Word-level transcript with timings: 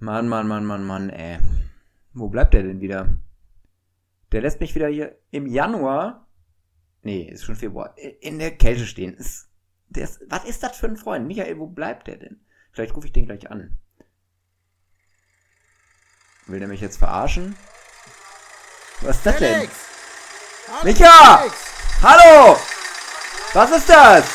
Mann, 0.00 0.28
Mann, 0.28 0.46
Mann, 0.46 0.64
Mann, 0.64 0.84
Mann, 0.84 1.10
ey. 1.10 1.38
Wo 2.12 2.28
bleibt 2.28 2.54
der 2.54 2.62
denn 2.62 2.80
wieder? 2.80 3.08
Der 4.30 4.42
lässt 4.42 4.60
mich 4.60 4.74
wieder 4.74 4.88
hier 4.88 5.18
im 5.30 5.46
Januar, 5.46 6.26
nee, 7.02 7.22
ist 7.22 7.44
schon 7.44 7.56
Februar, 7.56 7.96
in 8.20 8.38
der 8.38 8.56
Kälte 8.56 8.86
stehen. 8.86 9.14
Ist, 9.14 9.48
ist, 9.94 10.20
was 10.28 10.44
ist 10.44 10.62
das 10.62 10.76
für 10.76 10.86
ein 10.86 10.96
Freund? 10.96 11.26
Michael, 11.26 11.58
wo 11.58 11.66
bleibt 11.66 12.06
der 12.06 12.16
denn? 12.16 12.40
Vielleicht 12.72 12.94
rufe 12.94 13.06
ich 13.06 13.12
den 13.12 13.26
gleich 13.26 13.50
an. 13.50 13.78
Will 16.46 16.60
der 16.60 16.68
mich 16.68 16.80
jetzt 16.80 16.98
verarschen? 16.98 17.56
Was 19.00 19.16
ist 19.16 19.26
das 19.26 19.36
Felix! 19.36 19.60
denn? 19.60 20.74
Hallo, 20.74 20.84
Micha! 20.84 21.38
Felix! 21.38 21.56
Hallo! 22.02 22.56
Was 23.52 23.70
ist 23.72 23.88
das? 23.88 24.28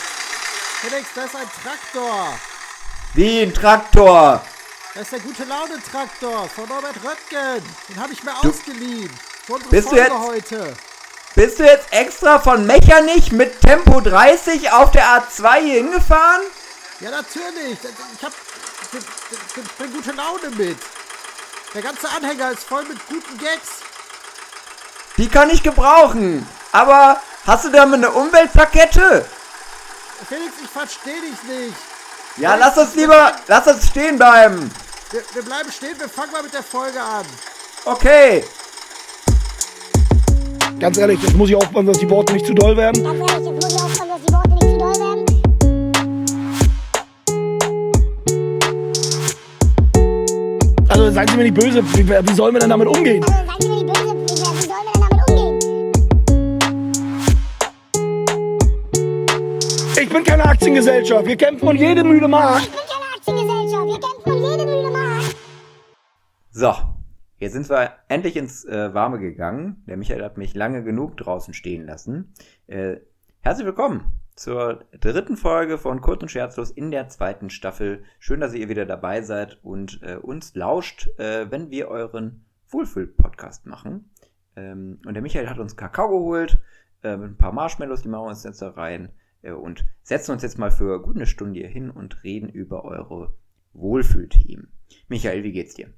Felix, 0.81 1.07
das 1.15 1.25
ist 1.25 1.35
ein 1.35 1.47
Traktor. 1.63 2.39
Wie 3.13 3.41
ein 3.41 3.53
Traktor. 3.53 4.43
Das 4.93 5.03
ist 5.03 5.11
der 5.11 5.19
gute 5.21 5.43
Laune-Traktor 5.45 6.47
von 6.49 6.69
Norbert 6.69 6.95
Röttgen. 7.03 7.63
Den 7.89 7.99
habe 7.99 8.13
ich 8.13 8.23
mir 8.23 8.33
Du- 8.41 8.49
ausgeliehen. 8.49 9.09
Für 9.45 9.53
unsere 9.53 9.71
Bist 9.71 9.85
du 9.91 9.95
Folge 9.95 10.03
jetzt- 10.35 10.51
heute. 10.51 10.77
Bist 11.35 11.59
du 11.59 11.63
jetzt 11.63 11.91
extra 11.91 12.39
von 12.39 12.65
Mechernich 12.67 13.31
mit 13.31 13.59
Tempo 13.61 14.01
30 14.01 14.71
auf 14.71 14.91
der 14.91 15.05
A2 15.07 15.55
hier 15.61 15.73
hingefahren? 15.75 16.43
Ja, 16.99 17.09
natürlich. 17.09 17.77
Ich 18.17 18.23
hab 18.23 18.31
ich, 18.91 18.99
ich, 18.99 19.63
ich 19.63 19.77
bring 19.77 19.91
gute 19.93 20.11
Laune 20.11 20.49
mit. 20.51 20.77
Der 21.73 21.81
ganze 21.81 22.07
Anhänger 22.09 22.51
ist 22.51 22.63
voll 22.63 22.83
mit 22.83 22.99
guten 23.07 23.37
Gags. 23.39 23.69
Die 25.17 25.27
kann 25.27 25.49
ich 25.49 25.63
gebrauchen. 25.63 26.47
Aber 26.71 27.19
hast 27.47 27.65
du 27.65 27.69
damit 27.69 27.95
eine 27.95 28.11
Umweltplakette? 28.11 29.25
Felix, 30.29 30.53
ich 30.63 30.69
verstehe 30.69 31.19
dich 31.21 31.43
nicht. 31.43 31.75
Ja, 32.37 32.55
lass 32.55 32.75
uns 32.75 32.95
lieber, 32.95 33.31
lass 33.47 33.67
uns 33.67 33.87
stehen 33.87 34.17
bleiben. 34.17 34.71
Wir, 35.11 35.21
wir 35.33 35.43
bleiben 35.43 35.71
stehen, 35.71 35.93
wir 35.99 36.09
fangen 36.09 36.31
mal 36.31 36.41
mit 36.41 36.51
der 36.51 36.63
Folge 36.63 36.99
an. 36.99 37.25
Okay. 37.85 38.43
Ganz 40.79 40.97
ehrlich, 40.97 41.21
jetzt 41.21 41.35
muss 41.35 41.49
ich 41.49 41.55
aufpassen, 41.55 41.85
dass 41.85 41.99
die 41.99 42.09
Worte 42.09 42.33
nicht 42.33 42.47
zu 42.47 42.55
doll 42.55 42.75
werden. 42.75 43.03
Ganz 43.03 43.19
ehrlich, 43.19 43.45
jetzt 43.45 43.53
muss 43.53 43.71
ich 43.71 43.81
aufpassen, 43.81 44.09
dass 44.09 44.21
die 44.25 44.33
Worte 44.33 44.49
nicht 44.49 44.63
zu 44.63 44.77
doll 44.79 44.95
werden. 44.99 45.25
Also 50.89 51.11
seien 51.11 51.27
Sie 51.27 51.37
mir 51.37 51.43
nicht 51.43 51.53
böse, 51.55 51.83
wie, 51.93 52.09
wie 52.09 52.33
sollen 52.33 52.55
wir 52.55 52.61
denn 52.61 52.69
damit 52.71 52.87
umgehen? 52.87 53.23
Also 53.23 53.35
seien 53.45 53.59
Sie 53.59 53.69
mir 53.69 53.75
nicht 53.75 53.93
böse, 53.93 54.02
bin 60.13 60.23
keine 60.23 60.45
Aktiengesellschaft. 60.45 61.25
Wir 61.25 61.35
kämpfen 61.35 61.67
um 61.67 61.75
jede 61.75 62.03
müde 62.03 62.27
Mark. 62.27 62.61
Ich 62.61 62.69
bin 62.69 62.79
keine 62.87 63.15
Aktiengesellschaft, 63.15 63.87
wir 63.87 63.99
kämpfen 63.99 64.31
um 64.31 64.51
jede 64.51 64.65
müde 64.65 64.89
Mark. 64.91 65.35
So. 66.51 66.73
Jetzt 67.39 67.53
sind 67.53 67.69
wir 67.69 67.91
endlich 68.07 68.37
ins 68.37 68.63
äh, 68.63 68.93
Warme 68.93 69.19
gegangen. 69.19 69.83
Der 69.87 69.97
Michael 69.97 70.23
hat 70.23 70.37
mich 70.37 70.53
lange 70.53 70.83
genug 70.83 71.17
draußen 71.17 71.53
stehen 71.53 71.85
lassen. 71.85 72.33
Äh, 72.67 72.97
herzlich 73.41 73.65
willkommen 73.65 74.13
zur 74.35 74.85
dritten 75.01 75.35
Folge 75.35 75.77
von 75.77 75.99
Kurz 75.99 76.21
und 76.21 76.29
Scherzlos 76.29 76.71
in 76.71 76.91
der 76.91 77.09
zweiten 77.09 77.49
Staffel. 77.49 78.03
Schön, 78.19 78.39
dass 78.39 78.53
ihr 78.53 78.69
wieder 78.69 78.85
dabei 78.85 79.23
seid 79.23 79.57
und 79.63 79.99
äh, 80.03 80.15
uns 80.15 80.55
lauscht, 80.55 81.09
äh, 81.17 81.51
wenn 81.51 81.69
wir 81.69 81.89
euren 81.89 82.45
Wohlfühl-Podcast 82.69 83.65
machen. 83.65 84.11
Ähm, 84.55 85.01
und 85.05 85.15
der 85.15 85.23
Michael 85.23 85.49
hat 85.49 85.57
uns 85.57 85.75
Kakao 85.75 86.07
geholt 86.07 86.61
äh, 87.03 87.17
mit 87.17 87.31
ein 87.31 87.37
paar 87.37 87.51
Marshmallows, 87.51 88.03
die 88.03 88.09
machen 88.09 88.25
wir 88.25 88.29
uns 88.29 88.43
jetzt 88.43 88.61
da 88.61 88.69
rein 88.69 89.05
äh, 89.05 89.22
und 89.51 89.85
setzen 90.03 90.31
uns 90.31 90.41
jetzt 90.41 90.57
mal 90.57 90.71
für 90.71 91.01
gut 91.01 91.15
eine 91.15 91.25
Stunde 91.25 91.59
hier 91.59 91.69
hin 91.69 91.89
und 91.89 92.23
reden 92.23 92.49
über 92.49 92.85
eure 92.85 93.35
Wohlfühlthemen. 93.73 94.71
Michael, 95.07 95.43
wie 95.43 95.51
geht's 95.51 95.73
dir? 95.73 95.93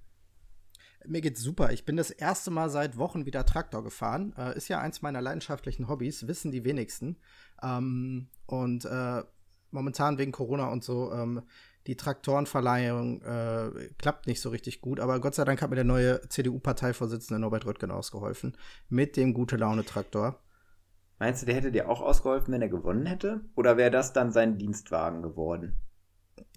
Mir 1.07 1.21
geht's 1.21 1.41
super. 1.41 1.71
Ich 1.71 1.85
bin 1.85 1.97
das 1.97 2.09
erste 2.09 2.51
Mal 2.51 2.69
seit 2.69 2.97
Wochen 2.97 3.25
wieder 3.25 3.45
Traktor 3.45 3.83
gefahren. 3.83 4.33
Äh, 4.37 4.57
ist 4.57 4.69
ja 4.69 4.79
eins 4.79 5.01
meiner 5.01 5.21
leidenschaftlichen 5.21 5.87
Hobbys, 5.87 6.27
wissen 6.27 6.51
die 6.51 6.63
wenigsten. 6.63 7.17
Ähm, 7.61 8.27
und 8.47 8.85
äh, 8.85 9.23
momentan 9.71 10.17
wegen 10.17 10.31
Corona 10.31 10.69
und 10.69 10.83
so, 10.83 11.11
ähm, 11.11 11.43
die 11.87 11.95
Traktorenverleihung 11.95 13.21
äh, 13.21 13.89
klappt 13.99 14.25
nicht 14.25 14.41
so 14.41 14.49
richtig 14.49 14.81
gut. 14.81 14.99
Aber 14.99 15.19
Gott 15.19 15.35
sei 15.35 15.45
Dank 15.45 15.61
hat 15.61 15.69
mir 15.69 15.75
der 15.75 15.85
neue 15.85 16.21
CDU-Parteivorsitzende 16.27 17.39
Norbert 17.39 17.65
Röttgen 17.65 17.91
ausgeholfen. 17.91 18.57
Mit 18.89 19.17
dem 19.17 19.33
Gute-Laune-Traktor. 19.33 20.39
Meinst 21.19 21.41
du, 21.41 21.45
der 21.45 21.55
hätte 21.55 21.71
dir 21.71 21.89
auch 21.89 22.01
ausgeholfen, 22.01 22.53
wenn 22.53 22.61
er 22.61 22.69
gewonnen 22.69 23.05
hätte? 23.05 23.41
Oder 23.55 23.77
wäre 23.77 23.91
das 23.91 24.13
dann 24.13 24.31
sein 24.31 24.57
Dienstwagen 24.57 25.21
geworden? 25.21 25.77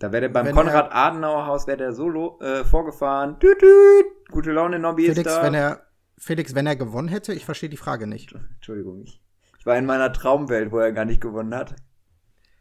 Da 0.00 0.12
wäre 0.12 0.22
der 0.22 0.28
beim 0.30 0.52
Konrad-Adenauer-Haus 0.52 1.66
wäre 1.66 1.76
der 1.76 1.92
solo 1.92 2.38
äh, 2.41 2.64
vorgefahren. 2.64 3.38
Tüt, 3.38 3.58
tüt. 3.60 4.06
Gute 4.30 4.52
Laune, 4.52 4.78
Nobby 4.78 5.06
ist 5.06 5.14
Felix, 5.14 5.34
da. 5.34 5.42
wenn 5.42 5.54
er, 5.54 5.82
Felix, 6.16 6.54
wenn 6.54 6.66
er 6.66 6.76
gewonnen 6.76 7.08
hätte, 7.08 7.32
ich 7.32 7.44
verstehe 7.44 7.68
die 7.68 7.76
Frage 7.76 8.06
nicht. 8.06 8.34
Entschuldigung, 8.54 9.02
ich, 9.02 9.22
ich 9.58 9.66
war 9.66 9.76
in 9.76 9.86
meiner 9.86 10.12
Traumwelt, 10.12 10.72
wo 10.72 10.78
er 10.78 10.92
gar 10.92 11.04
nicht 11.04 11.20
gewonnen 11.20 11.54
hat. 11.54 11.76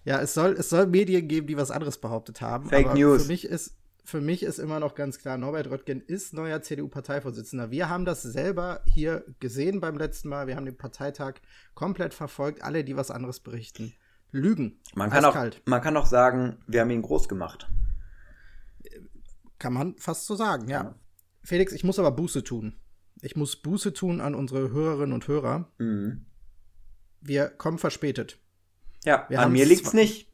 Ja, 0.04 0.22
es 0.22 0.34
soll, 0.34 0.54
es 0.54 0.70
soll 0.70 0.88
Medien 0.88 1.28
geben, 1.28 1.48
die 1.48 1.58
was 1.58 1.72
anderes 1.72 2.00
behauptet 2.00 2.42
haben. 2.42 2.70
Fake 2.70 2.94
News. 2.94 3.24
Für 3.24 3.28
mich, 3.28 3.46
ist, 3.46 3.76
für 4.08 4.22
mich 4.22 4.42
ist 4.42 4.58
immer 4.58 4.80
noch 4.80 4.96
ganz 4.96 5.20
klar, 5.20 5.38
Norbert 5.38 5.70
Röttgen 5.70 6.00
ist 6.00 6.34
neuer 6.34 6.62
CDU-Parteivorsitzender. 6.62 7.72
Wir 7.72 7.90
haben 7.90 8.06
das 8.06 8.22
selber 8.22 8.80
hier 8.86 9.26
gesehen 9.42 9.82
beim 9.82 9.98
letzten 9.98 10.30
Mal. 10.30 10.48
Wir 10.48 10.56
haben 10.56 10.66
den 10.66 10.78
Parteitag 10.78 11.34
komplett 11.74 12.14
verfolgt. 12.14 12.62
Alle, 12.62 12.86
die 12.86 12.96
was 12.96 13.12
anderes 13.12 13.42
berichten, 13.42 13.94
lügen. 14.32 14.80
Man 14.96 15.10
kann, 15.10 15.26
auch, 15.26 15.36
man 15.66 15.82
kann 15.82 15.98
auch 15.98 16.06
sagen, 16.06 16.56
wir 16.68 16.80
haben 16.80 16.90
ihn 16.90 17.02
groß 17.02 17.28
gemacht. 17.28 17.68
Kann 19.60 19.74
man 19.74 19.98
fast 19.98 20.26
so 20.26 20.36
sagen, 20.36 20.70
ja. 20.70 20.96
Felix, 21.44 21.74
ich 21.74 21.84
muss 21.84 22.00
aber 22.00 22.12
Buße 22.12 22.46
tun. 22.46 22.78
Ich 23.22 23.36
muss 23.36 23.58
Buße 23.58 23.92
tun 23.92 24.22
an 24.22 24.36
unsere 24.36 24.72
Hörerinnen 24.72 25.12
und 25.12 25.28
Hörer. 25.28 25.70
Mhm. 25.80 26.28
Wir 27.20 27.50
kommen 27.50 27.78
verspätet. 27.78 28.40
Ja, 29.04 29.26
Wir 29.28 29.42
an 29.42 29.52
mir 29.52 29.66
liegt's 29.66 29.92
nicht. 29.92 30.32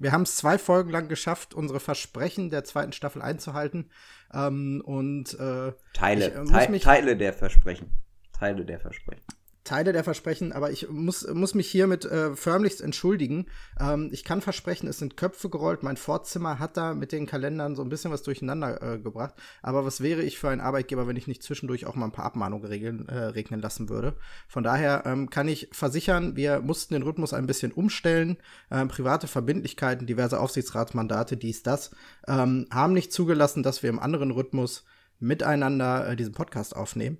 Wir 0.00 0.12
haben 0.12 0.22
es 0.22 0.36
zwei 0.36 0.58
Folgen 0.58 0.90
lang 0.90 1.08
geschafft, 1.08 1.54
unsere 1.54 1.80
Versprechen 1.80 2.50
der 2.50 2.64
zweiten 2.64 2.92
Staffel 2.92 3.22
einzuhalten. 3.22 3.90
Ähm, 4.32 4.82
und 4.84 5.34
äh, 5.38 5.72
Teile, 5.94 6.28
Ich, 6.28 6.34
äh, 6.52 6.68
mich- 6.70 6.82
Teile 6.82 7.16
der 7.16 7.32
Versprechen. 7.32 7.90
Teile 8.32 8.64
der 8.64 8.78
Versprechen. 8.80 9.24
Teile 9.66 9.92
der 9.92 10.04
Versprechen, 10.04 10.52
aber 10.52 10.70
ich 10.70 10.88
muss, 10.88 11.26
muss 11.28 11.54
mich 11.54 11.70
hiermit 11.70 12.06
äh, 12.06 12.34
förmlichst 12.34 12.80
entschuldigen. 12.80 13.46
Ähm, 13.78 14.08
ich 14.12 14.24
kann 14.24 14.40
versprechen, 14.40 14.88
es 14.88 14.98
sind 14.98 15.16
Köpfe 15.16 15.50
gerollt. 15.50 15.82
Mein 15.82 15.96
Vorzimmer 15.96 16.58
hat 16.58 16.76
da 16.76 16.94
mit 16.94 17.12
den 17.12 17.26
Kalendern 17.26 17.76
so 17.76 17.82
ein 17.82 17.88
bisschen 17.88 18.10
was 18.10 18.22
durcheinander 18.22 18.80
äh, 18.80 18.98
gebracht. 18.98 19.34
Aber 19.62 19.84
was 19.84 20.00
wäre 20.00 20.22
ich 20.22 20.38
für 20.38 20.48
ein 20.48 20.60
Arbeitgeber, 20.60 21.06
wenn 21.06 21.16
ich 21.16 21.26
nicht 21.26 21.42
zwischendurch 21.42 21.86
auch 21.86 21.94
mal 21.94 22.06
ein 22.06 22.12
paar 22.12 22.24
Abmahnungen 22.24 22.66
regeln, 22.66 23.08
äh, 23.08 23.18
regnen 23.18 23.60
lassen 23.60 23.88
würde? 23.88 24.14
Von 24.48 24.62
daher 24.62 25.02
ähm, 25.04 25.28
kann 25.28 25.48
ich 25.48 25.68
versichern, 25.72 26.36
wir 26.36 26.60
mussten 26.60 26.94
den 26.94 27.02
Rhythmus 27.02 27.34
ein 27.34 27.46
bisschen 27.46 27.72
umstellen. 27.72 28.38
Ähm, 28.70 28.88
private 28.88 29.26
Verbindlichkeiten, 29.26 30.06
diverse 30.06 30.40
Aufsichtsratsmandate, 30.40 31.36
dies, 31.36 31.62
das, 31.62 31.90
ähm, 32.26 32.66
haben 32.70 32.92
nicht 32.92 33.12
zugelassen, 33.12 33.62
dass 33.62 33.82
wir 33.82 33.90
im 33.90 33.98
anderen 33.98 34.30
Rhythmus 34.30 34.84
miteinander 35.18 36.08
äh, 36.08 36.16
diesen 36.16 36.32
Podcast 36.32 36.76
aufnehmen. 36.76 37.18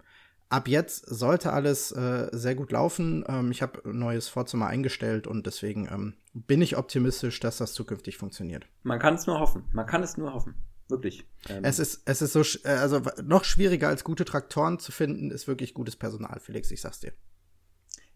Ab 0.48 0.68
jetzt 0.68 1.06
sollte 1.08 1.52
alles 1.52 1.90
äh, 1.92 2.28
sehr 2.32 2.54
gut 2.54 2.70
laufen. 2.70 3.24
Ähm, 3.26 3.50
ich 3.50 3.62
habe 3.62 3.82
ein 3.84 3.98
neues 3.98 4.28
Vorzimmer 4.28 4.66
eingestellt 4.68 5.26
und 5.26 5.44
deswegen 5.46 5.88
ähm, 5.90 6.14
bin 6.34 6.62
ich 6.62 6.76
optimistisch, 6.76 7.40
dass 7.40 7.58
das 7.58 7.72
zukünftig 7.72 8.16
funktioniert. 8.16 8.66
Man 8.84 9.00
kann 9.00 9.14
es 9.14 9.26
nur 9.26 9.40
hoffen. 9.40 9.64
Man 9.72 9.86
kann 9.86 10.02
es 10.04 10.16
nur 10.16 10.32
hoffen. 10.32 10.54
Wirklich. 10.88 11.26
Ähm, 11.48 11.64
Es 11.64 11.80
ist, 11.80 12.02
es 12.04 12.22
ist 12.22 12.32
so, 12.32 12.40
sch- 12.42 12.64
äh, 12.64 12.76
also 12.76 13.02
noch 13.24 13.42
schwieriger 13.42 13.88
als 13.88 14.04
gute 14.04 14.24
Traktoren 14.24 14.78
zu 14.78 14.92
finden, 14.92 15.32
ist 15.32 15.48
wirklich 15.48 15.74
gutes 15.74 15.96
Personal, 15.96 16.38
Felix, 16.38 16.70
ich 16.70 16.80
sag's 16.80 17.00
dir. 17.00 17.12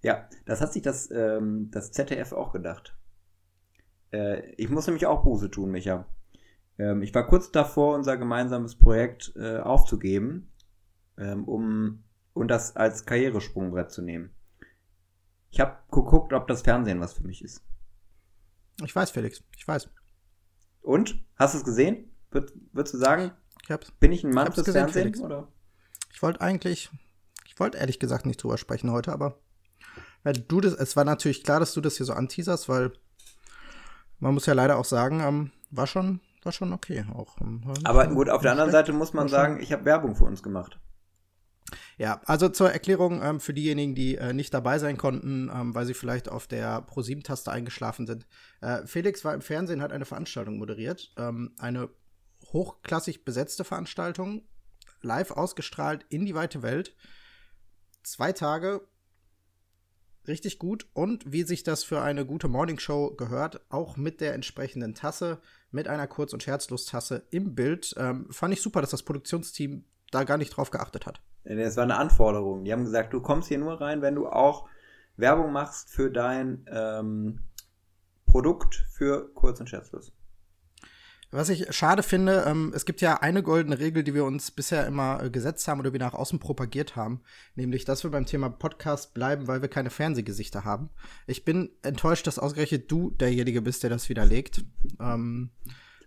Ja, 0.02 0.28
das 0.47 0.60
hat 0.60 0.72
sich 0.72 0.82
das, 0.82 1.10
ähm, 1.10 1.68
das 1.72 1.91
ZDF 1.91 2.32
auch 2.32 2.52
gedacht. 2.52 2.97
Äh, 4.12 4.52
ich 4.54 4.68
muss 4.70 4.86
nämlich 4.86 5.06
auch 5.06 5.24
Buße 5.24 5.50
tun, 5.50 5.72
Micha. 5.72 6.06
Ähm, 6.78 7.02
ich 7.02 7.12
war 7.12 7.26
kurz 7.26 7.50
davor, 7.50 7.97
unser 7.97 8.16
gemeinsames 8.16 8.76
Projekt 8.76 9.33
äh, 9.34 9.59
aufzugeben, 9.59 10.53
ähm, 11.18 11.44
um 11.48 12.04
und 12.34 12.48
das 12.48 12.77
als 12.77 13.04
Karrieresprungbrett 13.06 13.91
zu 13.91 14.03
nehmen. 14.03 14.30
Ich 15.50 15.60
habe 15.60 15.77
geguckt, 15.91 16.32
ob 16.32 16.47
das 16.47 16.62
Fernsehen 16.62 17.00
was 17.00 17.12
für 17.15 17.24
mich 17.24 17.42
ist. 17.42 17.62
Ich 18.84 18.94
weiß, 18.94 19.10
Felix, 19.10 19.42
ich 19.56 19.66
weiß. 19.66 19.88
Und? 20.82 21.22
Hast 21.36 21.54
du 21.54 21.59
es 21.59 21.65
gesehen? 21.65 22.10
Würd, 22.30 22.53
würdest 22.72 22.94
du 22.94 22.98
sagen, 22.98 23.32
Ich 23.65 23.71
hab's. 23.71 23.91
bin 23.92 24.12
ich 24.12 24.24
ein 24.24 24.30
Mann 24.30 24.47
hab's 24.47 24.54
fürs 24.54 24.66
gesehen, 24.66 24.82
Fernsehen? 24.84 25.03
Felix. 25.15 25.21
Oder? 25.21 25.48
Ich 26.12 26.22
wollte 26.22 26.41
eigentlich, 26.41 26.91
ich 27.47 27.59
wollte 27.59 27.78
ehrlich 27.78 27.98
gesagt 27.98 28.27
nicht 28.27 28.42
drüber 28.42 28.59
sprechen 28.59 28.91
heute, 28.91 29.12
aber 29.12 29.38
weil 30.22 30.34
du 30.34 30.60
das, 30.60 30.74
es 30.74 30.97
war 30.97 31.04
natürlich 31.04 31.42
klar, 31.44 31.60
dass 31.60 31.72
du 31.74 31.80
das 31.80 31.97
hier 31.97 32.06
so 32.06 32.12
anteaserst, 32.12 32.68
weil 32.68 32.92
man 34.18 34.34
muss 34.34 34.47
ja 34.47 34.53
leider 34.54 34.76
auch 34.76 34.84
sagen, 34.84 35.21
ähm, 35.21 35.50
war 35.71 35.86
schon, 35.86 36.21
war 36.42 36.53
schon 36.53 36.72
okay 36.72 37.04
auch. 37.15 37.41
ähm, 37.41 37.62
Aber 37.84 38.06
gut, 38.06 38.28
auf 38.28 38.42
der 38.42 38.53
anderen. 38.53 38.71
Seite 38.71 38.92
muss 38.92 39.12
man 39.15 39.28
sagen, 39.28 39.60
ich 39.60 39.72
habe 39.72 39.84
Werbung 39.86 40.15
für 40.15 40.24
uns 40.24 40.42
gemacht. 40.42 40.78
Ja, 41.99 42.21
also 42.25 42.49
zur 42.49 42.71
Erklärung 42.71 43.22
ähm, 43.22 43.41
für 43.41 43.55
diejenigen, 43.55 43.95
die 43.95 44.17
äh, 44.17 44.33
nicht 44.33 44.53
dabei 44.55 44.78
sein 44.78 44.97
konnten, 44.97 45.51
ähm, 45.55 45.75
weil 45.75 45.87
sie 45.87 45.95
vielleicht 45.95 46.28
auf 46.28 46.47
der 46.47 46.83
Pro-7-Taste 46.83 47.51
eingeschlafen 47.51 48.07
sind. 48.07 48.27
Äh, 48.61 48.87
Felix 48.87 49.25
war 49.25 49.34
im 49.34 49.43
Fernsehen, 49.43 49.83
hat 49.83 49.93
eine 49.93 50.05
Veranstaltung 50.05 50.59
moderiert, 50.59 51.13
ähm, 51.17 51.53
eine 51.59 51.91
hochklassig 52.53 53.25
besetzte 53.25 53.65
Veranstaltung, 53.65 54.43
live 55.03 55.31
ausgestrahlt 55.31 56.05
in 56.09 56.27
die 56.27 56.34
weite 56.34 56.63
Welt. 56.63 56.95
Zwei 58.03 58.33
Tage, 58.33 58.81
richtig 60.27 60.59
gut 60.59 60.87
und 60.93 61.31
wie 61.31 61.43
sich 61.43 61.63
das 61.63 61.84
für 61.84 62.01
eine 62.03 62.27
gute 62.27 62.49
Morningshow 62.49 63.15
gehört, 63.17 63.61
auch 63.71 63.97
mit 63.97 64.21
der 64.21 64.34
entsprechenden 64.34 64.95
Tasse, 64.95 65.41
mit 65.71 65.89
einer 65.89 66.07
Kurz- 66.07 66.33
und 66.33 66.43
Scherzlos-Tasse 66.43 67.27
im 67.31 67.55
Bild. 67.55 67.95
Ähm, 67.97 68.27
fand 68.31 68.55
ich 68.55 68.63
super, 68.63 68.81
dass 68.81 68.91
das 68.91 69.03
Produktionsteam 69.03 69.84
da 70.10 70.24
gar 70.24 70.36
nicht 70.36 70.51
drauf 70.51 70.71
geachtet 70.71 71.07
hat. 71.07 71.21
Das 71.45 71.77
war 71.77 71.84
eine 71.84 71.97
Anforderung. 71.97 72.65
Die 72.65 72.72
haben 72.72 72.84
gesagt, 72.84 73.12
du 73.12 73.21
kommst 73.21 73.48
hier 73.48 73.59
nur 73.59 73.80
rein, 73.80 74.03
wenn 74.03 74.15
du 74.15 74.28
auch 74.28 74.68
Werbung 75.16 75.53
machst 75.53 75.91
für 75.91 76.10
dein 76.10 76.66
ähm, 76.71 77.41
Produkt 78.27 78.86
für 78.91 79.33
Kurz- 79.34 79.60
und 79.60 79.68
Scherzlos. 79.68 80.12
Was 81.33 81.48
ich 81.48 81.72
schade 81.72 82.03
finde, 82.03 82.45
ähm, 82.47 82.72
es 82.74 82.84
gibt 82.84 83.01
ja 83.01 83.15
eine 83.21 83.45
goldene 83.45 83.78
Regel, 83.78 84.03
die 84.03 84.15
wir 84.15 84.24
uns 84.24 84.51
bisher 84.51 84.84
immer 84.86 85.22
äh, 85.22 85.30
gesetzt 85.30 85.68
haben 85.68 85.78
oder 85.78 85.92
wir 85.92 86.01
nach 86.01 86.15
außen 86.15 86.41
propagiert 86.41 86.97
haben, 86.97 87.21
nämlich, 87.54 87.84
dass 87.84 88.03
wir 88.03 88.10
beim 88.10 88.27
Thema 88.27 88.51
Podcast 88.51 89.15
bleiben, 89.15 89.47
weil 89.47 89.62
wir 89.62 89.68
keine 89.68 89.91
Fernsehgesichter 89.91 90.65
haben. 90.65 90.91
Ich 91.28 91.45
bin 91.45 91.71
enttäuscht, 91.83 92.27
dass 92.27 92.41
ausgerechnet 92.41 92.91
du 92.91 93.12
derjenige 93.12 93.62
bist, 93.62 93.84
der 93.84 93.91
das 93.91 94.09
widerlegt. 94.09 94.65
Ähm, 94.98 95.51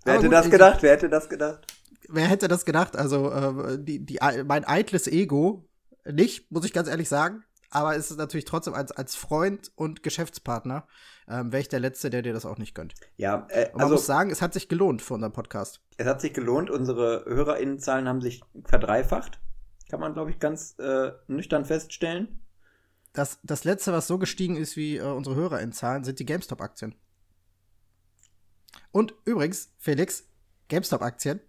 Wer 0.03 0.15
hätte 0.15 0.25
gut, 0.25 0.33
das 0.33 0.50
gedacht? 0.50 0.83
Wer 0.83 0.91
hätte 0.91 1.07
das 1.07 1.29
gedacht? 1.29 1.67
Wer 2.09 2.27
hätte 2.27 2.47
das 2.47 2.65
gedacht? 2.65 2.95
Also, 2.95 3.31
äh, 3.31 3.83
die, 3.83 4.05
die, 4.05 4.19
mein 4.45 4.65
eitles 4.65 5.07
Ego, 5.07 5.67
nicht, 6.05 6.51
muss 6.51 6.65
ich 6.65 6.73
ganz 6.73 6.87
ehrlich 6.87 7.09
sagen, 7.09 7.43
aber 7.69 7.95
es 7.95 8.11
ist 8.11 8.17
natürlich 8.17 8.45
trotzdem 8.45 8.73
als, 8.73 8.91
als 8.91 9.15
Freund 9.15 9.71
und 9.75 10.03
Geschäftspartner, 10.03 10.85
ähm, 11.27 11.51
wäre 11.51 11.61
ich 11.61 11.69
der 11.69 11.79
Letzte, 11.79 12.09
der 12.09 12.21
dir 12.21 12.33
das 12.33 12.45
auch 12.45 12.57
nicht 12.57 12.75
gönnt. 12.75 12.93
Ja, 13.17 13.47
äh, 13.49 13.67
Und 13.71 13.79
man 13.79 13.89
muss 13.89 14.01
also 14.01 14.05
sagen, 14.05 14.29
es 14.29 14.41
hat 14.41 14.53
sich 14.53 14.69
gelohnt 14.69 15.01
für 15.01 15.15
unseren 15.15 15.33
Podcast. 15.33 15.81
es 15.97 16.05
hat 16.05 16.21
sich 16.21 16.33
gelohnt. 16.33 16.69
Unsere 16.69 17.25
HörerInnenzahlen 17.25 18.07
haben 18.07 18.21
sich 18.21 18.41
verdreifacht. 18.65 19.39
Kann 19.89 19.99
man, 19.99 20.13
glaube 20.13 20.31
ich, 20.31 20.39
ganz 20.39 20.75
äh, 20.79 21.11
nüchtern 21.27 21.65
feststellen. 21.65 22.41
Das, 23.13 23.39
das 23.43 23.63
letzte, 23.63 23.91
was 23.93 24.07
so 24.07 24.17
gestiegen 24.17 24.55
ist 24.55 24.75
wie 24.75 24.97
äh, 24.97 25.03
unsere 25.03 25.35
HörerInnenzahlen, 25.35 26.03
sind 26.03 26.19
die 26.19 26.25
GameStop-Aktien. 26.25 26.95
Und 28.91 29.15
übrigens, 29.25 29.71
Felix, 29.77 30.27
GameStop-Aktien. 30.67 31.39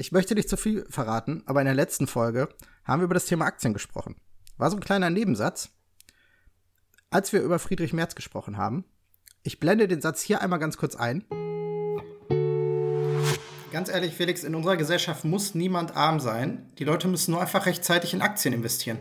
Ich 0.00 0.12
möchte 0.12 0.34
nicht 0.34 0.48
zu 0.48 0.56
viel 0.56 0.86
verraten, 0.88 1.42
aber 1.44 1.60
in 1.60 1.66
der 1.66 1.74
letzten 1.74 2.06
Folge 2.06 2.48
haben 2.84 3.02
wir 3.02 3.04
über 3.04 3.12
das 3.12 3.26
Thema 3.26 3.44
Aktien 3.44 3.74
gesprochen. 3.74 4.16
War 4.56 4.70
so 4.70 4.78
ein 4.78 4.82
kleiner 4.82 5.10
Nebensatz. 5.10 5.68
Als 7.10 7.34
wir 7.34 7.42
über 7.42 7.58
Friedrich 7.58 7.92
Merz 7.92 8.14
gesprochen 8.14 8.56
haben, 8.56 8.86
ich 9.42 9.60
blende 9.60 9.88
den 9.88 10.00
Satz 10.00 10.22
hier 10.22 10.40
einmal 10.40 10.58
ganz 10.58 10.78
kurz 10.78 10.96
ein. 10.96 11.26
Ganz 13.70 13.90
ehrlich, 13.90 14.14
Felix, 14.14 14.42
in 14.42 14.54
unserer 14.54 14.78
Gesellschaft 14.78 15.26
muss 15.26 15.54
niemand 15.54 15.94
arm 15.94 16.18
sein. 16.18 16.72
Die 16.78 16.84
Leute 16.84 17.06
müssen 17.06 17.32
nur 17.32 17.42
einfach 17.42 17.66
rechtzeitig 17.66 18.14
in 18.14 18.22
Aktien 18.22 18.54
investieren. 18.54 18.98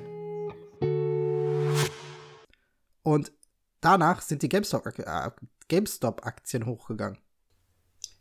Und 3.04 3.32
danach 3.80 4.22
sind 4.22 4.42
die 4.42 4.50
GameStop- 4.50 5.00
äh, 5.00 5.32
GameStop-Aktien 5.70 6.66
hochgegangen. 6.66 7.20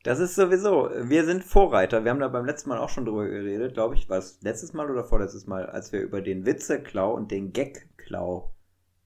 Das 0.08 0.20
ist 0.20 0.36
sowieso, 0.36 0.88
wir 1.02 1.26
sind 1.26 1.44
Vorreiter. 1.44 2.02
Wir 2.02 2.12
haben 2.12 2.20
da 2.20 2.28
beim 2.28 2.46
letzten 2.46 2.70
Mal 2.70 2.78
auch 2.78 2.88
schon 2.88 3.04
drüber 3.04 3.28
geredet, 3.28 3.74
glaube 3.74 3.94
ich. 3.94 4.08
War 4.08 4.16
es 4.16 4.40
letztes 4.40 4.72
Mal 4.72 4.90
oder 4.90 5.04
vorletztes 5.04 5.46
Mal, 5.46 5.66
als 5.66 5.92
wir 5.92 6.00
über 6.00 6.22
den 6.22 6.46
Witzeklau 6.46 7.12
und 7.12 7.30
den 7.30 7.52
Gagklau 7.52 8.54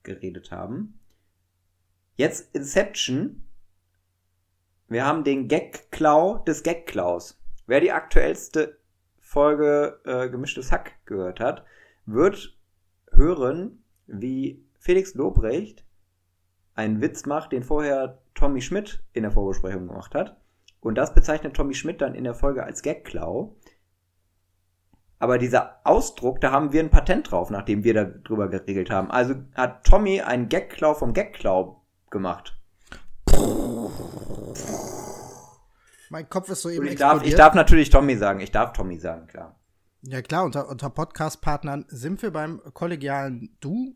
geredet 0.05 0.53
haben. 0.53 1.01
Jetzt 2.15 2.55
Inception. 2.55 3.43
Wir 4.87 5.05
haben 5.05 5.25
den 5.25 5.49
Gagklau 5.49 6.39
des 6.39 6.63
Gagklaus. 6.63 7.37
Wer 7.67 7.81
die 7.81 7.91
aktuellste 7.91 8.79
Folge 9.19 9.99
äh, 10.05 10.29
Gemischtes 10.29 10.71
Hack 10.71 11.05
gehört 11.05 11.41
hat, 11.41 11.65
wird 12.07 12.57
hören, 13.11 13.83
wie 14.07 14.65
Felix 14.79 15.15
Lobrecht 15.15 15.85
einen 16.77 17.01
Witz 17.01 17.27
macht, 17.27 17.51
den 17.51 17.65
vorher 17.65 18.23
Tommy 18.35 18.61
Schmidt 18.61 19.03
in 19.15 19.25
der 19.25 19.33
Vorbesprechung 19.33 19.89
gemacht 19.89 20.15
hat. 20.15 20.37
Und 20.83 20.97
das 20.97 21.15
bezeichnet 21.15 21.55
Tommy 21.55 21.75
Schmidt 21.75 22.01
dann 22.01 22.17
in 22.17 22.25
der 22.25 22.35
Folge 22.35 22.65
als 22.65 22.83
Gagklau. 22.83 23.55
Aber 25.21 25.39
dieser 25.39 25.79
Ausdruck, 25.85 26.41
da 26.41 26.51
haben 26.51 26.73
wir 26.73 26.83
ein 26.83 26.91
Patent 26.91 27.31
drauf, 27.31 27.51
nachdem 27.51 27.85
wir 27.85 27.95
darüber 28.05 28.49
geregelt 28.49 28.91
haben. 28.91 29.09
Also 29.09 29.37
hat 29.55 29.87
Tommy 29.87 30.21
einen 30.21 30.49
Gagklau 30.49 30.95
vom 30.95 31.15
Gagklau 31.15 31.81
gemacht. 32.11 32.59
Mein 36.11 36.29
Kopf 36.29 36.49
ist 36.49 36.63
so 36.63 36.69
eben 36.69 36.85
ich 36.87 36.97
darf, 36.97 37.23
ich 37.23 37.37
darf 37.37 37.55
natürlich 37.55 37.89
Tommy 37.89 38.17
sagen. 38.17 38.41
Ich 38.41 38.51
darf 38.51 38.73
Tommy 38.73 38.99
sagen, 38.99 39.29
klar. 39.29 39.55
Ja 40.03 40.21
klar, 40.21 40.45
unter, 40.45 40.69
unter 40.69 40.91
Podcast-Partnern 40.91 41.85
sind 41.89 42.21
wir 42.23 42.33
beim 42.33 42.61
kollegialen 42.75 43.57
Du. 43.61 43.95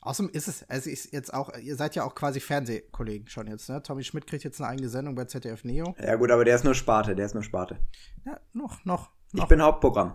Außerdem 0.00 0.30
ist 0.32 0.46
es, 0.48 0.62
es 0.68 0.86
ist 0.86 1.12
jetzt 1.12 1.34
auch, 1.34 1.52
ihr 1.56 1.76
seid 1.76 1.94
ja 1.96 2.04
auch 2.04 2.14
quasi 2.14 2.38
Fernsehkollegen 2.40 3.28
schon 3.28 3.48
jetzt, 3.48 3.68
ne? 3.68 3.82
Tommy 3.82 4.04
Schmidt 4.04 4.26
kriegt 4.26 4.44
jetzt 4.44 4.60
eine 4.60 4.70
eigene 4.70 4.88
Sendung 4.88 5.14
bei 5.16 5.24
ZDF 5.24 5.64
Neo. 5.64 5.94
Ja 6.00 6.14
gut, 6.14 6.30
aber 6.30 6.44
der 6.44 6.54
ist 6.54 6.64
nur 6.64 6.74
Sparte, 6.74 7.16
der 7.16 7.26
ist 7.26 7.34
nur 7.34 7.42
Sparte. 7.42 7.78
Ja, 8.24 8.38
noch, 8.52 8.84
noch, 8.84 9.10
Ich 9.32 9.40
noch. 9.40 9.48
bin 9.48 9.60
Hauptprogramm. 9.60 10.14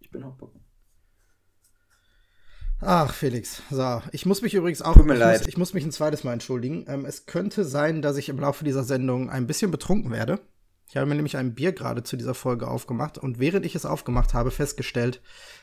Ich 0.00 0.10
bin 0.10 0.24
Hauptprogramm. 0.24 0.60
Ach, 2.84 3.14
Felix. 3.14 3.62
So, 3.70 4.02
ich 4.10 4.26
muss 4.26 4.42
mich 4.42 4.54
übrigens 4.54 4.82
auch. 4.82 4.94
Tut 4.94 5.06
mir 5.06 5.14
ich 5.14 5.20
leid. 5.20 5.40
Muss, 5.40 5.48
ich 5.48 5.56
muss 5.56 5.72
mich 5.72 5.84
ein 5.84 5.92
zweites 5.92 6.24
Mal 6.24 6.32
entschuldigen. 6.32 6.84
Ähm, 6.88 7.04
es 7.04 7.26
könnte 7.26 7.64
sein, 7.64 8.02
dass 8.02 8.16
ich 8.16 8.28
im 8.28 8.40
Laufe 8.40 8.64
dieser 8.64 8.82
Sendung 8.82 9.30
ein 9.30 9.46
bisschen 9.46 9.70
betrunken 9.70 10.10
werde. 10.10 10.40
Ich 10.88 10.96
habe 10.96 11.06
mir 11.06 11.14
nämlich 11.14 11.36
ein 11.36 11.54
Bier 11.54 11.72
gerade 11.72 12.02
zu 12.02 12.16
dieser 12.16 12.34
Folge 12.34 12.68
aufgemacht 12.68 13.16
und 13.18 13.38
während 13.38 13.64
ich 13.64 13.76
es 13.76 13.86
aufgemacht 13.86 14.34
habe, 14.34 14.50
festgestellt, 14.50 15.22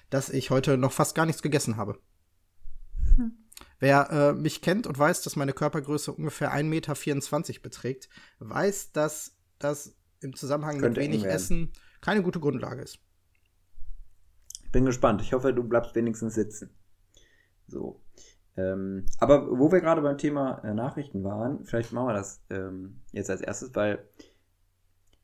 dass 0.10 0.30
ich 0.30 0.50
heute 0.50 0.78
noch 0.78 0.94
fast 0.94 1.14
gar 1.14 1.26
nichts 1.26 1.42
gegessen 1.44 1.78
habe. 1.78 2.00
Wer 3.80 4.10
äh, 4.12 4.34
mich 4.34 4.62
kennt 4.62 4.88
und 4.88 5.00
weiß, 5.00 5.22
dass 5.22 5.36
meine 5.36 5.54
Körpergröße 5.54 6.12
ungefähr 6.12 6.54
1,24 6.54 6.64
Meter 6.64 7.62
beträgt, 7.62 8.10
weiß, 8.40 8.92
dass 8.92 9.38
das 9.58 9.96
im 10.22 10.36
Zusammenhang 10.36 10.80
mit 10.80 10.98
wenig. 10.98 11.26
Essen 11.26 11.72
keine 12.02 12.24
gute 12.24 12.40
Grundlage 12.40 12.82
ist. 12.82 13.00
Ich 14.64 14.72
bin 14.72 14.86
gespannt. 14.86 15.22
Ich 15.22 15.34
hoffe, 15.34 15.54
du 15.54 15.64
bleibst 15.64 15.96
wenigstens 15.96 16.36
sitzen. 16.36 16.70
So. 17.68 18.02
Ähm, 18.56 19.06
aber 19.20 19.48
wo 19.58 19.72
wir 19.72 19.80
gerade 19.80 20.02
beim 20.02 20.18
Thema 20.18 20.60
äh, 20.64 20.74
Nachrichten 20.74 21.24
waren, 21.24 21.66
vielleicht 21.66 21.94
machen 21.94 22.08
wir 22.08 22.14
das 22.14 22.44
ähm, 22.50 23.02
jetzt 23.12 23.30
als 23.30 23.42
erstes, 23.42 23.74
weil 23.76 24.06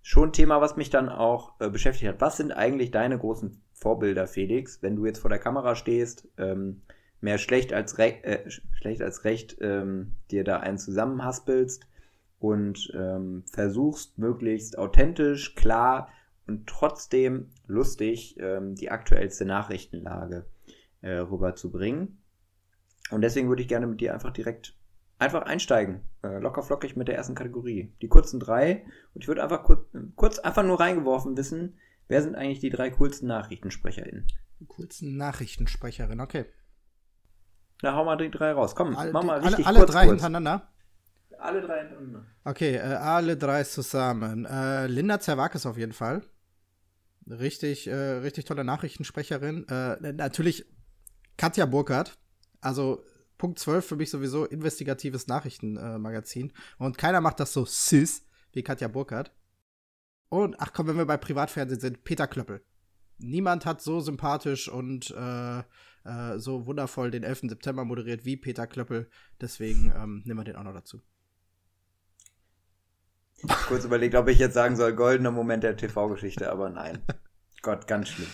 schon 0.02 0.30
ein 0.30 0.34
Thema, 0.34 0.62
was 0.62 0.78
mich 0.78 0.90
dann 0.90 1.10
auch 1.10 1.60
äh, 1.60 1.70
beschäftigt 1.70 2.08
hat. 2.08 2.22
Was 2.22 2.38
sind 2.38 2.52
eigentlich 2.52 2.92
deine 2.92 3.18
großen 3.18 3.62
Vorbilder, 3.74 4.28
Felix, 4.28 4.82
wenn 4.82 4.96
du 4.96 5.06
jetzt 5.06 5.20
vor 5.20 5.30
der 5.30 5.40
Kamera 5.40 5.76
stehst, 5.76 6.28
ähm, 6.38 6.82
mehr 7.26 7.40
schlecht 7.40 7.74
als, 7.74 7.98
re 7.98 8.24
äh, 8.24 8.48
sch- 8.48 8.62
schlecht 8.74 9.02
als 9.02 9.24
recht 9.24 9.58
ähm, 9.60 10.14
dir 10.30 10.44
da 10.44 10.60
einen 10.60 10.78
zusammenhaspelst 10.78 11.88
und 12.40 12.92
ähm, 12.96 13.44
versuchst 13.48 14.20
möglichst 14.20 14.78
authentisch, 14.78 15.56
klar 15.56 16.10
und 16.46 16.68
trotzdem 16.68 17.50
lustig 17.66 18.38
ähm, 18.40 18.76
die 18.76 18.92
aktuellste 18.92 19.46
Nachrichtenlage 19.46 20.46
äh, 21.02 21.16
rüberzubringen. 21.18 22.20
Und 23.10 23.22
deswegen 23.22 23.50
würde 23.50 23.64
ich 23.64 23.68
gerne 23.68 23.88
mit 23.88 24.02
dir 24.02 24.14
einfach 24.14 24.32
direkt 24.32 24.76
einfach 25.18 25.42
einsteigen. 25.42 26.02
Äh, 26.24 26.38
locker 26.38 26.62
flockig 26.62 26.96
mit 26.96 27.08
der 27.08 27.16
ersten 27.16 27.34
Kategorie. 27.34 27.92
Die 28.04 28.08
kurzen 28.08 28.40
drei. 28.40 28.86
Und 29.16 29.24
ich 29.24 29.28
würde 29.28 29.42
einfach 29.42 29.64
kurz, 29.64 29.88
kurz 30.16 30.38
einfach 30.38 30.64
nur 30.64 30.80
reingeworfen 30.80 31.36
wissen, 31.38 31.80
wer 32.08 32.22
sind 32.22 32.36
eigentlich 32.36 32.60
die 32.60 32.70
drei 32.70 32.92
coolsten 32.92 33.28
NachrichtensprecherInnen? 33.28 34.28
Die 34.60 34.68
coolsten 34.68 35.18
Nachrichtensprecherin, 35.18 36.20
okay. 36.22 36.46
Na, 37.86 37.94
hau 37.94 38.04
mal 38.04 38.18
die 38.18 38.32
drei 38.32 38.52
raus. 38.52 38.74
Komm, 38.74 38.96
Alle, 38.96 39.12
mach 39.12 39.22
mal 39.22 39.36
alle, 39.36 39.46
richtig 39.46 39.68
alle 39.68 39.78
kurz, 39.78 39.92
drei 39.92 40.06
kurz. 40.06 40.14
hintereinander. 40.14 40.74
Alle 41.38 41.62
drei 41.62 41.82
hintereinander. 41.82 42.26
Okay, 42.44 42.78
äh, 42.78 42.80
alle 42.80 43.38
drei 43.38 43.64
zusammen. 43.64 44.46
Äh, 44.46 44.88
Linda 44.88 45.20
Zerwakis 45.20 45.68
auf 45.68 45.78
jeden 45.78 45.94
Fall. 45.94 46.24
Richtig, 47.30 47.86
äh, 47.86 47.94
richtig 47.94 48.46
tolle 48.46 48.64
Nachrichtensprecherin. 48.64 49.68
Äh, 49.68 50.14
natürlich 50.14 50.66
Katja 51.38 51.68
Burkhardt. 51.68 52.18
Also 52.60 53.06
Punkt 53.38 53.60
12 53.60 53.86
für 53.86 53.96
mich 53.96 54.10
sowieso 54.10 54.46
investigatives 54.46 55.28
Nachrichtenmagazin. 55.28 56.02
Magazin. 56.02 56.54
Und 56.80 56.98
keiner 56.98 57.22
macht 57.22 57.40
das 57.40 57.54
so 57.54 57.66
süß 57.66 58.24
wie 58.54 58.64
Katja 58.64 58.88
Burkhardt. 58.88 59.32
Und 60.30 60.60
ach 60.60 60.74
komm, 60.74 60.88
wenn 60.88 60.98
wir 60.98 61.06
bei 61.06 61.18
Privatfernsehen 61.18 61.80
sind, 61.80 62.04
Peter 62.04 62.26
Klöppel. 62.26 62.64
Niemand 63.20 63.64
hat 63.68 63.84
so 63.84 64.00
sympathisch 64.00 64.70
und 64.70 65.12
äh, 65.12 65.64
äh, 66.06 66.38
so 66.40 66.66
wundervoll 66.66 67.12
den 67.12 67.24
11. 67.24 67.42
September 67.50 67.86
moderiert 67.86 68.26
wie 68.26 68.38
Peter 68.38 68.68
Klöppel. 68.68 69.10
Deswegen 69.42 69.92
ähm, 69.96 70.22
nehmen 70.26 70.40
wir 70.40 70.44
den 70.46 70.56
auch 70.56 70.64
noch 70.64 70.74
dazu. 70.74 71.02
Kurz 73.68 73.86
überlegt, 73.86 74.16
ob 74.16 74.28
ich 74.28 74.40
jetzt 74.40 74.54
sagen 74.54 74.76
soll, 74.76 74.94
goldener 74.94 75.32
Moment 75.32 75.64
der 75.64 75.76
TV-Geschichte, 75.78 76.52
aber 76.52 76.70
nein. 76.70 77.04
Gott, 77.62 77.88
ganz 77.88 78.10
schlimm. 78.10 78.30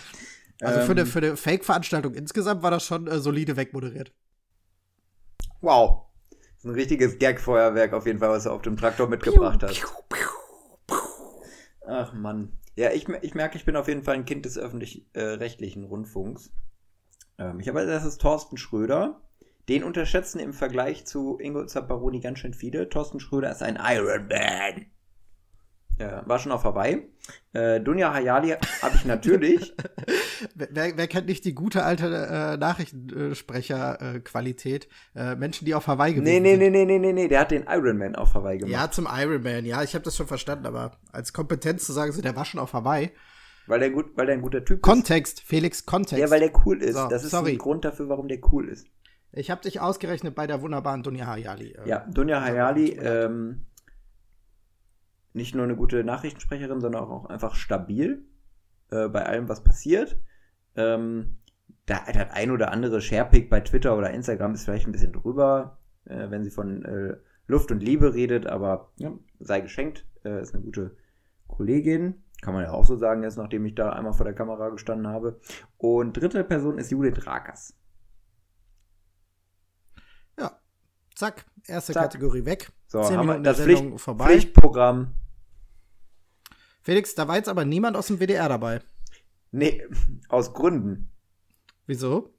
Also 0.61 0.79
für 0.81 0.91
Ähm, 0.91 0.91
eine, 0.91 1.05
für 1.05 1.19
eine 1.19 1.37
Fake-Veranstaltung 1.37 2.13
insgesamt 2.13 2.63
war 2.63 2.71
das 2.71 2.83
schon 2.85 3.07
äh, 3.07 3.19
solide 3.19 3.57
wegmoderiert. 3.57 4.13
Wow. 5.61 6.07
Das 6.29 6.59
ist 6.59 6.65
ein 6.65 6.71
richtiges 6.75 7.17
Gag-Feuerwerk 7.19 7.93
auf 7.93 8.05
jeden 8.05 8.19
Fall, 8.19 8.29
was 8.29 8.43
du 8.43 8.51
auf 8.51 8.61
dem 8.61 8.77
Traktor 8.77 9.07
mitgebracht 9.07 9.63
hast. 9.63 9.81
Ach 11.85 12.13
Mann. 12.13 12.53
Ja, 12.75 12.91
ich, 12.91 13.07
ich 13.09 13.35
merke, 13.35 13.57
ich 13.57 13.65
bin 13.65 13.75
auf 13.75 13.87
jeden 13.87 14.03
Fall 14.03 14.15
ein 14.15 14.25
Kind 14.25 14.45
des 14.45 14.57
öffentlich-rechtlichen 14.57 15.83
Rundfunks. 15.83 16.51
Ähm, 17.37 17.59
ich 17.59 17.67
habe, 17.67 17.85
das 17.85 18.05
ist 18.05 18.21
Thorsten 18.21 18.57
Schröder. 18.57 19.21
Den 19.69 19.83
unterschätzen 19.83 20.39
im 20.39 20.53
Vergleich 20.53 21.05
zu 21.05 21.37
Ingo 21.39 21.65
Zapparoni 21.65 22.19
ganz 22.19 22.39
schön 22.39 22.53
viele. 22.53 22.89
Thorsten 22.89 23.19
Schröder 23.19 23.51
ist 23.51 23.63
ein 23.63 23.79
Iron 23.81 24.27
Man. 24.27 24.85
Ja, 26.01 26.27
war 26.27 26.39
schon 26.39 26.51
auf 26.51 26.63
Hawaii. 26.63 27.07
Äh, 27.53 27.79
Dunja 27.79 28.11
Hayali 28.11 28.55
habe 28.81 28.95
ich 28.95 29.05
natürlich. 29.05 29.75
wer, 30.55 30.97
wer, 30.97 31.07
kennt 31.07 31.27
nicht 31.27 31.45
die 31.45 31.53
gute 31.53 31.83
alte 31.83 32.07
äh, 32.07 32.57
Nachrichtensprecher-Qualität? 32.57 34.87
Äh, 35.15 35.35
Menschen, 35.35 35.65
die 35.65 35.75
auf 35.75 35.85
Hawaii 35.85 36.15
gewesen 36.15 36.33
nee, 36.33 36.39
nee, 36.39 36.57
sind. 36.57 36.71
Nee, 36.71 36.85
nee, 36.85 36.87
nee, 36.97 36.97
nee, 36.97 37.13
nee, 37.13 37.27
der 37.27 37.41
hat 37.41 37.51
den 37.51 37.67
Iron 37.67 37.99
Man 37.99 38.15
auf 38.15 38.33
Hawaii 38.33 38.57
gemacht. 38.57 38.73
Ja, 38.73 38.89
zum 38.89 39.07
Iron 39.11 39.43
Man, 39.43 39.65
ja, 39.65 39.83
ich 39.83 39.93
habe 39.93 40.03
das 40.03 40.17
schon 40.17 40.25
verstanden, 40.25 40.65
aber 40.65 40.97
als 41.11 41.33
Kompetenz 41.33 41.85
zu 41.85 41.93
sagen, 41.93 42.11
so, 42.11 42.23
der 42.23 42.35
war 42.35 42.45
schon 42.45 42.59
auf 42.59 42.73
Hawaii. 42.73 43.11
Weil 43.67 43.79
der, 43.79 43.91
gut, 43.91 44.17
weil 44.17 44.25
der 44.25 44.35
ein 44.35 44.41
guter 44.41 44.65
Typ 44.65 44.81
Kontext, 44.81 45.39
ist. 45.39 45.47
Felix, 45.47 45.85
Kontext. 45.85 46.17
Ja, 46.17 46.29
weil 46.29 46.39
der 46.39 46.51
cool 46.65 46.81
ist. 46.81 46.95
So, 46.95 47.07
das 47.07 47.23
ist 47.23 47.31
sorry. 47.31 47.51
ein 47.53 47.57
Grund 47.57 47.85
dafür, 47.85 48.09
warum 48.09 48.27
der 48.27 48.39
cool 48.51 48.67
ist. 48.69 48.87
Ich 49.33 49.49
habe 49.49 49.61
dich 49.61 49.79
ausgerechnet 49.79 50.35
bei 50.35 50.45
der 50.45 50.61
wunderbaren 50.61 51.03
Dunja 51.03 51.25
Hayali. 51.27 51.71
Äh, 51.71 51.87
ja, 51.87 51.99
Dunja 52.11 52.41
Hayali, 52.41 52.97
ähm, 52.99 53.65
nicht 55.33 55.55
nur 55.55 55.63
eine 55.63 55.75
gute 55.75 56.03
Nachrichtensprecherin, 56.03 56.81
sondern 56.81 57.03
auch 57.03 57.25
einfach 57.25 57.55
stabil 57.55 58.25
äh, 58.89 59.07
bei 59.07 59.25
allem, 59.25 59.47
was 59.47 59.63
passiert. 59.63 60.19
Ähm, 60.75 61.37
da 61.85 62.05
hat 62.05 62.31
ein 62.31 62.51
oder 62.51 62.71
andere 62.71 63.01
Sharepick 63.01 63.49
bei 63.49 63.61
Twitter 63.61 63.97
oder 63.97 64.11
Instagram 64.11 64.53
ist 64.53 64.65
vielleicht 64.65 64.87
ein 64.87 64.91
bisschen 64.91 65.13
drüber, 65.13 65.79
äh, 66.05 66.29
wenn 66.29 66.43
sie 66.43 66.51
von 66.51 66.83
äh, 66.83 67.15
Luft 67.47 67.71
und 67.71 67.81
Liebe 67.81 68.13
redet, 68.13 68.47
aber 68.47 68.91
ja, 68.97 69.13
sei 69.39 69.61
geschenkt, 69.61 70.05
äh, 70.23 70.41
ist 70.41 70.53
eine 70.53 70.63
gute 70.63 70.95
Kollegin. 71.47 72.23
Kann 72.41 72.53
man 72.53 72.63
ja 72.63 72.71
auch 72.71 72.85
so 72.85 72.97
sagen, 72.97 73.23
jetzt 73.23 73.37
nachdem 73.37 73.65
ich 73.65 73.75
da 73.75 73.91
einmal 73.91 74.13
vor 74.13 74.25
der 74.25 74.33
Kamera 74.33 74.69
gestanden 74.69 75.07
habe. 75.07 75.39
Und 75.77 76.13
dritte 76.13 76.43
Person 76.43 76.77
ist 76.77 76.91
Judith 76.91 77.25
Rakers. 77.25 77.75
Ja, 80.39 80.59
zack, 81.15 81.45
erste 81.67 81.93
Zack. 81.93 82.03
Kategorie 82.03 82.45
weg. 82.45 82.71
So, 82.87 83.03
Zehn 83.03 83.17
haben 83.17 83.27
wir 83.27 83.39
das 83.39 83.61
Pflicht, 83.61 83.99
vorbei. 83.99 84.25
Pflichtprogramm 84.25 85.13
Felix, 86.81 87.13
da 87.13 87.27
war 87.27 87.35
jetzt 87.35 87.49
aber 87.49 87.63
niemand 87.63 87.95
aus 87.95 88.07
dem 88.07 88.19
WDR 88.19 88.49
dabei. 88.49 88.81
Nee, 89.51 89.83
aus 90.29 90.53
Gründen. 90.53 91.11
Wieso? 91.85 92.33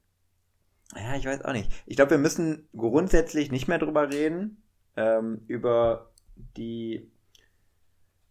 Ja, 0.95 1.15
ich 1.15 1.25
weiß 1.25 1.43
auch 1.43 1.53
nicht. 1.53 1.71
Ich 1.85 1.95
glaube, 1.95 2.11
wir 2.11 2.17
müssen 2.17 2.67
grundsätzlich 2.75 3.51
nicht 3.51 3.67
mehr 3.67 3.79
drüber 3.79 4.11
reden, 4.11 4.61
ähm, 4.95 5.41
über 5.47 6.11
die 6.57 7.11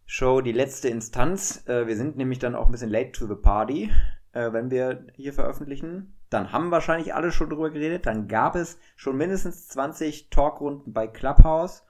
Show 0.05 0.41
Die 0.41 0.51
letzte 0.51 0.89
Instanz. 0.89 1.67
Äh, 1.67 1.87
wir 1.87 1.95
sind 1.95 2.17
nämlich 2.17 2.39
dann 2.39 2.55
auch 2.55 2.65
ein 2.65 2.71
bisschen 2.71 2.89
late 2.89 3.11
to 3.11 3.27
the 3.27 3.35
party, 3.35 3.91
äh, 4.33 4.51
wenn 4.53 4.69
wir 4.71 5.07
hier 5.15 5.33
veröffentlichen. 5.33 6.15
Dann 6.29 6.51
haben 6.51 6.71
wahrscheinlich 6.71 7.13
alle 7.13 7.31
schon 7.31 7.49
drüber 7.49 7.69
geredet. 7.69 8.05
Dann 8.05 8.27
gab 8.27 8.55
es 8.55 8.77
schon 8.95 9.17
mindestens 9.17 9.67
20 9.67 10.29
Talkrunden 10.29 10.93
bei 10.93 11.07
Clubhouse. 11.07 11.83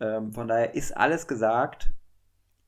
Ähm, 0.00 0.32
von 0.32 0.48
daher 0.48 0.74
ist 0.74 0.96
alles 0.96 1.26
gesagt 1.26 1.92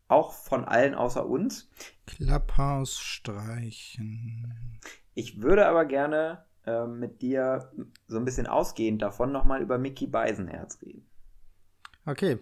auch 0.08 0.32
von 0.32 0.64
allen 0.64 0.94
außer 0.94 1.26
uns. 1.26 1.70
Clubhouse 2.06 2.98
streichen. 2.98 4.80
Ich 5.14 5.40
würde 5.40 5.66
aber 5.66 5.84
gerne 5.84 6.44
äh, 6.66 6.86
mit 6.86 7.22
dir 7.22 7.72
so 8.06 8.18
ein 8.18 8.24
bisschen 8.24 8.46
ausgehend 8.46 9.02
davon 9.02 9.32
nochmal 9.32 9.62
über 9.62 9.78
Mickey 9.78 10.06
Beisenherz 10.06 10.80
reden. 10.82 11.06
Okay. 12.06 12.38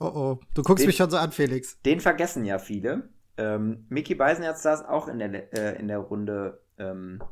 Oh 0.00 0.06
oh, 0.06 0.40
du 0.54 0.62
guckst 0.62 0.82
den, 0.82 0.88
mich 0.88 0.96
schon 0.96 1.10
so 1.10 1.16
an, 1.16 1.32
Felix. 1.32 1.80
Den 1.82 2.00
vergessen 2.00 2.44
ja 2.44 2.58
viele. 2.58 3.08
Ähm, 3.36 3.86
Mickey 3.88 4.14
Beisenherz 4.14 4.62
saß 4.62 4.84
auch 4.84 5.08
in 5.08 5.18
der, 5.18 5.52
äh, 5.52 5.78
in 5.78 5.88
der 5.88 5.98
Runde 5.98 6.62
ähm, 6.78 7.22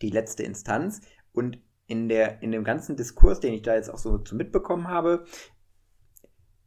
die 0.00 0.10
letzte 0.10 0.42
Instanz 0.42 1.00
und 1.32 1.58
in, 1.86 2.08
der, 2.08 2.42
in 2.42 2.52
dem 2.52 2.64
ganzen 2.64 2.96
Diskurs, 2.96 3.40
den 3.40 3.52
ich 3.52 3.62
da 3.62 3.74
jetzt 3.74 3.90
auch 3.90 3.98
so 3.98 4.18
zu 4.18 4.34
mitbekommen 4.34 4.88
habe, 4.88 5.24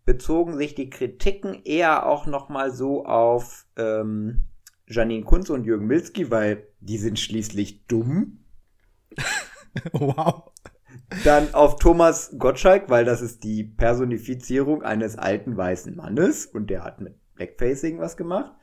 bezogen 0.06 0.56
sich 0.58 0.76
die 0.76 0.90
Kritiken 0.90 1.64
eher 1.64 2.06
auch 2.06 2.28
nochmal 2.28 2.72
so 2.72 3.06
auf 3.06 3.66
ähm, 3.76 4.46
Janine 4.88 5.26
Kunze 5.26 5.54
und 5.54 5.66
Jürgen 5.66 5.88
Milski, 5.88 6.30
weil 6.30 6.68
die 6.80 6.98
sind 6.98 7.20
schließlich 7.20 7.88
dumm. 7.88 8.46
wow. 9.94 10.52
Dann 11.24 11.54
auf 11.54 11.78
Thomas 11.78 12.36
Gottschalk, 12.38 12.90
weil 12.90 13.06
das 13.06 13.22
ist 13.22 13.44
die 13.44 13.64
Personifizierung 13.64 14.84
eines 14.84 15.18
alten 15.18 15.56
weißen 15.56 15.96
Mannes 15.96 16.46
und 16.48 16.70
der 16.70 16.84
hat 16.84 17.00
mit 17.00 17.16
Blackfacing 17.36 18.00
was 18.00 18.18
gemacht. 18.18 18.54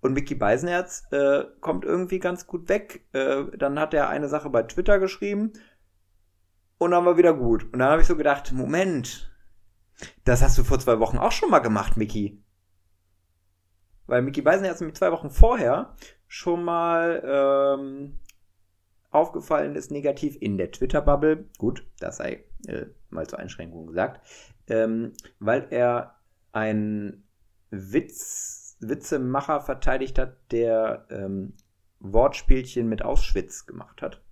Und 0.00 0.14
Mickey 0.14 0.34
Beisenherz 0.34 1.04
äh, 1.12 1.44
kommt 1.60 1.84
irgendwie 1.84 2.18
ganz 2.18 2.46
gut 2.46 2.68
weg. 2.68 3.06
Äh, 3.12 3.44
dann 3.56 3.78
hat 3.78 3.94
er 3.94 4.08
eine 4.08 4.28
Sache 4.28 4.50
bei 4.50 4.62
Twitter 4.64 4.98
geschrieben 4.98 5.52
und 6.78 6.90
dann 6.90 7.04
war 7.04 7.16
wieder 7.16 7.34
gut. 7.34 7.64
Und 7.64 7.78
dann 7.78 7.90
habe 7.90 8.02
ich 8.02 8.08
so 8.08 8.16
gedacht, 8.16 8.52
Moment, 8.52 9.30
das 10.24 10.42
hast 10.42 10.58
du 10.58 10.64
vor 10.64 10.80
zwei 10.80 10.98
Wochen 10.98 11.18
auch 11.18 11.30
schon 11.30 11.50
mal 11.50 11.60
gemacht, 11.60 11.96
Mickey. 11.96 12.42
Weil 14.06 14.22
Mickey 14.22 14.42
Beisenherz 14.42 14.80
mir 14.80 14.92
zwei 14.92 15.12
Wochen 15.12 15.30
vorher 15.30 15.94
schon 16.26 16.64
mal 16.64 17.22
ähm, 17.24 18.18
aufgefallen 19.12 19.76
ist, 19.76 19.90
negativ 19.90 20.36
in 20.40 20.58
der 20.58 20.72
Twitter-Bubble. 20.72 21.44
Gut, 21.58 21.86
das 22.00 22.16
sei 22.16 22.44
äh, 22.66 22.86
mal 23.10 23.26
zur 23.26 23.38
Einschränkung 23.38 23.86
gesagt. 23.86 24.20
Ähm, 24.66 25.12
weil 25.38 25.66
er 25.70 26.16
einen 26.52 27.24
Witz, 27.70 28.76
Witzemacher 28.80 29.60
verteidigt 29.60 30.18
hat, 30.18 30.36
der 30.50 31.06
ähm, 31.10 31.54
Wortspielchen 32.00 32.88
mit 32.88 33.04
Auschwitz 33.04 33.66
gemacht 33.66 34.02
hat. 34.02 34.22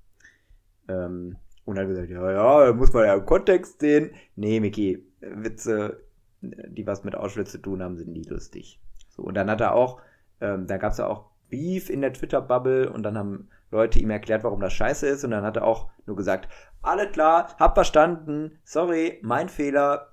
Ähm, 0.88 1.36
und 1.64 1.78
hat 1.78 1.86
gesagt, 1.86 2.10
ja, 2.10 2.66
ja, 2.66 2.72
muss 2.72 2.92
man 2.92 3.04
ja 3.04 3.14
im 3.14 3.26
Kontext 3.26 3.80
sehen. 3.80 4.10
Nee, 4.34 4.60
Mickey, 4.60 5.06
Witze, 5.20 6.04
die 6.40 6.86
was 6.86 7.04
mit 7.04 7.14
Auschwitz 7.14 7.52
zu 7.52 7.58
tun 7.58 7.82
haben, 7.82 7.96
sind 7.96 8.10
nie 8.10 8.24
lustig. 8.24 8.80
So, 9.10 9.22
und 9.22 9.34
dann 9.34 9.50
hat 9.50 9.60
er 9.60 9.74
auch, 9.74 10.00
ähm, 10.40 10.66
da 10.66 10.78
gab 10.78 10.92
es 10.92 10.98
ja 10.98 11.06
auch 11.06 11.30
Beef 11.48 11.90
in 11.90 12.00
der 12.00 12.12
Twitter-Bubble 12.12 12.90
und 12.90 13.02
dann 13.02 13.18
haben 13.18 13.48
Leute 13.70 13.98
ihm 13.98 14.10
erklärt, 14.10 14.44
warum 14.44 14.60
das 14.60 14.72
scheiße 14.72 15.06
ist 15.06 15.24
und 15.24 15.30
dann 15.30 15.44
hat 15.44 15.56
er 15.56 15.64
auch 15.64 15.90
nur 16.06 16.16
gesagt, 16.16 16.48
alle 16.82 17.10
klar, 17.10 17.54
hab 17.58 17.74
verstanden, 17.74 18.58
sorry, 18.64 19.20
mein 19.22 19.48
Fehler. 19.48 20.12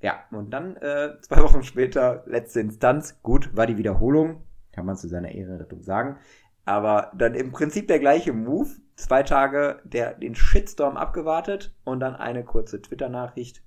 Ja, 0.00 0.20
und 0.30 0.50
dann 0.50 0.76
äh, 0.76 1.18
zwei 1.22 1.42
Wochen 1.42 1.62
später, 1.62 2.22
letzte 2.26 2.60
Instanz, 2.60 3.20
gut, 3.22 3.56
war 3.56 3.66
die 3.66 3.78
Wiederholung, 3.78 4.44
kann 4.72 4.86
man 4.86 4.96
zu 4.96 5.08
seiner 5.08 5.32
Ehrenrettung 5.32 5.82
sagen, 5.82 6.18
aber 6.64 7.10
dann 7.14 7.34
im 7.34 7.52
Prinzip 7.52 7.88
der 7.88 7.98
gleiche 7.98 8.32
Move, 8.32 8.70
zwei 8.96 9.22
Tage 9.22 9.80
der, 9.84 10.14
den 10.14 10.34
Shitstorm 10.34 10.96
abgewartet 10.96 11.74
und 11.84 12.00
dann 12.00 12.14
eine 12.14 12.44
kurze 12.44 12.80
Twitter-Nachricht, 12.80 13.62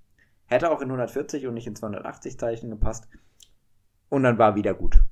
Hätte 0.54 0.70
auch 0.70 0.82
in 0.82 0.90
140 0.90 1.48
und 1.48 1.56
nicht 1.56 1.68
in 1.68 1.76
280 1.76 2.38
Zeichen 2.38 2.70
gepasst. 2.70 3.08
Und 4.10 4.24
dann 4.24 4.38
war 4.38 4.56
wieder 4.56 4.74
gut. 4.74 5.04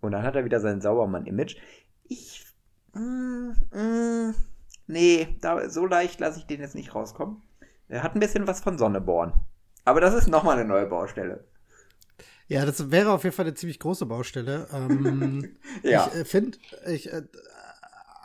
Und 0.00 0.12
dann 0.12 0.22
hat 0.22 0.36
er 0.36 0.44
wieder 0.44 0.60
sein 0.60 0.80
Saubermann-Image. 0.80 1.56
Ich. 2.04 2.44
Mm, 2.94 3.52
mm, 3.72 4.34
nee, 4.86 5.36
da, 5.40 5.68
so 5.68 5.86
leicht 5.86 6.20
lasse 6.20 6.38
ich 6.38 6.46
den 6.46 6.60
jetzt 6.60 6.74
nicht 6.74 6.94
rauskommen. 6.94 7.42
Er 7.88 8.02
hat 8.02 8.14
ein 8.14 8.20
bisschen 8.20 8.46
was 8.46 8.60
von 8.60 8.78
Sonneborn. 8.78 9.32
Aber 9.84 10.00
das 10.00 10.14
ist 10.14 10.28
nochmal 10.28 10.58
eine 10.58 10.68
neue 10.68 10.86
Baustelle. 10.86 11.44
Ja, 12.48 12.64
das 12.64 12.90
wäre 12.90 13.12
auf 13.12 13.24
jeden 13.24 13.34
Fall 13.34 13.46
eine 13.46 13.54
ziemlich 13.54 13.78
große 13.78 14.06
Baustelle. 14.06 14.68
Ähm, 14.72 15.56
ja. 15.82 16.10
Ich 16.12 16.20
äh, 16.20 16.24
finde, 16.24 16.58
ich, 16.86 17.12
äh, 17.12 17.22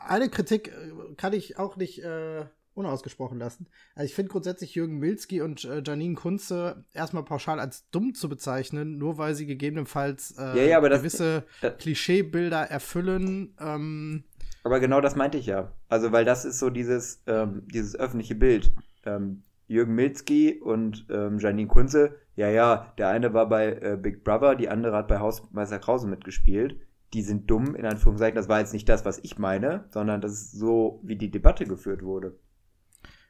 eine 0.07 0.29
Kritik 0.29 0.69
äh, 0.69 1.13
kann 1.15 1.33
ich 1.33 1.57
auch 1.57 1.75
nicht 1.75 2.03
äh, 2.03 2.45
unausgesprochen 2.73 3.37
lassen. 3.37 3.67
Also 3.95 4.05
ich 4.05 4.15
finde 4.15 4.31
grundsätzlich 4.31 4.75
Jürgen 4.75 4.97
Milski 4.97 5.41
und 5.41 5.63
äh, 5.65 5.83
Janine 5.85 6.15
Kunze 6.15 6.85
erstmal 6.93 7.23
pauschal 7.23 7.59
als 7.59 7.89
dumm 7.91 8.15
zu 8.15 8.29
bezeichnen, 8.29 8.97
nur 8.97 9.17
weil 9.17 9.35
sie 9.35 9.45
gegebenenfalls 9.45 10.35
äh, 10.37 10.57
ja, 10.57 10.63
ja, 10.63 10.79
gewisse 10.79 11.43
das, 11.61 11.77
Klischeebilder 11.77 12.61
erfüllen. 12.61 13.55
Ähm, 13.59 14.23
aber 14.63 14.79
genau 14.79 15.01
das 15.01 15.15
meinte 15.15 15.37
ich 15.37 15.45
ja. 15.45 15.73
Also 15.89 16.11
weil 16.11 16.25
das 16.25 16.45
ist 16.45 16.59
so 16.59 16.69
dieses, 16.69 17.21
ähm, 17.27 17.63
dieses 17.67 17.95
öffentliche 17.95 18.35
Bild. 18.35 18.73
Ähm, 19.05 19.43
Jürgen 19.67 19.95
Milski 19.95 20.59
und 20.59 21.07
ähm, 21.09 21.39
Janine 21.39 21.67
Kunze, 21.67 22.15
ja, 22.35 22.49
ja, 22.49 22.93
der 22.97 23.09
eine 23.09 23.33
war 23.33 23.47
bei 23.47 23.73
äh, 23.73 23.97
Big 23.99 24.23
Brother, 24.23 24.55
die 24.55 24.69
andere 24.69 24.95
hat 24.95 25.07
bei 25.07 25.19
Hausmeister 25.19 25.79
Krause 25.79 26.07
mitgespielt. 26.07 26.79
Die 27.13 27.21
sind 27.21 27.49
dumm, 27.49 27.75
in 27.75 27.85
Anführungszeichen. 27.85 28.35
Das 28.35 28.49
war 28.49 28.59
jetzt 28.59 28.73
nicht 28.73 28.89
das, 28.89 29.05
was 29.05 29.19
ich 29.19 29.37
meine, 29.37 29.85
sondern 29.89 30.19
das 30.19 30.33
ist 30.33 30.51
so, 30.51 30.99
wie 31.03 31.15
die 31.15 31.31
Debatte 31.31 31.65
geführt 31.65 32.03
wurde. 32.03 32.35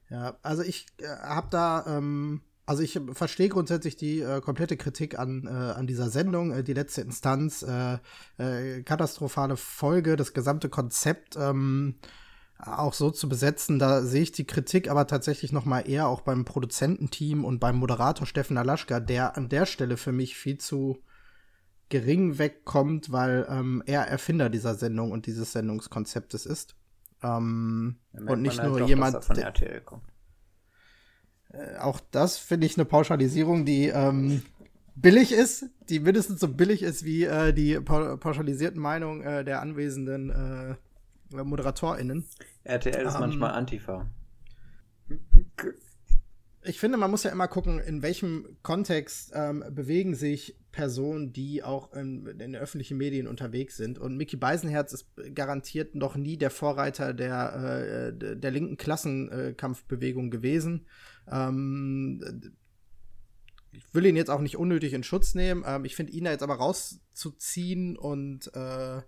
Ja, 0.09 0.37
also 0.41 0.63
ich 0.63 0.87
äh, 0.99 1.07
habe 1.07 1.47
da, 1.49 1.85
ähm, 1.87 2.41
also 2.65 2.81
ich 2.81 2.99
verstehe 3.11 3.49
grundsätzlich 3.49 3.95
die 3.95 4.21
äh, 4.21 4.41
komplette 4.41 4.77
Kritik 4.77 5.19
an, 5.19 5.45
äh, 5.45 5.49
an 5.49 5.87
dieser 5.87 6.09
Sendung, 6.09 6.51
äh, 6.51 6.63
die 6.63 6.73
letzte 6.73 7.01
Instanz, 7.01 7.63
äh, 7.63 7.97
äh, 8.37 8.83
katastrophale 8.83 9.57
Folge, 9.57 10.15
das 10.15 10.33
gesamte 10.33 10.69
Konzept 10.69 11.35
ähm, 11.37 11.95
auch 12.57 12.93
so 12.93 13.11
zu 13.11 13.27
besetzen. 13.27 13.79
Da 13.79 14.03
sehe 14.03 14.21
ich 14.21 14.31
die 14.31 14.47
Kritik 14.47 14.89
aber 14.89 15.07
tatsächlich 15.07 15.51
noch 15.51 15.65
mal 15.65 15.81
eher 15.81 16.07
auch 16.07 16.21
beim 16.21 16.45
Produzententeam 16.45 17.43
und 17.43 17.59
beim 17.59 17.75
Moderator 17.75 18.25
Steffen 18.25 18.57
Alaschka, 18.57 19.01
der 19.01 19.35
an 19.35 19.49
der 19.49 19.65
Stelle 19.65 19.97
für 19.97 20.13
mich 20.13 20.37
viel 20.37 20.57
zu 20.57 21.03
gering 21.89 22.37
wegkommt, 22.37 23.11
weil 23.11 23.45
ähm, 23.49 23.83
er 23.85 24.07
Erfinder 24.07 24.49
dieser 24.49 24.75
Sendung 24.75 25.11
und 25.11 25.25
dieses 25.25 25.51
Sendungskonzeptes 25.51 26.45
ist. 26.45 26.75
Ähm, 27.21 27.97
und 28.13 28.41
nicht 28.41 28.59
halt 28.59 28.69
nur 28.69 28.79
doch, 28.79 28.87
jemand, 28.87 29.15
dass 29.15 29.25
er 29.25 29.27
von 29.27 29.35
der- 29.35 29.45
RTL 29.45 29.81
kommt. 29.81 30.12
Äh, 31.53 31.77
auch 31.77 31.99
das 32.11 32.37
finde 32.37 32.67
ich 32.67 32.77
eine 32.77 32.85
Pauschalisierung, 32.85 33.65
die 33.65 33.87
ähm, 33.87 34.41
billig 34.95 35.31
ist, 35.31 35.65
die 35.89 35.99
mindestens 35.99 36.39
so 36.39 36.47
billig 36.47 36.81
ist 36.81 37.05
wie 37.05 37.23
äh, 37.23 37.53
die 37.53 37.79
pau 37.79 38.17
pauschalisierten 38.17 38.81
Meinungen 38.81 39.21
äh, 39.21 39.43
der 39.43 39.61
anwesenden 39.61 40.29
äh, 40.29 41.43
ModeratorInnen. 41.43 42.25
RTL 42.63 43.05
ist 43.05 43.15
Ähm, 43.15 43.19
manchmal 43.19 43.51
Antifa. 43.51 44.09
Ich 46.65 46.79
finde, 46.79 46.97
man 46.97 47.11
muss 47.11 47.23
ja 47.23 47.31
immer 47.31 47.47
gucken, 47.47 47.79
in 47.79 48.01
welchem 48.01 48.57
Kontext 48.63 49.31
ähm, 49.35 49.65
bewegen 49.71 50.15
sich 50.15 50.55
Personen, 50.71 51.33
die 51.33 51.61
auch 51.61 51.91
in, 51.93 52.25
in 52.25 52.39
den 52.39 52.55
öffentlichen 52.55 52.97
Medien 52.97 53.27
unterwegs 53.27 53.75
sind. 53.75 53.99
Und 53.99 54.15
Mickey 54.15 54.37
Beisenherz 54.37 54.93
ist 54.93 55.07
garantiert 55.35 55.93
noch 55.93 56.15
nie 56.15 56.37
der 56.37 56.49
Vorreiter 56.49 57.13
der, 57.13 58.11
äh, 58.11 58.17
der 58.17 58.35
der 58.35 58.51
linken 58.51 58.77
Klassenkampfbewegung 58.77 60.31
gewesen. 60.31 60.85
Ähm, 61.29 62.53
ich 63.71 63.93
will 63.93 64.05
ihn 64.05 64.15
jetzt 64.15 64.29
auch 64.29 64.41
nicht 64.41 64.57
unnötig 64.57 64.93
in 64.93 65.03
Schutz 65.03 65.35
nehmen. 65.35 65.63
Ähm, 65.65 65.85
ich 65.85 65.95
finde 65.95 66.13
ihn 66.13 66.25
da 66.25 66.31
jetzt 66.31 66.43
aber 66.43 66.55
rauszuziehen 66.55 67.97
und 67.97 68.53
äh, 68.55 69.01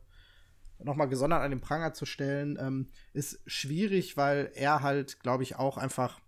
nochmal 0.79 1.07
gesondert 1.07 1.41
an 1.41 1.51
den 1.51 1.61
Pranger 1.61 1.93
zu 1.93 2.05
stellen, 2.05 2.57
ähm, 2.59 2.87
ist 3.13 3.39
schwierig, 3.45 4.17
weil 4.17 4.51
er 4.55 4.81
halt, 4.81 5.19
glaube 5.19 5.43
ich, 5.43 5.55
auch 5.55 5.77
einfach 5.77 6.19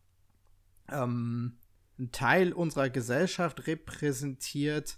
ähm, 0.89 1.57
einen 1.97 2.11
Teil 2.11 2.53
unserer 2.53 2.89
Gesellschaft 2.89 3.67
repräsentiert, 3.67 4.97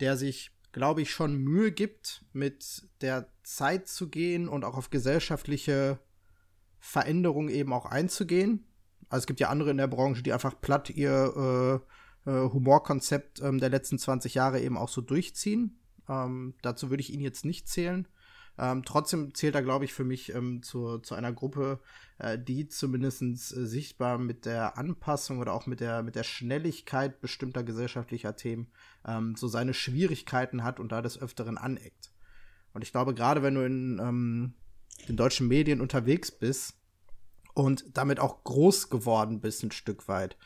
der 0.00 0.16
sich, 0.16 0.50
glaube 0.72 1.02
ich, 1.02 1.10
schon 1.10 1.36
Mühe 1.36 1.72
gibt, 1.72 2.24
mit 2.32 2.88
der 3.00 3.30
Zeit 3.42 3.88
zu 3.88 4.08
gehen 4.08 4.48
und 4.48 4.64
auch 4.64 4.76
auf 4.76 4.90
gesellschaftliche 4.90 5.98
Veränderungen 6.78 7.50
eben 7.50 7.72
auch 7.72 7.86
einzugehen. 7.86 8.66
Also 9.10 9.24
es 9.24 9.26
gibt 9.26 9.40
ja 9.40 9.50
andere 9.50 9.70
in 9.70 9.76
der 9.76 9.88
Branche, 9.88 10.22
die 10.22 10.32
einfach 10.32 10.58
platt 10.60 10.88
ihr 10.88 11.82
äh, 12.26 12.30
äh, 12.30 12.50
Humorkonzept 12.50 13.42
ähm, 13.42 13.58
der 13.58 13.68
letzten 13.68 13.98
20 13.98 14.34
Jahre 14.34 14.60
eben 14.60 14.78
auch 14.78 14.88
so 14.88 15.00
durchziehen. 15.00 15.78
Ähm, 16.08 16.54
dazu 16.62 16.90
würde 16.90 17.02
ich 17.02 17.12
ihn 17.12 17.20
jetzt 17.20 17.44
nicht 17.44 17.68
zählen. 17.68 18.06
Ähm, 18.58 18.84
trotzdem 18.84 19.34
zählt 19.34 19.54
er, 19.54 19.62
glaube 19.62 19.84
ich, 19.84 19.92
für 19.92 20.04
mich 20.04 20.34
ähm, 20.34 20.62
zu, 20.62 20.98
zu 20.98 21.14
einer 21.14 21.32
Gruppe, 21.32 21.80
äh, 22.18 22.38
die 22.38 22.68
zumindest 22.68 23.22
äh, 23.22 23.66
sichtbar 23.66 24.18
mit 24.18 24.44
der 24.44 24.76
Anpassung 24.76 25.38
oder 25.38 25.54
auch 25.54 25.66
mit 25.66 25.80
der, 25.80 26.02
mit 26.02 26.14
der 26.14 26.24
Schnelligkeit 26.24 27.20
bestimmter 27.20 27.62
gesellschaftlicher 27.62 28.36
Themen 28.36 28.70
ähm, 29.06 29.34
so 29.34 29.48
seine 29.48 29.74
Schwierigkeiten 29.74 30.62
hat 30.62 30.78
und 30.78 30.92
da 30.92 31.00
des 31.00 31.20
Öfteren 31.20 31.58
aneckt. 31.58 32.12
Und 32.72 32.82
ich 32.82 32.92
glaube, 32.92 33.14
gerade 33.14 33.42
wenn 33.42 33.54
du 33.54 33.64
in 33.64 33.98
ähm, 33.98 34.54
den 35.08 35.16
deutschen 35.16 35.48
Medien 35.48 35.80
unterwegs 35.80 36.30
bist 36.30 36.79
und 37.64 37.84
damit 37.94 38.20
auch 38.20 38.44
groß 38.44 38.90
geworden 38.90 39.40
bist, 39.40 39.62
ein 39.62 39.70
Stück 39.72 40.08
weit. 40.08 40.36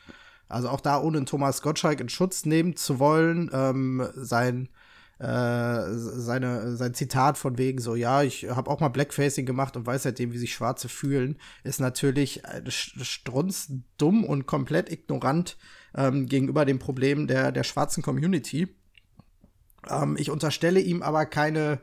Also 0.47 0.69
auch 0.69 0.81
da, 0.81 1.01
ohne 1.01 1.25
Thomas 1.25 1.61
Gottschalk 1.61 1.99
in 1.99 2.09
Schutz 2.09 2.45
nehmen 2.45 2.75
zu 2.75 2.99
wollen, 2.99 3.49
ähm, 3.53 4.07
sein 4.15 4.69
äh, 5.17 5.93
seine, 5.93 6.75
sein 6.75 6.93
Zitat 6.93 7.37
von 7.37 7.57
wegen 7.57 7.79
so, 7.79 7.95
ja, 7.95 8.21
ich 8.21 8.49
habe 8.49 8.69
auch 8.69 8.81
mal 8.81 8.89
Blackfacing 8.89 9.45
gemacht 9.45 9.77
und 9.77 9.85
weiß 9.85 10.03
seitdem, 10.03 10.33
wie 10.33 10.37
sich 10.37 10.53
Schwarze 10.53 10.89
fühlen, 10.89 11.37
ist 11.63 11.79
natürlich 11.79 12.43
äh, 12.43 12.61
st- 12.65 13.01
strunzdumm 13.03 14.25
und 14.25 14.45
komplett 14.45 14.91
ignorant 14.91 15.57
ähm, 15.95 16.25
gegenüber 16.25 16.65
dem 16.65 16.79
Problem 16.79 17.27
der, 17.27 17.53
der 17.53 17.63
schwarzen 17.63 18.03
Community. 18.03 18.67
Ähm, 19.89 20.17
ich 20.19 20.29
unterstelle 20.31 20.81
ihm 20.81 21.01
aber 21.01 21.25
keine, 21.25 21.79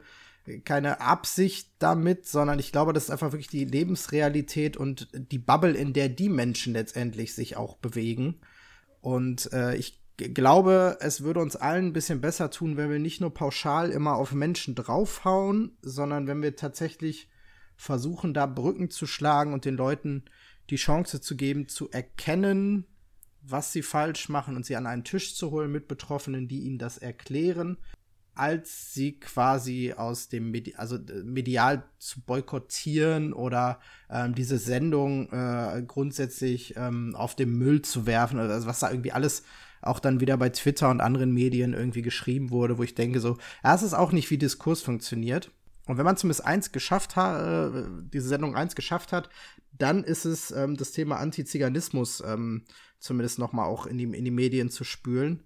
keine 0.64 1.00
Absicht 1.00 1.70
damit, 1.78 2.26
sondern 2.26 2.58
ich 2.58 2.72
glaube, 2.72 2.92
das 2.92 3.04
ist 3.04 3.10
einfach 3.10 3.32
wirklich 3.32 3.48
die 3.48 3.64
Lebensrealität 3.64 4.76
und 4.76 5.08
die 5.12 5.38
Bubble, 5.38 5.74
in 5.74 5.92
der 5.92 6.08
die 6.08 6.28
Menschen 6.28 6.72
letztendlich 6.72 7.34
sich 7.34 7.56
auch 7.56 7.76
bewegen. 7.76 8.40
Und 9.00 9.52
äh, 9.52 9.76
ich 9.76 10.00
glaube, 10.16 10.98
es 11.00 11.22
würde 11.22 11.40
uns 11.40 11.56
allen 11.56 11.86
ein 11.86 11.92
bisschen 11.92 12.20
besser 12.20 12.50
tun, 12.50 12.76
wenn 12.76 12.90
wir 12.90 12.98
nicht 12.98 13.20
nur 13.20 13.32
pauschal 13.32 13.90
immer 13.90 14.16
auf 14.16 14.32
Menschen 14.32 14.74
draufhauen, 14.74 15.76
sondern 15.82 16.26
wenn 16.26 16.42
wir 16.42 16.56
tatsächlich 16.56 17.28
versuchen, 17.76 18.34
da 18.34 18.46
Brücken 18.46 18.90
zu 18.90 19.06
schlagen 19.06 19.52
und 19.52 19.64
den 19.64 19.76
Leuten 19.76 20.24
die 20.70 20.76
Chance 20.76 21.20
zu 21.20 21.36
geben, 21.36 21.68
zu 21.68 21.90
erkennen, 21.90 22.86
was 23.42 23.72
sie 23.72 23.82
falsch 23.82 24.28
machen 24.28 24.56
und 24.56 24.64
sie 24.64 24.76
an 24.76 24.86
einen 24.86 25.04
Tisch 25.04 25.34
zu 25.34 25.50
holen 25.50 25.72
mit 25.72 25.88
Betroffenen, 25.88 26.46
die 26.46 26.60
ihnen 26.60 26.78
das 26.78 26.98
erklären, 26.98 27.78
als 28.34 28.94
sie 28.94 29.18
quasi 29.18 29.92
aus 29.96 30.28
dem 30.28 30.50
Medi 30.50 30.74
also 30.76 30.96
äh, 30.96 31.22
medial 31.24 31.84
zu 31.98 32.20
boykottieren 32.22 33.32
oder 33.32 33.80
ähm, 34.10 34.34
diese 34.34 34.58
Sendung 34.58 35.30
äh, 35.30 35.82
grundsätzlich 35.86 36.74
ähm, 36.76 37.14
auf 37.14 37.36
den 37.36 37.50
Müll 37.50 37.82
zu 37.82 38.06
werfen 38.06 38.38
oder 38.38 38.54
also 38.54 38.66
was 38.66 38.80
da 38.80 38.90
irgendwie 38.90 39.12
alles 39.12 39.42
auch 39.82 39.98
dann 39.98 40.20
wieder 40.20 40.36
bei 40.36 40.48
Twitter 40.48 40.88
und 40.90 41.00
anderen 41.00 41.32
Medien 41.32 41.74
irgendwie 41.74 42.02
geschrieben 42.02 42.50
wurde, 42.50 42.78
wo 42.78 42.84
ich 42.84 42.94
denke 42.94 43.20
so, 43.20 43.36
ja, 43.64 43.74
es 43.74 43.82
ist 43.82 43.94
auch 43.94 44.12
nicht, 44.12 44.30
wie 44.30 44.38
Diskurs 44.38 44.80
funktioniert. 44.80 45.50
Und 45.86 45.98
wenn 45.98 46.04
man 46.04 46.16
zumindest 46.16 46.46
eins 46.46 46.70
geschafft 46.70 47.16
hat, 47.16 47.74
äh, 47.74 47.82
diese 48.12 48.28
Sendung 48.28 48.54
eins 48.54 48.76
geschafft 48.76 49.12
hat, 49.12 49.28
dann 49.72 50.04
ist 50.04 50.24
es 50.24 50.52
ähm, 50.52 50.76
das 50.76 50.92
Thema 50.92 51.16
Antiziganismus 51.16 52.22
ähm, 52.24 52.62
zumindest 53.00 53.40
noch 53.40 53.52
mal 53.52 53.64
auch 53.64 53.86
in 53.86 53.98
die, 53.98 54.04
in 54.04 54.24
die 54.24 54.30
Medien 54.30 54.70
zu 54.70 54.84
spülen 54.84 55.42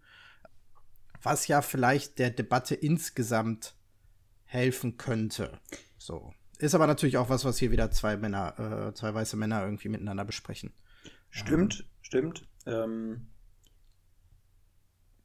was 1.26 1.48
ja 1.48 1.60
vielleicht 1.60 2.20
der 2.20 2.30
Debatte 2.30 2.76
insgesamt 2.76 3.74
helfen 4.44 4.96
könnte. 4.96 5.58
So. 5.98 6.32
Ist 6.58 6.76
aber 6.76 6.86
natürlich 6.86 7.18
auch 7.18 7.28
was, 7.28 7.44
was 7.44 7.58
hier 7.58 7.72
wieder 7.72 7.90
zwei 7.90 8.16
Männer, 8.16 8.88
äh, 8.88 8.94
zwei 8.94 9.12
weiße 9.12 9.36
Männer 9.36 9.62
irgendwie 9.64 9.88
miteinander 9.88 10.24
besprechen. 10.24 10.72
Stimmt, 11.28 11.84
stimmt. 12.00 12.48
Ähm, 12.64 13.26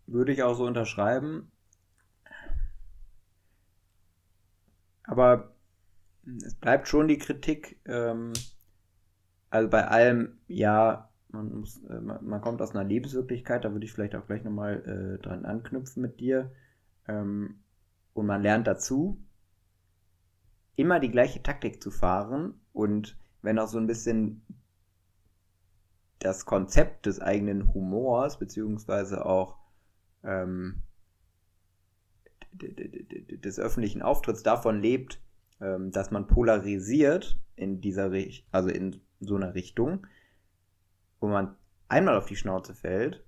würde 0.07 0.33
ich 0.33 0.41
auch 0.41 0.55
so 0.57 0.65
unterschreiben. 0.65 1.51
Aber 5.03 5.55
es 6.43 6.55
bleibt 6.55 6.87
schon 6.87 7.07
die 7.07 7.19
Kritik. 7.19 7.79
Ähm, 7.85 8.33
also 9.51 9.69
bei 9.69 9.87
allem, 9.87 10.39
ja, 10.47 11.10
man, 11.31 11.59
muss, 11.59 11.83
äh, 11.85 11.99
man, 11.99 12.25
man 12.25 12.41
kommt 12.41 12.61
aus 12.61 12.75
einer 12.75 12.83
Lebenswirklichkeit, 12.83 13.65
da 13.65 13.71
würde 13.71 13.85
ich 13.85 13.93
vielleicht 13.93 14.15
auch 14.15 14.27
gleich 14.27 14.43
nochmal 14.43 15.17
äh, 15.19 15.21
dran 15.21 15.45
anknüpfen 15.45 16.01
mit 16.01 16.19
dir. 16.19 16.51
Ähm, 17.07 17.59
und 18.13 18.25
man 18.25 18.41
lernt 18.41 18.67
dazu, 18.67 19.21
immer 20.75 20.99
die 20.99 21.11
gleiche 21.11 21.41
Taktik 21.41 21.81
zu 21.81 21.91
fahren 21.91 22.55
und 22.73 23.17
wenn 23.41 23.59
auch 23.59 23.67
so 23.67 23.77
ein 23.77 23.87
bisschen 23.87 24.41
das 26.19 26.45
Konzept 26.45 27.07
des 27.07 27.19
eigenen 27.19 27.73
Humors, 27.73 28.37
beziehungsweise 28.37 29.25
auch 29.25 29.57
ähm, 30.23 30.83
des 32.53 33.59
öffentlichen 33.59 34.01
Auftritts 34.01 34.43
davon 34.43 34.81
lebt, 34.81 35.19
ähm, 35.59 35.91
dass 35.91 36.11
man 36.11 36.27
polarisiert 36.27 37.39
in 37.55 37.81
dieser 37.81 38.11
Richtung, 38.11 38.47
also 38.51 38.69
in 38.69 39.01
so 39.19 39.35
einer 39.35 39.55
Richtung, 39.55 40.05
wo 41.21 41.27
man 41.27 41.55
einmal 41.87 42.17
auf 42.17 42.25
die 42.25 42.35
Schnauze 42.35 42.73
fällt, 42.73 43.23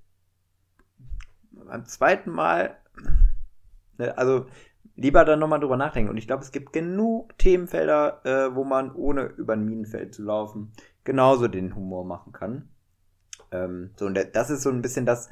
beim 1.51 1.85
zweiten 1.85 2.31
Mal, 2.31 2.77
ne, 3.97 4.17
also 4.17 4.47
lieber 4.95 5.23
dann 5.23 5.39
nochmal 5.39 5.59
drüber 5.59 5.77
nachdenken. 5.77 6.09
Und 6.09 6.17
ich 6.17 6.27
glaube, 6.27 6.43
es 6.43 6.51
gibt 6.51 6.73
genug 6.73 7.37
Themenfelder, 7.37 8.25
äh, 8.25 8.55
wo 8.55 8.63
man 8.63 8.93
ohne 8.93 9.23
über 9.23 9.53
ein 9.53 9.65
Minenfeld 9.65 10.13
zu 10.13 10.23
laufen 10.23 10.73
genauso 11.03 11.47
den 11.47 11.75
Humor 11.75 12.05
machen 12.05 12.33
kann. 12.33 12.69
Ähm, 13.51 13.91
so, 13.97 14.05
und 14.05 14.15
das 14.33 14.49
ist 14.49 14.63
so 14.63 14.69
ein 14.69 14.81
bisschen 14.81 15.05
das, 15.05 15.29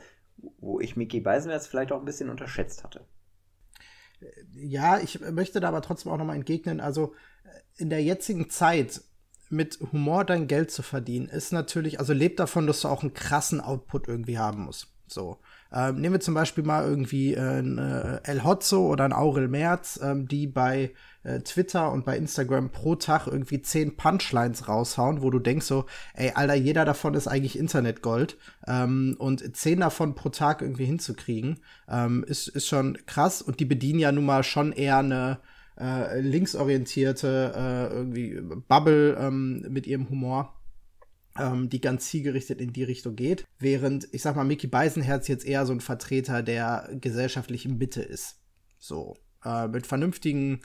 wo 0.59 0.79
ich 0.79 0.95
Mickey 0.95 1.19
Beisenherz 1.19 1.67
vielleicht 1.67 1.91
auch 1.91 1.99
ein 1.99 2.05
bisschen 2.05 2.29
unterschätzt 2.29 2.83
hatte. 2.83 3.05
Ja, 4.53 4.99
ich 4.99 5.19
möchte 5.31 5.59
da 5.59 5.69
aber 5.69 5.81
trotzdem 5.81 6.11
auch 6.11 6.17
noch 6.17 6.25
mal 6.25 6.35
entgegnen, 6.35 6.79
also 6.79 7.15
in 7.77 7.89
der 7.89 8.03
jetzigen 8.03 8.49
Zeit 8.49 9.01
mit 9.51 9.79
Humor 9.91 10.25
dein 10.25 10.47
Geld 10.47 10.71
zu 10.71 10.81
verdienen, 10.81 11.27
ist 11.27 11.53
natürlich, 11.53 11.99
also 11.99 12.13
lebt 12.13 12.39
davon, 12.39 12.67
dass 12.67 12.81
du 12.81 12.87
auch 12.87 13.01
einen 13.01 13.13
krassen 13.13 13.61
Output 13.61 14.07
irgendwie 14.07 14.37
haben 14.37 14.63
musst. 14.63 14.87
So. 15.07 15.39
Ähm, 15.73 16.01
nehmen 16.01 16.15
wir 16.15 16.19
zum 16.19 16.33
Beispiel 16.33 16.63
mal 16.63 16.85
irgendwie 16.85 17.33
äh, 17.33 17.59
ein 17.59 17.77
äh, 17.77 18.19
El 18.23 18.43
Hotzo 18.43 18.87
oder 18.87 19.05
ein 19.05 19.13
Aurel 19.13 19.47
Merz, 19.47 19.99
ähm, 20.03 20.27
die 20.27 20.47
bei 20.47 20.93
äh, 21.23 21.39
Twitter 21.39 21.91
und 21.91 22.03
bei 22.03 22.17
Instagram 22.17 22.71
pro 22.71 22.95
Tag 22.95 23.27
irgendwie 23.27 23.61
zehn 23.61 23.95
Punchlines 23.95 24.67
raushauen, 24.67 25.21
wo 25.21 25.29
du 25.29 25.39
denkst 25.39 25.65
so, 25.65 25.85
ey, 26.13 26.31
Alter, 26.35 26.55
jeder 26.55 26.83
davon 26.83 27.13
ist 27.13 27.27
eigentlich 27.27 27.57
Internetgold. 27.57 28.37
Ähm, 28.67 29.15
und 29.17 29.55
zehn 29.55 29.79
davon 29.79 30.15
pro 30.15 30.29
Tag 30.29 30.61
irgendwie 30.61 30.85
hinzukriegen, 30.85 31.59
ähm, 31.89 32.25
ist, 32.27 32.47
ist 32.49 32.67
schon 32.67 32.97
krass. 33.05 33.41
Und 33.41 33.59
die 33.59 33.65
bedienen 33.65 33.99
ja 33.99 34.11
nun 34.11 34.25
mal 34.25 34.43
schon 34.43 34.73
eher 34.73 34.97
eine 34.97 35.39
äh, 35.79 36.19
linksorientierte 36.19 37.53
äh, 37.55 37.93
irgendwie 37.93 38.41
Bubble 38.67 39.17
ähm, 39.19 39.65
mit 39.69 39.87
ihrem 39.87 40.09
Humor 40.09 40.53
ähm, 41.37 41.69
die 41.69 41.81
ganz 41.81 42.07
zielgerichtet 42.07 42.59
in 42.59 42.73
die 42.73 42.83
Richtung 42.83 43.15
geht. 43.15 43.45
Während, 43.59 44.07
ich 44.11 44.21
sag 44.21 44.35
mal, 44.35 44.43
Mickey 44.43 44.67
Beisenherz 44.67 45.27
jetzt 45.27 45.45
eher 45.45 45.65
so 45.65 45.73
ein 45.73 45.81
Vertreter 45.81 46.43
der 46.43 46.89
gesellschaftlichen 46.99 47.77
Mitte 47.77 48.01
ist. 48.01 48.39
So, 48.77 49.15
äh, 49.45 49.67
mit 49.67 49.87
vernünftigen, 49.87 50.61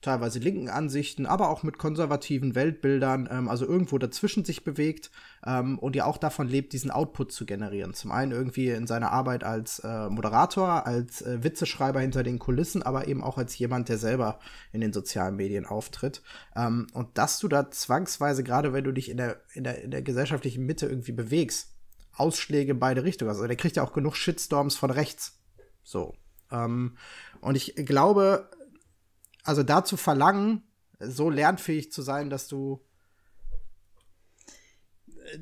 teilweise 0.00 0.38
linken 0.38 0.68
Ansichten, 0.68 1.26
aber 1.26 1.50
auch 1.50 1.62
mit 1.62 1.76
konservativen 1.76 2.54
Weltbildern, 2.54 3.28
ähm, 3.30 3.48
also 3.48 3.66
irgendwo 3.66 3.98
dazwischen 3.98 4.44
sich 4.44 4.62
bewegt 4.62 5.10
ähm, 5.44 5.78
und 5.78 5.96
ja 5.96 6.04
auch 6.04 6.18
davon 6.18 6.46
lebt, 6.46 6.72
diesen 6.72 6.90
Output 6.90 7.32
zu 7.32 7.46
generieren. 7.46 7.94
Zum 7.94 8.12
einen 8.12 8.30
irgendwie 8.30 8.68
in 8.68 8.86
seiner 8.86 9.10
Arbeit 9.10 9.42
als 9.42 9.80
äh, 9.80 10.08
Moderator, 10.08 10.86
als 10.86 11.22
äh, 11.22 11.42
Witzeschreiber 11.42 12.00
hinter 12.00 12.22
den 12.22 12.38
Kulissen, 12.38 12.82
aber 12.82 13.08
eben 13.08 13.24
auch 13.24 13.38
als 13.38 13.58
jemand, 13.58 13.88
der 13.88 13.98
selber 13.98 14.38
in 14.72 14.80
den 14.80 14.92
sozialen 14.92 15.34
Medien 15.34 15.66
auftritt. 15.66 16.22
Ähm, 16.54 16.86
und 16.92 17.18
dass 17.18 17.40
du 17.40 17.48
da 17.48 17.70
zwangsweise, 17.70 18.44
gerade 18.44 18.72
wenn 18.72 18.84
du 18.84 18.92
dich 18.92 19.10
in 19.10 19.16
der, 19.16 19.40
in 19.52 19.64
der, 19.64 19.82
in 19.82 19.90
der 19.90 20.02
gesellschaftlichen 20.02 20.64
Mitte 20.64 20.86
irgendwie 20.86 21.12
bewegst, 21.12 21.74
Ausschläge 22.14 22.72
in 22.72 22.78
beide 22.78 23.04
Richtungen. 23.04 23.30
Also 23.30 23.46
der 23.46 23.56
kriegt 23.56 23.76
ja 23.76 23.82
auch 23.82 23.92
genug 23.92 24.16
Shitstorms 24.16 24.76
von 24.76 24.90
rechts. 24.90 25.38
So. 25.82 26.14
Ähm, 26.50 26.96
und 27.40 27.56
ich 27.56 27.74
glaube, 27.76 28.48
also 29.48 29.62
dazu 29.62 29.96
verlangen, 29.96 30.62
so 31.00 31.30
lernfähig 31.30 31.90
zu 31.90 32.02
sein, 32.02 32.28
dass 32.28 32.48
du 32.48 32.84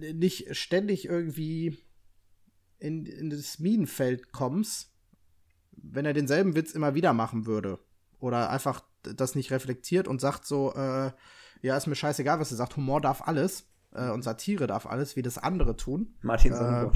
äh, 0.00 0.12
nicht 0.12 0.56
ständig 0.56 1.06
irgendwie 1.06 1.76
in, 2.78 3.04
in 3.04 3.30
das 3.30 3.58
Minenfeld 3.58 4.30
kommst, 4.30 4.92
wenn 5.72 6.06
er 6.06 6.12
denselben 6.12 6.54
Witz 6.54 6.70
immer 6.72 6.94
wieder 6.94 7.12
machen 7.14 7.46
würde. 7.46 7.80
Oder 8.20 8.50
einfach 8.50 8.84
das 9.02 9.34
nicht 9.34 9.50
reflektiert 9.50 10.06
und 10.06 10.20
sagt 10.20 10.46
so, 10.46 10.72
äh, 10.74 11.10
ja, 11.62 11.76
ist 11.76 11.88
mir 11.88 11.96
scheißegal, 11.96 12.38
was 12.38 12.52
er 12.52 12.58
sagt, 12.58 12.76
Humor 12.76 13.00
darf 13.00 13.22
alles 13.26 13.68
äh, 13.92 14.10
und 14.10 14.22
Satire 14.22 14.68
darf 14.68 14.86
alles, 14.86 15.16
wie 15.16 15.22
das 15.22 15.36
andere 15.36 15.76
tun. 15.76 16.14
Martin 16.22 16.52
Äh. 16.52 16.90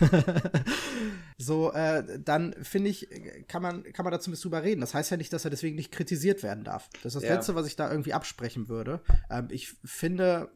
so, 1.38 1.72
äh, 1.72 2.20
dann 2.20 2.54
finde 2.62 2.90
ich, 2.90 3.08
kann 3.48 3.62
man, 3.62 3.82
kann 3.92 4.04
man 4.04 4.12
da 4.12 4.20
zumindest 4.20 4.44
drüber 4.44 4.62
reden. 4.62 4.80
Das 4.80 4.94
heißt 4.94 5.10
ja 5.10 5.16
nicht, 5.16 5.32
dass 5.32 5.44
er 5.44 5.50
deswegen 5.50 5.76
nicht 5.76 5.92
kritisiert 5.92 6.42
werden 6.42 6.64
darf. 6.64 6.88
Das 7.02 7.14
ist 7.14 7.22
das 7.22 7.22
Ja. 7.24 7.34
Letzte, 7.34 7.54
was 7.54 7.66
ich 7.66 7.76
da 7.76 7.90
irgendwie 7.90 8.12
absprechen 8.12 8.68
würde. 8.68 9.00
Ähm, 9.30 9.48
ich 9.50 9.74
finde, 9.84 10.50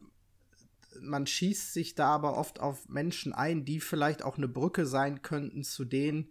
man 1.01 1.27
schießt 1.27 1.73
sich 1.73 1.95
da 1.95 2.09
aber 2.09 2.37
oft 2.37 2.61
auf 2.61 2.89
Menschen 2.89 3.33
ein, 3.33 3.65
die 3.65 3.81
vielleicht 3.81 4.23
auch 4.23 4.37
eine 4.37 4.49
Brücke 4.49 4.87
sein 4.87 5.23
könnten 5.23 5.63
zu 5.63 5.85
denen, 5.85 6.31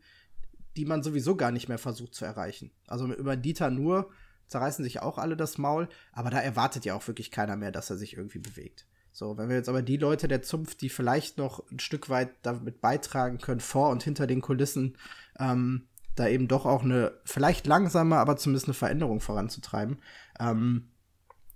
die 0.75 0.85
man 0.85 1.03
sowieso 1.03 1.35
gar 1.35 1.51
nicht 1.51 1.67
mehr 1.67 1.79
versucht 1.79 2.13
zu 2.13 2.25
erreichen. 2.25 2.71
Also 2.85 3.11
über 3.13 3.35
Dieter 3.35 3.69
nur 3.69 4.11
zerreißen 4.47 4.83
sich 4.83 5.01
auch 5.01 5.17
alle 5.17 5.35
das 5.35 5.57
Maul, 5.57 5.89
aber 6.11 6.29
da 6.29 6.39
erwartet 6.39 6.85
ja 6.85 6.95
auch 6.95 7.07
wirklich 7.07 7.31
keiner 7.31 7.55
mehr, 7.55 7.71
dass 7.71 7.89
er 7.89 7.97
sich 7.97 8.15
irgendwie 8.15 8.39
bewegt. 8.39 8.87
So, 9.17 9.35
wenn 9.35 9.49
wir 9.49 9.55
jetzt 9.55 9.67
aber 9.67 9.81
die 9.81 9.97
Leute 9.97 10.27
der 10.27 10.43
Zunft, 10.43 10.79
die 10.81 10.89
vielleicht 10.89 11.39
noch 11.39 11.63
ein 11.71 11.79
Stück 11.79 12.07
weit 12.07 12.29
damit 12.43 12.81
beitragen 12.81 13.39
können, 13.39 13.61
vor 13.61 13.89
und 13.89 14.03
hinter 14.03 14.27
den 14.27 14.41
Kulissen, 14.41 14.95
ähm, 15.39 15.87
da 16.13 16.27
eben 16.27 16.47
doch 16.47 16.67
auch 16.67 16.83
eine 16.83 17.17
vielleicht 17.25 17.65
langsame, 17.65 18.17
aber 18.17 18.37
zumindest 18.37 18.67
eine 18.67 18.75
Veränderung 18.75 19.19
voranzutreiben, 19.19 19.97
ähm, 20.39 20.89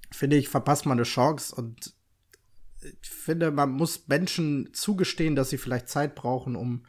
finde 0.10 0.38
ich, 0.38 0.50
verpasst 0.50 0.88
man 0.88 0.98
eine 0.98 1.04
Chance 1.04 1.54
und 1.54 1.94
ich 2.80 3.10
finde, 3.12 3.52
man 3.52 3.70
muss 3.70 4.08
Menschen 4.08 4.74
zugestehen, 4.74 5.36
dass 5.36 5.52
sie 5.52 5.60
vielleicht 5.60 5.88
Zeit 5.88 6.16
brauchen, 6.16 6.56
um 6.56 6.88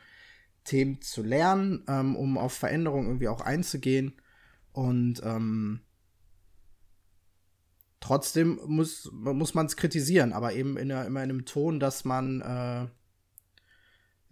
Themen 0.64 1.02
zu 1.02 1.22
lernen, 1.22 1.84
ähm, 1.86 2.16
um 2.16 2.38
auf 2.38 2.54
Veränderungen 2.54 3.08
irgendwie 3.08 3.28
auch 3.28 3.42
einzugehen. 3.42 4.14
Und 4.72 5.20
ähm, 5.22 5.82
trotzdem 8.02 8.60
muss, 8.66 9.10
muss 9.12 9.54
man 9.54 9.66
es 9.66 9.76
kritisieren, 9.76 10.32
aber 10.32 10.52
eben 10.52 10.76
in, 10.76 10.90
immer 10.90 11.22
in 11.22 11.30
einem 11.30 11.44
Ton, 11.46 11.80
dass 11.80 12.04
man 12.04 12.42
äh, 12.42 12.82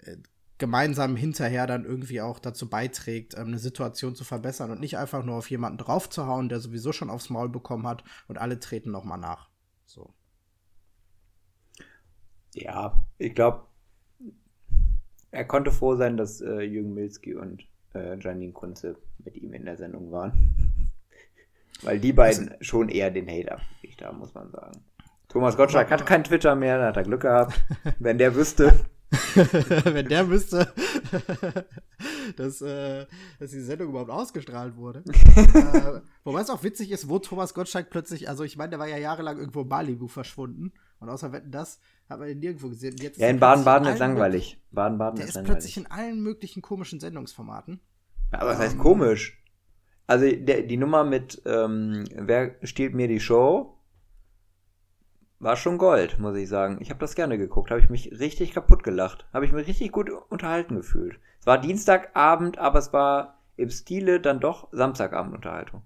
äh, 0.02 0.16
gemeinsam 0.59 1.16
hinterher 1.16 1.66
dann 1.66 1.85
irgendwie 1.85 2.20
auch 2.20 2.38
dazu 2.38 2.68
beiträgt, 2.68 3.35
ähm, 3.35 3.46
eine 3.46 3.59
Situation 3.59 4.14
zu 4.14 4.24
verbessern 4.24 4.70
und 4.70 4.80
nicht 4.80 4.98
einfach 4.98 5.24
nur 5.24 5.37
auf 5.37 5.48
jemanden 5.50 5.78
draufzuhauen, 5.78 6.48
der 6.50 6.61
sowieso 6.61 6.92
schon 6.92 7.09
aufs 7.09 7.30
Maul 7.30 7.48
bekommen 7.48 7.87
hat 7.87 8.04
und 8.28 8.38
alle 8.38 8.61
treten 8.61 8.90
noch 8.90 9.04
mal 9.04 9.16
nach. 9.16 9.48
So. 9.87 10.12
Ja, 12.52 13.06
ich 13.18 13.35
glaube, 13.35 13.66
er 15.30 15.44
konnte 15.44 15.70
froh 15.70 15.94
sein, 15.94 16.16
dass 16.16 16.40
äh, 16.40 16.61
Jürgen 16.62 16.92
Milski 16.92 17.35
und 17.35 17.62
äh, 17.94 18.18
Janine 18.18 18.52
Kunze 18.52 18.96
mit 19.24 19.37
ihm 19.37 19.52
in 19.54 19.64
der 19.64 19.76
Sendung 19.76 20.11
waren. 20.11 20.69
Weil 21.82 21.98
die 21.98 22.12
beiden 22.12 22.54
schon 22.60 22.88
eher 22.88 23.10
den 23.10 23.28
Hate 23.28 23.52
abgekriegt 23.52 24.02
haben, 24.02 24.18
muss 24.18 24.34
man 24.34 24.50
sagen. 24.50 24.82
Thomas 25.28 25.56
Gottschalk 25.56 25.90
hat 25.90 26.04
kein 26.06 26.24
Twitter 26.24 26.54
mehr, 26.56 26.78
da 26.78 26.86
hat 26.88 26.96
er 26.96 27.04
Glück 27.04 27.22
gehabt. 27.22 27.60
Wenn 27.98 28.18
der 28.18 28.34
wüsste, 28.34 28.74
Wenn 29.84 30.08
der 30.08 30.28
wüsste, 30.28 30.72
dass, 32.36 32.60
äh, 32.62 33.06
dass 33.38 33.50
die 33.50 33.60
Sendung 33.60 33.88
überhaupt 33.88 34.10
ausgestrahlt 34.10 34.76
wurde. 34.76 35.02
äh, 35.08 36.00
wobei 36.24 36.40
es 36.40 36.50
auch 36.50 36.62
witzig 36.62 36.90
ist, 36.90 37.08
wo 37.08 37.18
Thomas 37.18 37.54
Gottschalk 37.54 37.90
plötzlich, 37.90 38.28
also 38.28 38.44
ich 38.44 38.56
meine, 38.56 38.70
der 38.70 38.78
war 38.78 38.86
ja 38.88 38.98
jahrelang 38.98 39.38
irgendwo 39.38 39.62
in 39.62 39.68
Malibu 39.68 40.06
verschwunden. 40.06 40.72
Und 41.00 41.08
außer 41.08 41.32
Wetten, 41.32 41.50
das 41.50 41.80
hat 42.08 42.20
man 42.20 42.28
ihn 42.28 42.38
nirgendwo 42.38 42.68
gesehen. 42.68 42.94
Ist 42.94 43.16
ja, 43.16 43.28
in 43.28 43.40
Baden-Baden 43.40 43.88
ist 43.88 43.98
langweilig. 43.98 44.60
Baden-Baden 44.70 45.16
Der 45.16 45.24
ist 45.24 45.30
ist 45.30 45.34
langweilig. 45.36 45.54
plötzlich 45.56 45.76
in 45.78 45.86
allen 45.90 46.20
möglichen 46.22 46.62
komischen 46.62 47.00
Sendungsformaten. 47.00 47.80
Aber 48.32 48.50
was 48.50 48.58
heißt 48.58 48.74
Ähm, 48.74 48.80
komisch? 48.80 49.39
Also 50.10 50.28
der, 50.28 50.62
die 50.62 50.76
Nummer 50.76 51.04
mit 51.04 51.40
ähm, 51.46 52.04
Wer 52.16 52.56
stiehlt 52.64 52.94
mir 52.94 53.06
die 53.06 53.20
Show 53.20 53.76
war 55.38 55.56
schon 55.56 55.78
Gold, 55.78 56.18
muss 56.18 56.36
ich 56.36 56.48
sagen. 56.48 56.78
Ich 56.80 56.90
habe 56.90 56.98
das 56.98 57.14
gerne 57.14 57.38
geguckt, 57.38 57.70
habe 57.70 57.80
ich 57.80 57.88
mich 57.90 58.10
richtig 58.18 58.52
kaputt 58.52 58.82
gelacht, 58.82 59.26
habe 59.32 59.46
ich 59.46 59.52
mich 59.52 59.68
richtig 59.68 59.92
gut 59.92 60.10
unterhalten 60.10 60.74
gefühlt. 60.74 61.18
Es 61.38 61.46
war 61.46 61.58
Dienstagabend, 61.58 62.58
aber 62.58 62.80
es 62.80 62.92
war 62.92 63.38
im 63.56 63.70
Stile 63.70 64.20
dann 64.20 64.40
doch 64.40 64.68
Samstagabendunterhaltung. 64.72 65.82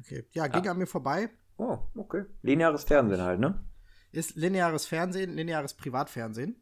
Okay. 0.00 0.26
Ja, 0.32 0.48
ging 0.48 0.68
an 0.68 0.78
mir 0.78 0.86
vorbei. 0.86 1.30
Oh, 1.58 1.78
okay. 1.94 2.24
Lineares 2.42 2.84
Fernsehen 2.84 3.22
halt, 3.22 3.38
ne? 3.38 3.62
Ist 4.10 4.34
lineares 4.34 4.86
Fernsehen, 4.86 5.30
lineares 5.34 5.74
Privatfernsehen. 5.74 6.59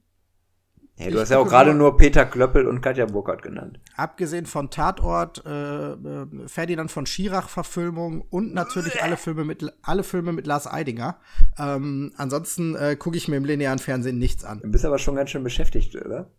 Hey, 0.99 1.09
Ich 1.09 1.15
du 1.15 1.21
hast 1.21 1.29
ja 1.31 1.39
auch 1.39 1.47
gerade 1.49 1.75
nur- 1.75 1.97
Peter 1.97 2.25
Klöppel 2.27 2.67
und 2.67 2.81
Katja 2.81 3.07
Burkhardt 3.07 3.43
genannt. 3.43 3.79
Abgesehen 3.97 4.47
von 4.47 4.69
Tatort, 4.69 5.45
äh, 5.47 5.93
äh, 5.93 6.27
Ferdinand 6.49 6.91
von 6.91 7.07
Schirach-Verfilmung 7.07 8.23
und 8.23 8.53
natürlich 8.53 9.01
alle 9.01 9.17
Filme 9.17 9.45
mit, 9.45 9.65
alle 9.83 10.03
Filme 10.03 10.33
mit 10.33 10.47
Lars 10.49 10.67
Eidinger. 10.67 11.21
Ähm, 11.57 12.13
ansonsten 12.17 12.75
äh, 12.75 12.97
gucke 12.97 13.17
ich 13.17 13.29
mir 13.29 13.37
im 13.37 13.45
linearen 13.45 13.79
Fernsehen 13.79 14.19
nichts 14.19 14.45
an. 14.45 14.61
Du 14.61 14.71
bist 14.73 14.85
aber 14.85 14.99
schon 14.99 15.15
ganz 15.15 15.31
schön 15.31 15.45
beschäftigt, 15.45 15.95
oder? 15.95 16.31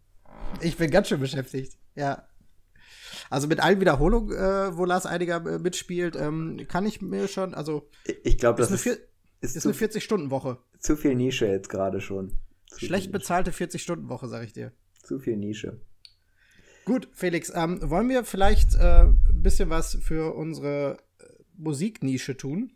Ich 0.59 0.75
bin 0.75 0.91
ganz 0.91 1.07
schön 1.07 1.21
beschäftigt, 1.21 1.77
ja. 1.95 2.23
Also 3.29 3.47
mit 3.47 3.61
allen 3.61 3.79
Wiederholungen, 3.79 4.35
äh, 4.35 4.75
wo 4.75 4.83
Lars 4.83 5.05
Eidinger 5.05 5.45
äh, 5.45 5.59
mitspielt, 5.59 6.17
ähm, 6.17 6.65
kann 6.67 6.85
ich 6.85 7.01
mir 7.01 7.27
schon, 7.29 7.53
also 7.53 7.87
Ich 8.25 8.37
glaube, 8.37 8.61
ist 8.61 8.71
das 8.71 8.71
eine, 8.71 8.75
ist, 8.75 8.81
vier, 8.83 8.97
ist, 9.41 9.55
ist 9.55 9.65
eine 9.65 9.75
40-Stunden-Woche. 9.75 10.57
zu 10.79 10.97
viel 10.97 11.15
Nische 11.15 11.45
jetzt 11.47 11.69
gerade 11.69 12.01
schon. 12.01 12.33
Zu 12.69 12.85
Schlecht 12.85 13.11
bezahlte 13.11 13.51
40-Stunden-Woche, 13.51 14.27
sag 14.27 14.43
ich 14.43 14.53
dir. 14.53 14.71
Zu 15.03 15.19
viel 15.19 15.37
Nische. 15.37 15.81
Gut, 16.85 17.09
Felix, 17.13 17.51
ähm, 17.53 17.79
wollen 17.89 18.09
wir 18.09 18.23
vielleicht 18.23 18.75
äh, 18.75 19.03
ein 19.05 19.41
bisschen 19.43 19.69
was 19.69 19.95
für 20.01 20.35
unsere 20.35 20.97
äh, 21.19 21.23
Musiknische 21.57 22.37
tun? 22.37 22.71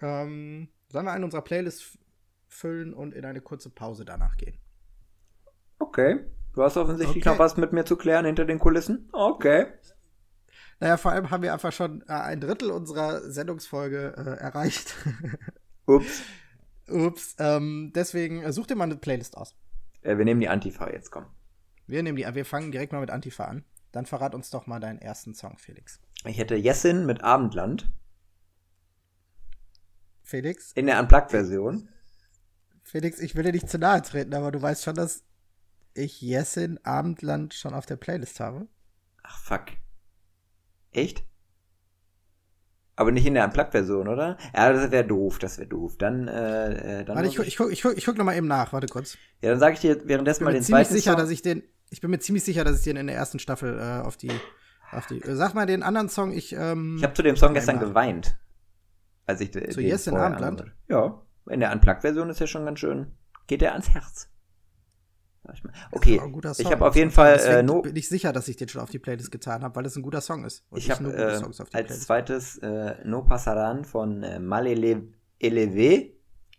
Ähm, 0.00 0.68
sollen 0.88 1.06
wir 1.06 1.12
eine 1.12 1.24
unserer 1.24 1.42
Playlists 1.42 1.98
füllen 2.48 2.92
und 2.94 3.14
in 3.14 3.24
eine 3.24 3.40
kurze 3.40 3.70
Pause 3.70 4.04
danach 4.04 4.36
gehen? 4.36 4.58
Okay. 5.78 6.20
Du 6.54 6.62
hast 6.62 6.76
offensichtlich 6.76 7.24
Okay. 7.24 7.30
noch 7.34 7.38
was 7.38 7.56
mit 7.56 7.72
mir 7.72 7.84
zu 7.84 7.96
klären 7.96 8.26
hinter 8.26 8.44
den 8.44 8.58
Kulissen. 8.58 9.08
Okay. 9.12 9.66
Naja, 10.80 10.96
vor 10.96 11.12
allem 11.12 11.30
haben 11.30 11.42
wir 11.42 11.52
einfach 11.52 11.72
schon 11.72 12.02
äh, 12.08 12.12
ein 12.12 12.40
Drittel 12.40 12.70
unserer 12.70 13.20
Sendungsfolge 13.30 14.14
äh, 14.16 14.40
erreicht. 14.42 14.94
Ups. 15.86 16.22
Ups. 16.92 17.34
Ähm, 17.38 17.92
deswegen 17.94 18.42
äh, 18.42 18.52
such 18.52 18.66
dir 18.66 18.76
mal 18.76 18.84
eine 18.84 18.96
Playlist 18.96 19.36
aus. 19.36 19.56
Äh, 20.02 20.18
wir 20.18 20.24
nehmen 20.24 20.40
die 20.40 20.48
Antifa 20.48 20.90
jetzt, 20.90 21.10
komm. 21.10 21.26
Wir 21.86 22.02
nehmen 22.02 22.16
die, 22.16 22.24
wir 22.34 22.44
fangen 22.44 22.72
direkt 22.72 22.92
mal 22.92 23.00
mit 23.00 23.10
Antifa 23.10 23.44
an. 23.44 23.64
Dann 23.90 24.06
verrat 24.06 24.34
uns 24.34 24.50
doch 24.50 24.66
mal 24.66 24.80
deinen 24.80 24.98
ersten 24.98 25.34
Song, 25.34 25.58
Felix. 25.58 26.00
Ich 26.24 26.38
hätte 26.38 26.54
Jessin 26.54 27.04
mit 27.04 27.22
Abendland 27.22 27.92
Felix, 30.22 30.72
in 30.72 30.86
der 30.86 30.98
Unplugged-Version. 31.00 31.88
Felix, 32.82 33.18
ich 33.20 33.34
will 33.34 33.42
dir 33.42 33.52
nicht 33.52 33.68
zu 33.68 33.78
nahe 33.78 34.02
treten, 34.02 34.34
aber 34.34 34.50
du 34.50 34.62
weißt 34.62 34.84
schon, 34.84 34.94
dass 34.94 35.24
ich 35.94 36.20
Jessin 36.20 36.78
Abendland 36.84 37.54
schon 37.54 37.74
auf 37.74 37.86
der 37.86 37.96
Playlist 37.96 38.40
habe. 38.40 38.66
Ach, 39.22 39.38
fuck. 39.38 39.66
Echt? 40.92 41.24
Aber 42.94 43.10
nicht 43.10 43.26
in 43.26 43.34
der 43.34 43.44
Unplugged-Version, 43.46 44.06
oder? 44.06 44.36
Ja, 44.54 44.72
das 44.72 44.90
wäre 44.90 45.04
doof, 45.04 45.38
das 45.38 45.58
wäre 45.58 45.68
doof. 45.68 45.96
Dann, 45.96 46.28
äh, 46.28 47.00
äh, 47.00 47.04
dann, 47.04 47.16
Warte, 47.16 47.28
ich, 47.28 47.36
guck- 47.36 47.46
ich, 47.46 47.56
guck- 47.56 47.72
ich, 47.72 47.82
guck- 47.82 47.96
ich 47.96 48.04
guck 48.04 48.18
noch 48.18 48.24
mal 48.24 48.36
eben 48.36 48.46
nach. 48.46 48.72
Warte 48.72 48.86
kurz. 48.86 49.16
ja, 49.40 49.50
dann 49.50 49.58
sage 49.60 49.74
ich 49.74 49.80
dir 49.80 50.06
währenddessen 50.06 50.42
Ich 50.42 50.44
bin 50.44 50.44
mal 50.46 50.52
mir 50.52 50.58
den 50.58 50.64
ziemlich 50.64 50.86
zweiten 50.88 50.94
sicher, 50.98 51.10
Song. 51.12 51.20
dass 51.20 51.30
ich 51.30 51.42
den. 51.42 51.62
Ich 51.90 52.00
bin 52.00 52.10
mir 52.10 52.18
ziemlich 52.18 52.44
sicher, 52.44 52.64
dass 52.64 52.78
ich 52.78 52.84
den 52.84 52.96
in 52.96 53.06
der 53.06 53.16
ersten 53.16 53.38
Staffel 53.38 53.78
äh, 53.78 54.06
auf 54.06 54.16
die. 54.16 54.30
Auf 54.90 55.06
die. 55.06 55.22
äh, 55.22 55.34
Sag 55.36 55.54
mal 55.54 55.64
den 55.66 55.82
anderen 55.82 56.08
Song. 56.10 56.32
Ich. 56.32 56.54
Ähm, 56.54 56.96
Ich 56.98 57.04
habe 57.04 57.14
zu 57.14 57.22
dem 57.22 57.36
Song 57.36 57.54
gestern 57.54 57.80
geweint. 57.80 58.36
Als 59.26 59.40
ich 59.40 59.52
Zu 59.52 59.80
Yes 59.80 60.06
in 60.06 60.16
Abendland? 60.16 60.64
Ja. 60.88 61.22
In 61.48 61.60
der 61.60 61.72
Unplugged-Version 61.72 62.28
ist 62.28 62.40
ja 62.40 62.46
schon 62.46 62.64
ganz 62.66 62.78
schön. 62.80 63.12
Geht 63.46 63.62
der 63.62 63.72
ans 63.72 63.88
Herz. 63.90 64.28
Okay, 65.90 66.20
ich 66.58 66.70
habe 66.70 66.86
auf 66.86 66.94
jeden 66.94 67.10
Fall 67.10 67.38
äh, 67.38 67.62
no 67.62 67.82
bin 67.82 67.96
ich 67.96 68.08
sicher, 68.08 68.32
dass 68.32 68.46
ich 68.48 68.56
den 68.56 68.68
schon 68.68 68.80
auf 68.80 68.90
die 68.90 68.98
Playlist 69.00 69.30
getan 69.32 69.62
habe, 69.62 69.74
weil 69.74 69.86
es 69.86 69.96
ein 69.96 70.02
guter 70.02 70.20
Song 70.20 70.44
ist. 70.44 70.64
Ich 70.74 70.90
habe 70.90 71.02
nur 71.02 71.12
gute 71.12 71.24
äh, 71.32 71.38
Songs 71.38 71.60
auf 71.60 71.68
die 71.68 71.74
als 71.76 71.86
Playlist. 71.86 72.06
zweites 72.06 72.58
äh, 72.58 72.94
No 73.04 73.22
Passaran 73.22 73.84
von 73.84 74.22
äh, 74.22 74.38
Malele 74.38 75.08
Elevé, 75.40 76.12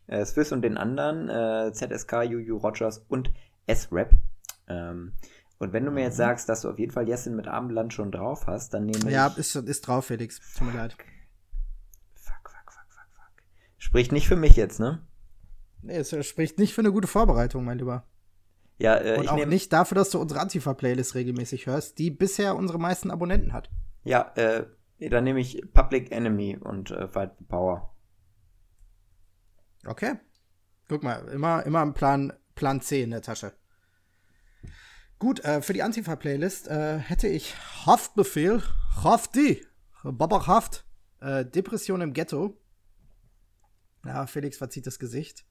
äh, 0.07 0.25
Swiss 0.25 0.51
und 0.51 0.61
den 0.63 0.77
anderen, 0.77 1.29
äh, 1.29 1.71
ZSK, 1.71 2.23
Juju 2.23 2.57
Rogers 2.57 3.05
und 3.07 3.31
S-Rap. 3.67 4.11
Ähm, 4.67 5.13
und 5.59 5.71
wenn 5.71 5.85
du 5.85 5.91
mir 5.91 6.01
Mhm. 6.01 6.05
jetzt 6.07 6.17
sagst, 6.17 6.49
dass 6.49 6.61
du 6.61 6.69
auf 6.69 6.77
jeden 6.77 6.91
Fall 6.91 7.07
Jessin 7.07 7.37
mit 7.37 7.47
Abendland 7.47 7.93
schon 7.93 8.11
drauf 8.11 8.47
hast, 8.47 8.73
dann 8.73 8.85
nehme 8.87 9.09
Ja, 9.09 9.27
ich. 9.29 9.37
ist, 9.37 9.55
ist 9.55 9.87
drauf, 9.87 10.07
Felix. 10.07 10.41
Tut 10.57 10.67
mir 10.67 10.77
leid. 10.77 10.97
Fuck, 12.15 12.33
fuck, 12.43 12.73
fuck, 12.73 12.83
fuck, 12.89 13.07
fuck. 13.13 13.43
Spricht 13.77 14.11
nicht 14.11 14.27
für 14.27 14.35
mich 14.35 14.57
jetzt, 14.57 14.81
ne? 14.81 15.01
Nee, 15.81 15.97
es 15.97 16.13
spricht 16.27 16.59
nicht 16.59 16.73
für 16.73 16.81
eine 16.81 16.91
gute 16.91 17.07
Vorbereitung, 17.07 17.63
mein 17.63 17.77
Lieber. 17.77 18.05
Ja, 18.83 18.97
äh, 18.97 19.15
Und 19.15 19.23
ich 19.23 19.29
auch 19.29 19.45
nicht 19.45 19.71
dafür, 19.71 19.95
dass 19.95 20.09
du 20.09 20.19
unsere 20.19 20.41
Antifa-Playlist 20.41 21.15
regelmäßig 21.15 21.67
hörst, 21.67 21.99
die 21.99 22.11
bisher 22.11 22.57
unsere 22.57 22.79
meisten 22.79 23.11
Abonnenten 23.11 23.53
hat. 23.53 23.69
Ja, 24.03 24.33
äh, 24.35 24.65
dann 24.99 25.23
nehme 25.23 25.39
ich 25.39 25.63
Public 25.71 26.11
Enemy 26.11 26.57
und 26.57 26.91
äh, 26.91 27.07
Fight 27.07 27.31
the 27.39 27.45
Power. 27.45 27.95
Okay. 29.85 30.15
Guck 30.89 31.01
mal, 31.01 31.25
immer, 31.29 31.65
immer 31.65 31.81
im 31.81 31.93
Plan, 31.93 32.33
Plan 32.55 32.81
C 32.81 33.01
in 33.03 33.11
der 33.11 33.21
Tasche. 33.21 33.53
Gut, 35.17 35.39
äh, 35.45 35.61
für 35.61 35.71
die 35.71 35.83
Antifa-Playlist 35.83 36.67
äh, 36.67 36.97
hätte 36.97 37.29
ich 37.29 37.55
Haftbefehl, 37.85 38.61
Hafti, 39.01 39.65
Baba 40.03 40.45
Haft, 40.45 40.85
äh, 41.21 41.45
Depression 41.45 42.01
im 42.01 42.11
Ghetto. 42.11 42.59
Ja, 44.03 44.27
Felix 44.27 44.57
verzieht 44.57 44.87
das 44.87 44.99
Gesicht. 44.99 45.45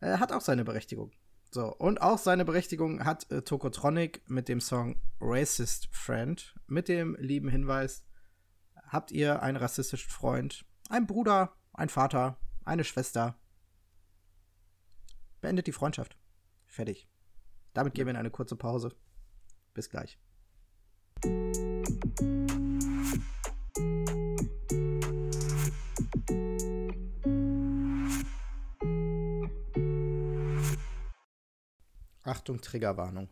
Äh, 0.00 0.16
hat 0.16 0.32
auch 0.32 0.40
seine 0.40 0.64
Berechtigung. 0.64 1.12
So, 1.52 1.74
und 1.74 2.00
auch 2.00 2.18
seine 2.18 2.44
Berechtigung 2.44 3.04
hat 3.04 3.28
äh, 3.32 3.42
Tokotronic 3.42 4.22
mit 4.28 4.48
dem 4.48 4.60
Song 4.60 5.02
Racist 5.20 5.88
Friend, 5.90 6.54
mit 6.68 6.88
dem 6.88 7.16
lieben 7.18 7.48
Hinweis, 7.48 8.04
habt 8.86 9.10
ihr 9.10 9.42
einen 9.42 9.56
rassistischen 9.56 10.10
Freund, 10.10 10.64
einen 10.88 11.08
Bruder, 11.08 11.56
einen 11.72 11.88
Vater, 11.88 12.38
eine 12.64 12.84
Schwester, 12.84 13.36
beendet 15.40 15.66
die 15.66 15.72
Freundschaft. 15.72 16.16
Fertig. 16.66 17.08
Damit 17.72 17.94
gehen 17.94 18.06
wir 18.06 18.10
in 18.10 18.16
eine 18.16 18.30
kurze 18.30 18.54
Pause. 18.54 18.94
Bis 19.74 19.90
gleich. 19.90 20.20
Achtung, 32.30 32.60
Triggerwarnung. 32.60 33.28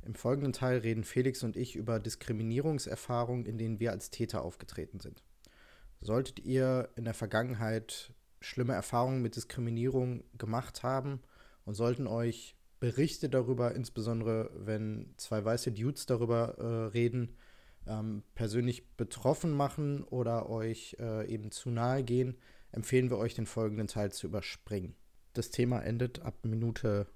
Im 0.00 0.14
folgenden 0.14 0.54
Teil 0.54 0.78
reden 0.78 1.04
Felix 1.04 1.42
und 1.42 1.58
ich 1.58 1.76
über 1.76 2.00
Diskriminierungserfahrungen, 2.00 3.44
in 3.44 3.58
denen 3.58 3.80
wir 3.80 3.90
als 3.90 4.10
Täter 4.10 4.42
aufgetreten 4.42 4.98
sind. 4.98 5.22
Solltet 6.00 6.40
ihr 6.40 6.88
in 6.96 7.04
der 7.04 7.12
Vergangenheit 7.12 8.14
schlimme 8.40 8.72
Erfahrungen 8.72 9.20
mit 9.20 9.36
Diskriminierung 9.36 10.24
gemacht 10.38 10.82
haben 10.82 11.20
und 11.66 11.74
sollten 11.74 12.06
euch 12.06 12.56
Berichte 12.80 13.28
darüber, 13.28 13.74
insbesondere 13.74 14.50
wenn 14.54 15.12
zwei 15.18 15.44
weiße 15.44 15.72
Dudes 15.72 16.06
darüber 16.06 16.56
äh, 16.56 16.86
reden, 16.86 17.36
ähm, 17.86 18.22
persönlich 18.34 18.88
betroffen 18.96 19.50
machen 19.50 20.02
oder 20.04 20.48
euch 20.48 20.96
äh, 20.98 21.26
eben 21.26 21.50
zu 21.50 21.68
nahe 21.68 22.04
gehen, 22.04 22.38
empfehlen 22.72 23.10
wir 23.10 23.18
euch 23.18 23.34
den 23.34 23.46
folgenden 23.46 23.88
Teil 23.88 24.12
zu 24.12 24.28
überspringen. 24.28 24.94
Das 25.34 25.50
Thema 25.50 25.80
endet 25.80 26.20
ab 26.20 26.38
Minute 26.44 27.06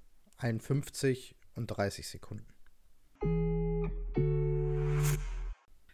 51 0.43 1.37
und 1.55 1.69
30 1.69 2.09
Sekunden. 2.09 2.47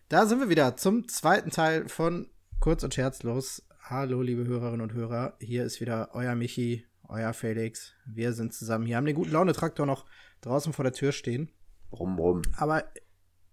Da 0.09 0.25
sind 0.25 0.41
wir 0.41 0.49
wieder 0.49 0.77
zum 0.79 1.07
zweiten 1.07 1.51
Teil 1.51 1.87
von 1.89 2.31
Kurz 2.59 2.83
und 2.83 2.95
Scherzlos. 2.95 3.63
Hallo, 3.83 4.23
liebe 4.23 4.47
Hörerinnen 4.47 4.81
und 4.81 4.95
Hörer. 4.95 5.37
Hier 5.39 5.65
ist 5.65 5.83
wieder 5.83 6.11
euer 6.15 6.35
Michi, 6.35 6.87
euer 7.03 7.35
Felix. 7.35 7.93
Wir 8.07 8.33
sind 8.33 8.55
zusammen 8.55 8.87
hier, 8.87 8.97
haben 8.97 9.05
den 9.05 9.17
guten 9.17 9.33
Laune-Traktor 9.33 9.85
noch 9.85 10.07
draußen 10.41 10.73
vor 10.73 10.83
der 10.83 10.95
Tür 10.95 11.13
stehen. 11.13 11.51
Brumm, 11.91 12.17
brumm, 12.17 12.41
Aber, 12.57 12.85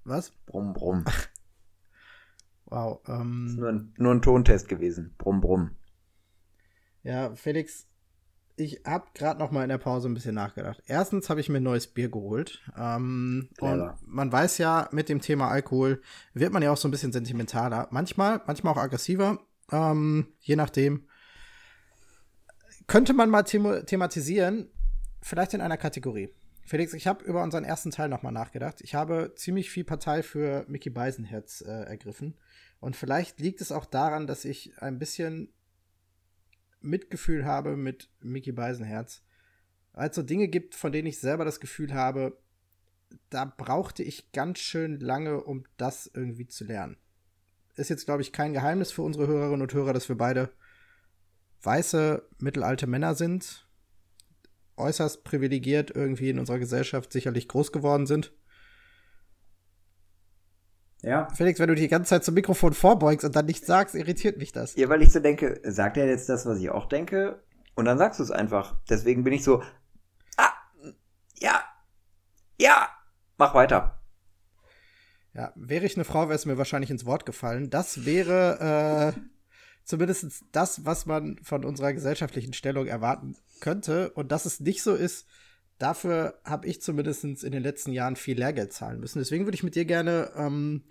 was? 0.05 0.31
brumm, 0.45 0.73
brumm. 0.73 1.03
Wow. 2.67 3.01
Ist 3.03 3.09
Ähm, 3.09 3.55
nur 3.57 3.69
ein, 3.69 3.93
nur 3.97 4.11
ein 4.15 4.21
Tontest 4.23 4.67
gewesen. 4.67 5.13
Brumm, 5.19 5.39
brumm. 5.39 5.75
ja, 7.03 7.35
Felix, 7.35 7.87
ich 8.57 8.81
habe 8.85 9.05
gerade 9.13 9.39
noch 9.39 9.51
mal 9.51 9.63
in 9.63 9.69
der 9.69 9.77
Pause 9.77 10.07
ein 10.07 10.13
bisschen 10.13 10.35
nachgedacht. 10.35 10.81
Erstens 10.85 11.29
habe 11.29 11.41
ich 11.41 11.49
mir 11.49 11.57
ein 11.57 11.63
neues 11.63 11.87
Bier 11.87 12.09
geholt. 12.09 12.61
Ähm, 12.77 13.49
und 13.59 13.93
man 14.05 14.31
weiß 14.31 14.57
ja, 14.59 14.87
mit 14.91 15.09
dem 15.09 15.21
Thema 15.21 15.49
Alkohol 15.49 16.01
wird 16.33 16.53
man 16.53 16.63
ja 16.63 16.71
auch 16.71 16.77
so 16.77 16.87
ein 16.87 16.91
bisschen 16.91 17.11
sentimentaler. 17.11 17.87
Manchmal, 17.91 18.41
manchmal 18.47 18.73
auch 18.73 18.77
aggressiver. 18.77 19.39
Ähm, 19.71 20.27
je 20.39 20.55
nachdem. 20.55 21.07
Könnte 22.87 23.13
man 23.13 23.29
mal 23.29 23.43
thema 23.43 23.83
thematisieren, 23.83 24.69
vielleicht 25.21 25.55
in 25.55 25.61
einer 25.61 25.77
Kategorie. 25.77 26.29
Felix, 26.65 26.93
ich 26.93 27.07
habe 27.07 27.25
über 27.25 27.43
unseren 27.43 27.63
ersten 27.63 27.91
Teil 27.91 28.09
noch 28.09 28.23
mal 28.23 28.31
nachgedacht. 28.31 28.81
Ich 28.81 28.95
habe 28.95 29.33
ziemlich 29.35 29.69
viel 29.69 29.83
Partei 29.83 30.23
für 30.23 30.65
Mickey 30.67 30.89
Beisenherz 30.89 31.61
äh, 31.61 31.71
ergriffen. 31.71 32.35
Und 32.79 32.95
vielleicht 32.95 33.39
liegt 33.39 33.61
es 33.61 33.71
auch 33.71 33.85
daran, 33.85 34.27
dass 34.27 34.45
ich 34.45 34.73
ein 34.81 34.99
bisschen 34.99 35.51
Mitgefühl 36.85 37.45
habe 37.45 37.75
mit 37.75 38.09
Mickey 38.21 38.51
Beisenherz. 38.51 39.23
Weil 39.93 40.09
es 40.09 40.15
so 40.15 40.23
Dinge 40.23 40.47
gibt, 40.47 40.75
von 40.75 40.91
denen 40.91 41.07
ich 41.07 41.19
selber 41.19 41.45
das 41.45 41.59
Gefühl 41.59 41.93
habe, 41.93 42.37
da 43.29 43.45
brauchte 43.45 44.03
ich 44.03 44.31
ganz 44.31 44.59
schön 44.59 44.99
lange, 44.99 45.43
um 45.43 45.63
das 45.77 46.09
irgendwie 46.13 46.47
zu 46.47 46.65
lernen. 46.65 46.97
Ist 47.75 47.89
jetzt, 47.89 48.05
glaube 48.05 48.21
ich, 48.21 48.31
kein 48.31 48.53
Geheimnis 48.53 48.91
für 48.91 49.01
unsere 49.01 49.27
Hörerinnen 49.27 49.61
und 49.61 49.73
Hörer, 49.73 49.93
dass 49.93 50.09
wir 50.09 50.17
beide 50.17 50.51
weiße, 51.61 52.27
mittelalte 52.39 52.87
Männer 52.87 53.15
sind, 53.15 53.67
äußerst 54.77 55.23
privilegiert 55.23 55.91
irgendwie 55.91 56.29
in 56.29 56.39
unserer 56.39 56.59
Gesellschaft 56.59 57.11
sicherlich 57.11 57.47
groß 57.47 57.71
geworden 57.71 58.05
sind. 58.05 58.33
Ja. 61.05 61.27
Felix, 61.35 61.59
wenn 61.59 61.67
du 61.67 61.75
die 61.75 61.87
ganze 61.87 62.09
Zeit 62.09 62.23
zum 62.23 62.33
Mikrofon 62.33 62.73
vorbeugst 62.73 63.23
und 63.23 63.35
dann 63.35 63.45
nichts 63.45 63.67
sagst, 63.67 63.93
irritiert 63.93 64.39
mich 64.39 64.51
das. 64.51 64.75
Ja, 64.75 64.89
weil 64.89 65.03
ich 65.03 65.13
so 65.13 65.19
denke, 65.19 65.61
sagt 65.63 65.97
er 65.97 66.07
jetzt 66.07 66.27
das, 66.29 66.47
was 66.47 66.57
ich 66.57 66.71
auch 66.71 66.87
denke? 66.87 67.43
Und 67.75 67.85
dann 67.85 67.99
sagst 67.99 68.19
du 68.19 68.23
es 68.23 68.31
einfach. 68.31 68.75
Deswegen 68.89 69.23
bin 69.23 69.31
ich 69.31 69.43
so, 69.43 69.61
ah, 70.37 70.51
ja, 71.37 71.63
ja, 72.59 72.89
mach 73.37 73.53
weiter. 73.53 74.01
Ja, 75.33 75.53
wäre 75.55 75.85
ich 75.85 75.95
eine 75.95 76.05
Frau, 76.05 76.23
wäre 76.23 76.33
es 76.33 76.47
mir 76.47 76.57
wahrscheinlich 76.57 76.89
ins 76.89 77.05
Wort 77.05 77.27
gefallen. 77.27 77.69
Das 77.69 78.05
wäre 78.05 79.13
äh, 79.15 79.19
zumindest 79.83 80.43
das, 80.53 80.85
was 80.85 81.05
man 81.05 81.37
von 81.43 81.65
unserer 81.65 81.93
gesellschaftlichen 81.93 82.53
Stellung 82.53 82.87
erwarten 82.87 83.35
könnte. 83.59 84.09
Und 84.13 84.31
dass 84.31 84.45
es 84.45 84.59
nicht 84.59 84.81
so 84.81 84.95
ist, 84.95 85.27
dafür 85.77 86.39
habe 86.43 86.67
ich 86.67 86.81
zumindest 86.81 87.23
in 87.23 87.51
den 87.51 87.63
letzten 87.63 87.91
Jahren 87.91 88.15
viel 88.15 88.37
Lehrgeld 88.37 88.73
zahlen 88.73 88.99
müssen. 88.99 89.19
Deswegen 89.19 89.45
würde 89.45 89.55
ich 89.55 89.63
mit 89.63 89.75
dir 89.75 89.85
gerne 89.85 90.31
ähm, 90.35 90.83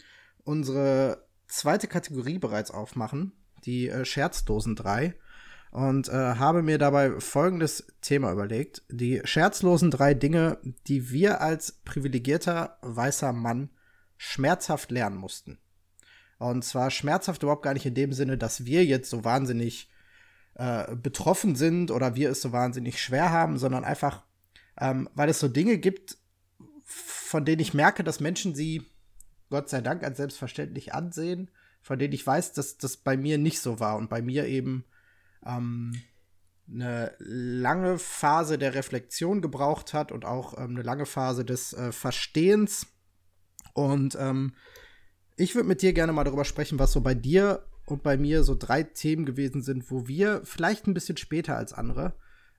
unsere 0.44 1.26
zweite 1.46 1.86
Kategorie 1.86 2.38
bereits 2.38 2.70
aufmachen, 2.70 3.32
die 3.64 3.88
äh, 3.88 4.04
Scherzdosen 4.04 4.76
3. 4.76 5.14
Und 5.70 6.08
äh, 6.08 6.12
habe 6.12 6.62
mir 6.62 6.78
dabei 6.78 7.18
folgendes 7.18 7.88
Thema 8.00 8.30
überlegt. 8.30 8.84
Die 8.90 9.20
scherzlosen 9.24 9.90
drei 9.90 10.14
Dinge, 10.14 10.58
die 10.86 11.10
wir 11.10 11.40
als 11.40 11.80
privilegierter 11.84 12.78
weißer 12.82 13.32
Mann 13.32 13.70
schmerzhaft 14.16 14.92
lernen 14.92 15.16
mussten. 15.16 15.58
Und 16.38 16.64
zwar 16.64 16.92
schmerzhaft 16.92 17.42
überhaupt 17.42 17.64
gar 17.64 17.74
nicht 17.74 17.86
in 17.86 17.94
dem 17.94 18.12
Sinne, 18.12 18.38
dass 18.38 18.66
wir 18.66 18.84
jetzt 18.84 19.10
so 19.10 19.24
wahnsinnig 19.24 19.90
äh, 20.54 20.94
betroffen 20.94 21.56
sind 21.56 21.90
oder 21.90 22.14
wir 22.14 22.30
es 22.30 22.40
so 22.40 22.52
wahnsinnig 22.52 23.02
schwer 23.02 23.30
haben, 23.30 23.58
sondern 23.58 23.84
einfach, 23.84 24.22
ähm, 24.80 25.08
weil 25.14 25.28
es 25.28 25.40
so 25.40 25.48
Dinge 25.48 25.78
gibt, 25.78 26.18
von 26.84 27.44
denen 27.44 27.60
ich 27.60 27.74
merke, 27.74 28.04
dass 28.04 28.20
Menschen 28.20 28.54
sie 28.54 28.82
Gott 29.50 29.68
sei 29.68 29.80
Dank 29.80 30.02
als 30.02 30.16
selbstverständlich 30.16 30.94
ansehen, 30.94 31.50
von 31.80 31.98
denen 31.98 32.12
ich 32.12 32.26
weiß, 32.26 32.52
dass 32.52 32.78
das 32.78 32.96
bei 32.96 33.16
mir 33.16 33.38
nicht 33.38 33.60
so 33.60 33.80
war 33.80 33.96
und 33.96 34.08
bei 34.08 34.22
mir 34.22 34.46
eben 34.46 34.84
ähm, 35.44 35.92
eine 36.68 37.14
lange 37.18 37.98
Phase 37.98 38.58
der 38.58 38.74
Reflexion 38.74 39.42
gebraucht 39.42 39.92
hat 39.92 40.12
und 40.12 40.24
auch 40.24 40.56
ähm, 40.56 40.70
eine 40.70 40.82
lange 40.82 41.06
Phase 41.06 41.44
des 41.44 41.72
äh, 41.74 41.92
Verstehens. 41.92 42.86
Und 43.74 44.16
ähm, 44.18 44.54
ich 45.36 45.54
würde 45.54 45.68
mit 45.68 45.82
dir 45.82 45.92
gerne 45.92 46.12
mal 46.12 46.24
darüber 46.24 46.44
sprechen, 46.44 46.78
was 46.78 46.92
so 46.92 47.00
bei 47.00 47.14
dir 47.14 47.66
und 47.86 48.02
bei 48.02 48.16
mir 48.16 48.44
so 48.44 48.54
drei 48.54 48.82
Themen 48.82 49.26
gewesen 49.26 49.62
sind, 49.62 49.90
wo 49.90 50.08
wir 50.08 50.40
vielleicht 50.44 50.86
ein 50.86 50.94
bisschen 50.94 51.16
später 51.16 51.56
als 51.56 51.72
andere 51.72 52.14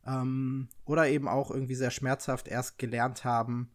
ähm, 0.06 0.70
oder 0.86 1.08
eben 1.08 1.28
auch 1.28 1.52
irgendwie 1.52 1.76
sehr 1.76 1.92
schmerzhaft 1.92 2.48
erst 2.48 2.78
gelernt 2.78 3.24
haben, 3.24 3.72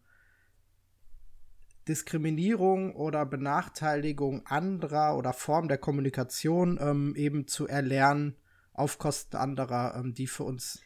Diskriminierung 1.87 2.95
oder 2.95 3.25
Benachteiligung 3.25 4.45
anderer 4.45 5.17
oder 5.17 5.33
Form 5.33 5.67
der 5.67 5.77
Kommunikation 5.77 6.79
ähm, 6.81 7.15
eben 7.15 7.47
zu 7.47 7.67
erlernen 7.67 8.35
auf 8.73 8.97
Kosten 8.97 9.35
anderer, 9.35 9.95
ähm, 9.95 10.13
die 10.13 10.27
für 10.27 10.43
uns 10.43 10.81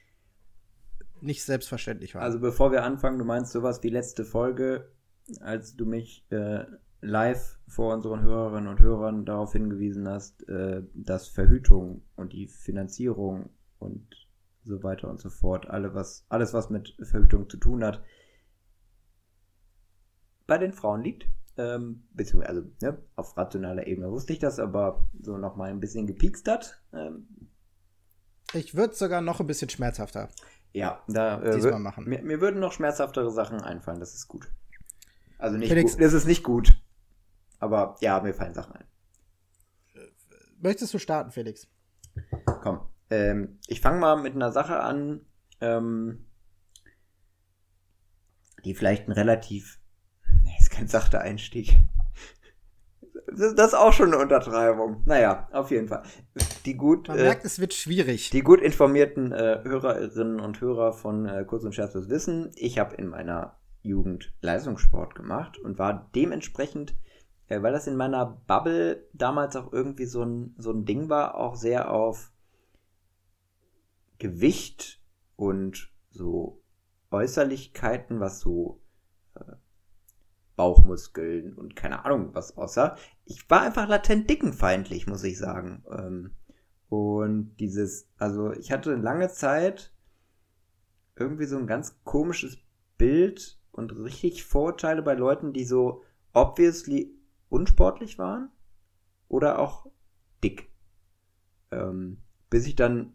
nicht 1.21 1.43
selbstverständlich 1.43 2.15
war. 2.15 2.21
Also 2.21 2.39
bevor 2.39 2.71
wir 2.71 2.83
anfangen, 2.83 3.19
du 3.19 3.25
meinst 3.25 3.51
sowas 3.51 3.83
wie 3.83 3.89
letzte 3.89 4.25
Folge, 4.25 4.89
als 5.41 5.75
du 5.75 5.85
mich 5.85 6.25
äh, 6.29 6.65
live 7.01 7.59
vor 7.67 7.93
unseren 7.93 8.21
Hörerinnen 8.21 8.69
und 8.69 8.79
Hörern 8.79 9.25
darauf 9.25 9.53
hingewiesen 9.53 10.07
hast, 10.07 10.47
äh, 10.47 10.83
dass 10.93 11.27
Verhütung 11.27 12.03
und 12.15 12.33
die 12.33 12.47
Finanzierung 12.47 13.49
und 13.79 14.24
so 14.65 14.83
weiter 14.83 15.09
und 15.09 15.21
so 15.21 15.29
fort, 15.29 15.69
alle 15.69 15.93
was, 15.93 16.25
alles 16.29 16.53
was 16.53 16.69
mit 16.69 16.95
Verhütung 17.01 17.49
zu 17.49 17.57
tun 17.57 17.83
hat, 17.83 18.03
bei 20.47 20.57
den 20.57 20.73
Frauen 20.73 21.01
liegt. 21.01 21.27
Ähm, 21.57 22.03
beziehungsweise 22.11 22.49
also, 22.49 22.69
ne, 22.81 22.97
auf 23.15 23.37
rationaler 23.37 23.87
Ebene 23.87 24.11
wusste 24.11 24.33
ich 24.33 24.39
das, 24.39 24.59
aber 24.59 25.05
so 25.21 25.37
nochmal 25.37 25.69
ein 25.69 25.79
bisschen 25.79 26.05
gepiekst 26.05 26.49
hat. 26.49 26.81
Ähm, 26.91 27.27
ich 28.53 28.75
würde 28.75 28.93
sogar 28.93 29.21
noch 29.21 29.39
ein 29.39 29.47
bisschen 29.47 29.69
schmerzhafter. 29.69 30.29
Ja, 30.73 31.01
da 31.07 31.41
äh, 31.41 31.55
diesmal 31.55 31.79
machen. 31.79 32.09
Mir, 32.09 32.21
mir, 32.21 32.41
würden 32.41 32.59
noch 32.59 32.73
schmerzhaftere 32.73 33.31
Sachen 33.31 33.61
einfallen, 33.61 34.01
das 34.01 34.13
ist 34.13 34.27
gut. 34.27 34.51
Also 35.37 35.57
nicht 35.57 35.69
Felix, 35.69 35.93
gut, 35.93 36.01
das 36.01 36.13
ist 36.13 36.25
nicht 36.25 36.43
gut. 36.43 36.75
Aber 37.59 37.95
ja, 38.01 38.19
mir 38.19 38.33
fallen 38.33 38.53
Sachen 38.53 38.73
ein. 38.73 38.85
Möchtest 40.59 40.93
du 40.93 40.99
starten, 40.99 41.31
Felix? 41.31 41.67
Komm. 42.61 42.81
Ähm, 43.09 43.59
ich 43.67 43.81
fange 43.81 43.99
mal 43.99 44.15
mit 44.15 44.35
einer 44.35 44.51
Sache 44.51 44.79
an, 44.79 45.21
ähm, 45.61 46.25
die 48.63 48.73
vielleicht 48.73 49.07
ein 49.07 49.11
relativ. 49.11 49.79
Nee, 50.43 50.55
ist 50.59 50.71
kein 50.71 50.87
sachter 50.87 51.21
Einstieg. 51.21 51.77
Das 53.27 53.53
ist 53.53 53.73
auch 53.75 53.91
schon 53.91 54.13
eine 54.13 54.21
Untertreibung. 54.21 55.01
Naja, 55.05 55.47
auf 55.51 55.71
jeden 55.71 55.87
Fall. 55.87 56.03
Die 56.65 56.75
gut, 56.75 57.07
Man 57.07 57.17
merkt, 57.17 57.43
es 57.43 57.59
wird 57.59 57.73
schwierig. 57.73 58.29
Die 58.29 58.41
gut 58.41 58.61
informierten 58.61 59.31
äh, 59.31 59.61
Hörerinnen 59.63 60.39
und 60.39 60.61
Hörer 60.61 60.93
von 60.93 61.25
äh, 61.25 61.43
Kurz 61.45 61.63
und 61.63 61.75
Scherzlos 61.75 62.09
wissen, 62.09 62.51
ich 62.55 62.79
habe 62.79 62.95
in 62.95 63.07
meiner 63.07 63.57
Jugend 63.81 64.33
Leistungssport 64.41 65.15
gemacht 65.15 65.57
und 65.57 65.77
war 65.77 66.09
dementsprechend, 66.15 66.95
äh, 67.47 67.61
weil 67.61 67.73
das 67.73 67.87
in 67.87 67.97
meiner 67.97 68.25
Bubble 68.47 69.07
damals 69.13 69.55
auch 69.55 69.73
irgendwie 69.73 70.05
so 70.05 70.23
ein, 70.23 70.55
so 70.57 70.71
ein 70.71 70.85
Ding 70.85 71.09
war, 71.09 71.35
auch 71.35 71.55
sehr 71.55 71.91
auf 71.91 72.31
Gewicht 74.19 75.01
und 75.35 75.91
so 76.09 76.61
Äußerlichkeiten, 77.11 78.19
was 78.19 78.39
so 78.39 78.81
äh, 79.35 79.55
Bauchmuskeln 80.55 81.53
und 81.53 81.75
keine 81.75 82.05
Ahnung 82.05 82.33
was 82.33 82.57
aussah. 82.57 82.97
Ich 83.25 83.49
war 83.49 83.61
einfach 83.61 83.87
latent 83.87 84.29
dickenfeindlich, 84.29 85.07
muss 85.07 85.23
ich 85.23 85.37
sagen. 85.37 85.83
Ähm, 85.89 86.31
und 86.89 87.57
dieses, 87.57 88.09
also 88.17 88.51
ich 88.53 88.71
hatte 88.71 88.95
lange 88.95 89.29
Zeit 89.29 89.93
irgendwie 91.15 91.45
so 91.45 91.57
ein 91.57 91.67
ganz 91.67 92.03
komisches 92.03 92.57
Bild 92.97 93.59
und 93.71 93.91
richtig 93.91 94.45
Vorurteile 94.45 95.01
bei 95.01 95.13
Leuten, 95.13 95.53
die 95.53 95.65
so 95.65 96.03
obviously 96.33 97.13
unsportlich 97.49 98.17
waren 98.17 98.49
oder 99.27 99.59
auch 99.59 99.87
dick. 100.43 100.69
Ähm, 101.71 102.21
bis 102.49 102.67
ich 102.67 102.75
dann 102.75 103.14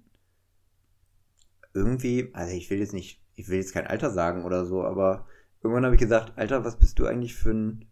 irgendwie, 1.74 2.30
also 2.34 2.54
ich 2.54 2.70
will 2.70 2.78
jetzt 2.78 2.94
nicht, 2.94 3.22
ich 3.34 3.48
will 3.48 3.58
jetzt 3.58 3.72
kein 3.72 3.86
Alter 3.86 4.10
sagen 4.10 4.44
oder 4.44 4.66
so, 4.66 4.82
aber 4.82 5.26
irgendwann 5.62 5.84
habe 5.84 5.94
ich 5.94 6.00
gesagt, 6.00 6.32
Alter, 6.36 6.64
was 6.64 6.78
bist 6.78 6.98
du 6.98 7.06
eigentlich 7.06 7.34
für 7.34 7.50
ein 7.50 7.90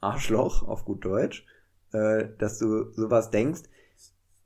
Arschloch 0.00 0.62
auf 0.62 0.84
gut 0.84 1.04
Deutsch, 1.04 1.46
äh, 1.92 2.28
dass 2.38 2.58
du 2.58 2.92
sowas 2.92 3.30
denkst, 3.30 3.62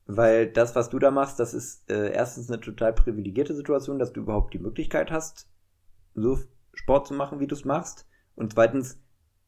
weil 0.06 0.50
das, 0.50 0.74
was 0.74 0.88
du 0.88 0.98
da 0.98 1.10
machst, 1.10 1.38
das 1.38 1.54
ist 1.54 1.90
äh, 1.90 2.12
erstens 2.12 2.50
eine 2.50 2.60
total 2.60 2.92
privilegierte 2.92 3.54
Situation, 3.54 3.98
dass 3.98 4.12
du 4.12 4.20
überhaupt 4.20 4.54
die 4.54 4.58
Möglichkeit 4.58 5.10
hast, 5.10 5.48
so 6.14 6.38
Sport 6.72 7.06
zu 7.08 7.14
machen, 7.14 7.40
wie 7.40 7.46
du 7.46 7.54
es 7.54 7.64
machst, 7.64 8.06
und 8.34 8.52
zweitens 8.52 9.00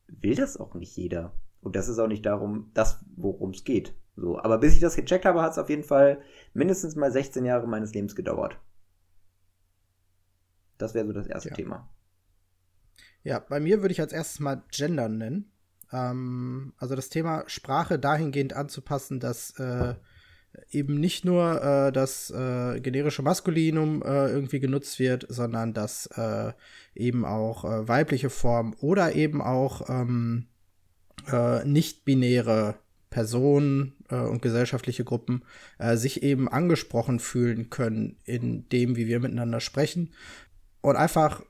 will 0.09 0.35
das 0.35 0.59
auch 0.59 0.75
nicht 0.75 0.97
jeder. 0.97 1.33
Und 1.63 1.77
das 1.77 1.89
ist 1.89 1.99
auch 1.99 2.09
nicht 2.09 2.27
darum, 2.27 2.71
das, 2.75 3.05
worum 3.17 3.51
es 3.51 3.65
geht. 3.65 3.95
So, 4.17 4.39
aber 4.39 4.59
bis 4.59 4.75
ich 4.75 4.81
das 4.81 4.97
gecheckt 4.97 5.25
habe, 5.25 5.43
hat 5.43 5.53
es 5.53 5.59
auf 5.59 5.71
jeden 5.71 5.85
Fall 5.85 6.21
mindestens 6.53 6.97
mal 6.97 7.13
16 7.13 7.45
Jahre 7.45 7.69
meines 7.69 7.95
Lebens 7.95 8.17
gedauert. 8.17 8.59
Das 10.81 10.95
wäre 10.95 11.07
so 11.07 11.13
das 11.13 11.27
erste 11.27 11.51
Ja. 11.51 11.55
Thema. 11.55 11.89
Ja, 13.23 13.39
bei 13.39 13.61
mir 13.61 13.83
würde 13.83 13.93
ich 13.93 14.01
als 14.01 14.13
erstes 14.13 14.41
mal 14.41 14.63
Gendern 14.71 15.19
nennen. 15.19 15.53
Ähm, 15.93 16.73
also 16.79 16.95
das 16.97 17.09
Thema 17.11 17.45
Sprache 17.47 17.99
dahingehend 17.99 18.55
anzupassen, 18.55 19.21
dass 19.21 19.59
äh, 19.59 19.95
eben 20.71 20.99
nicht 20.99 21.25
nur 21.25 21.63
äh, 21.63 21.93
das 21.93 22.31
äh, 22.31 22.81
generische 22.81 23.23
Maskulinum 23.23 24.03
äh, 24.03 24.31
irgendwie 24.31 24.61
genutzt 24.61 24.99
wird, 24.99 25.27
sondern 25.29 25.75
dass 25.75 26.07
äh, 26.07 26.53
eben 26.95 27.25
auch 27.25 27.65
äh, 27.65 27.87
weibliche 27.89 28.31
Formen 28.31 28.75
oder 28.81 29.15
eben 29.15 29.43
auch 29.43 29.89
ähm, 29.91 30.47
äh, 31.31 31.65
nicht-binäre 31.65 32.77
Personen 33.11 33.97
und 34.09 34.41
gesellschaftliche 34.41 35.03
Gruppen 35.03 35.43
sich 35.95 36.23
eben 36.23 36.49
angesprochen 36.49 37.19
fühlen 37.19 37.69
können 37.69 38.19
in 38.25 38.69
dem, 38.69 38.95
wie 38.95 39.09
wir 39.09 39.19
miteinander 39.19 39.59
sprechen. 39.59 40.15
Und 40.83 40.97
einfach 40.97 41.43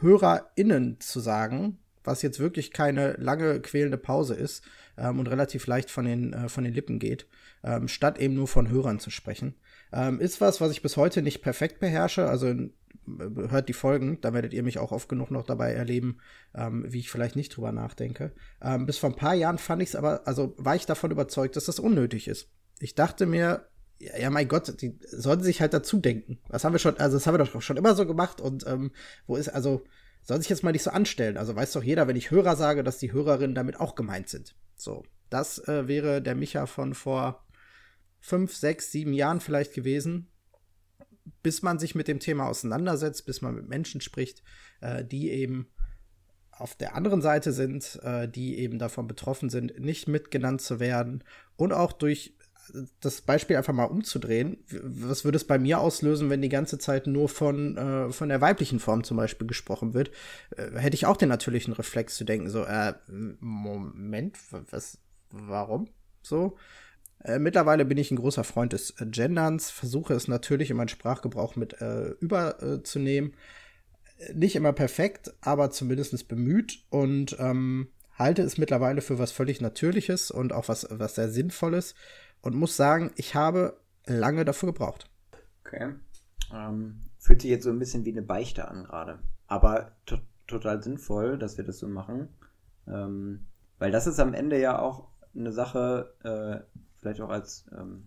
HörerInnen 0.00 1.00
zu 1.00 1.20
sagen, 1.20 1.78
was 2.06 2.22
jetzt 2.22 2.40
wirklich 2.40 2.72
keine 2.72 3.12
lange 3.14 3.60
quälende 3.60 3.98
Pause 3.98 4.34
ist 4.34 4.64
ähm, 4.96 5.18
und 5.18 5.28
relativ 5.28 5.66
leicht 5.66 5.90
von 5.90 6.04
den, 6.04 6.32
äh, 6.32 6.48
von 6.48 6.64
den 6.64 6.72
Lippen 6.72 6.98
geht, 6.98 7.26
ähm, 7.64 7.88
statt 7.88 8.18
eben 8.18 8.34
nur 8.34 8.48
von 8.48 8.68
Hörern 8.70 9.00
zu 9.00 9.10
sprechen. 9.10 9.54
Ähm, 9.92 10.20
ist 10.20 10.40
was, 10.40 10.60
was 10.60 10.70
ich 10.70 10.82
bis 10.82 10.96
heute 10.96 11.22
nicht 11.22 11.42
perfekt 11.42 11.80
beherrsche. 11.80 12.28
Also 12.28 12.48
äh, 12.48 12.70
hört 13.48 13.68
die 13.68 13.74
Folgen, 13.74 14.20
da 14.20 14.32
werdet 14.32 14.52
ihr 14.52 14.62
mich 14.62 14.78
auch 14.78 14.92
oft 14.92 15.08
genug 15.08 15.30
noch 15.30 15.44
dabei 15.44 15.72
erleben, 15.72 16.18
ähm, 16.54 16.84
wie 16.88 17.00
ich 17.00 17.10
vielleicht 17.10 17.36
nicht 17.36 17.56
drüber 17.56 17.72
nachdenke. 17.72 18.32
Ähm, 18.62 18.86
bis 18.86 18.98
vor 18.98 19.10
ein 19.10 19.16
paar 19.16 19.34
Jahren 19.34 19.58
fand 19.58 19.82
ich 19.82 19.90
es 19.90 19.96
aber, 19.96 20.26
also 20.26 20.54
war 20.58 20.76
ich 20.76 20.86
davon 20.86 21.10
überzeugt, 21.10 21.56
dass 21.56 21.66
das 21.66 21.78
unnötig 21.78 22.28
ist. 22.28 22.50
Ich 22.78 22.94
dachte 22.94 23.26
mir, 23.26 23.66
ja, 23.98 24.18
ja, 24.18 24.30
mein 24.30 24.48
Gott, 24.48 24.80
die 24.80 24.98
sollten 25.06 25.42
sich 25.42 25.60
halt 25.60 25.72
dazu 25.72 25.98
denken. 25.98 26.38
Das 26.48 26.64
haben 26.64 26.72
wir 26.72 26.78
schon, 26.78 26.96
also 26.98 27.16
das 27.16 27.26
haben 27.26 27.34
wir 27.34 27.44
doch 27.44 27.62
schon 27.62 27.76
immer 27.76 27.94
so 27.94 28.06
gemacht 28.06 28.40
und 28.40 28.66
ähm, 28.66 28.92
wo 29.26 29.36
ist, 29.36 29.48
also 29.48 29.84
soll 30.22 30.40
sich 30.40 30.50
jetzt 30.50 30.64
mal 30.64 30.72
nicht 30.72 30.82
so 30.82 30.90
anstellen. 30.90 31.36
Also 31.36 31.54
weiß 31.54 31.72
doch 31.72 31.82
jeder, 31.82 32.08
wenn 32.08 32.16
ich 32.16 32.30
Hörer 32.30 32.56
sage, 32.56 32.82
dass 32.82 32.98
die 32.98 33.12
Hörerinnen 33.12 33.54
damit 33.54 33.78
auch 33.80 33.94
gemeint 33.94 34.28
sind. 34.28 34.56
So, 34.74 35.04
das 35.30 35.58
äh, 35.68 35.88
wäre 35.88 36.20
der 36.20 36.34
Micha 36.34 36.66
von 36.66 36.94
vor 36.94 37.46
fünf, 38.18 38.54
sechs, 38.54 38.90
sieben 38.90 39.12
Jahren 39.12 39.40
vielleicht 39.40 39.72
gewesen. 39.72 40.28
Bis 41.42 41.62
man 41.62 41.78
sich 41.78 41.94
mit 41.94 42.08
dem 42.08 42.20
Thema 42.20 42.48
auseinandersetzt, 42.48 43.24
bis 43.24 43.40
man 43.40 43.54
mit 43.54 43.68
Menschen 43.68 44.00
spricht, 44.00 44.42
äh, 44.80 45.04
die 45.04 45.30
eben 45.30 45.68
auf 46.50 46.74
der 46.74 46.94
anderen 46.94 47.22
Seite 47.22 47.52
sind, 47.52 48.00
äh, 48.02 48.28
die 48.28 48.58
eben 48.58 48.78
davon 48.78 49.06
betroffen 49.06 49.50
sind, 49.50 49.78
nicht 49.78 50.08
mitgenannt 50.08 50.60
zu 50.60 50.80
werden 50.80 51.22
und 51.56 51.72
auch 51.72 51.92
durch 51.92 52.36
das 53.00 53.20
Beispiel 53.20 53.56
einfach 53.56 53.72
mal 53.72 53.84
umzudrehen, 53.84 54.58
was 54.70 55.24
würde 55.24 55.36
es 55.36 55.46
bei 55.46 55.58
mir 55.58 55.80
auslösen, 55.80 56.30
wenn 56.30 56.42
die 56.42 56.48
ganze 56.48 56.78
Zeit 56.78 57.06
nur 57.06 57.28
von, 57.28 57.76
äh, 57.76 58.12
von 58.12 58.28
der 58.28 58.40
weiblichen 58.40 58.80
Form 58.80 59.04
zum 59.04 59.16
Beispiel 59.16 59.46
gesprochen 59.46 59.94
wird? 59.94 60.10
Äh, 60.56 60.78
hätte 60.78 60.94
ich 60.94 61.06
auch 61.06 61.16
den 61.16 61.28
natürlichen 61.28 61.72
Reflex 61.72 62.16
zu 62.16 62.24
denken, 62.24 62.50
so, 62.50 62.64
äh, 62.64 62.94
Moment, 63.40 64.36
was, 64.70 64.98
warum? 65.30 65.88
So. 66.22 66.56
Äh, 67.24 67.38
mittlerweile 67.38 67.84
bin 67.84 67.98
ich 67.98 68.10
ein 68.10 68.16
großer 68.16 68.44
Freund 68.44 68.72
des 68.72 68.90
äh, 69.00 69.06
Genderns, 69.06 69.70
versuche 69.70 70.14
es 70.14 70.28
natürlich 70.28 70.70
in 70.70 70.76
meinen 70.76 70.88
Sprachgebrauch 70.88 71.56
mit 71.56 71.80
äh, 71.80 72.10
überzunehmen. 72.20 73.34
Nicht 74.32 74.56
immer 74.56 74.72
perfekt, 74.72 75.34
aber 75.40 75.70
zumindest 75.70 76.28
bemüht 76.28 76.84
und 76.88 77.36
ähm, 77.38 77.88
halte 78.18 78.42
es 78.42 78.58
mittlerweile 78.58 79.02
für 79.02 79.18
was 79.18 79.32
völlig 79.32 79.60
Natürliches 79.60 80.30
und 80.30 80.52
auch 80.52 80.68
was, 80.68 80.86
was 80.90 81.16
sehr 81.16 81.28
Sinnvolles 81.28 81.94
und 82.42 82.54
muss 82.54 82.76
sagen, 82.76 83.12
ich 83.16 83.34
habe 83.34 83.80
lange 84.06 84.44
dafür 84.44 84.68
gebraucht. 84.72 85.10
Okay. 85.64 85.94
Ähm, 86.52 87.00
fühlt 87.18 87.42
sich 87.42 87.50
jetzt 87.50 87.64
so 87.64 87.70
ein 87.70 87.78
bisschen 87.78 88.04
wie 88.04 88.12
eine 88.12 88.22
Beichte 88.22 88.68
an 88.68 88.84
gerade. 88.84 89.18
Aber 89.46 89.92
to 90.06 90.18
total 90.46 90.80
sinnvoll, 90.80 91.38
dass 91.38 91.56
wir 91.56 91.64
das 91.64 91.78
so 91.78 91.88
machen. 91.88 92.28
Ähm, 92.86 93.46
weil 93.78 93.90
das 93.90 94.06
ist 94.06 94.20
am 94.20 94.32
Ende 94.32 94.60
ja 94.60 94.78
auch 94.78 95.08
eine 95.34 95.52
Sache, 95.52 96.14
äh, 96.22 96.78
vielleicht 96.98 97.20
auch 97.20 97.30
als 97.30 97.66
ähm, 97.76 98.06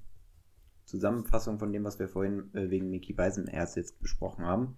Zusammenfassung 0.85 1.59
von 1.59 1.71
dem, 1.71 1.83
was 1.83 1.99
wir 1.99 2.07
vorhin 2.07 2.53
äh, 2.53 2.69
wegen 2.69 2.89
Mickey 2.89 3.13
Beisenherz 3.13 3.75
jetzt 3.75 3.99
besprochen 3.99 4.45
haben. 4.45 4.77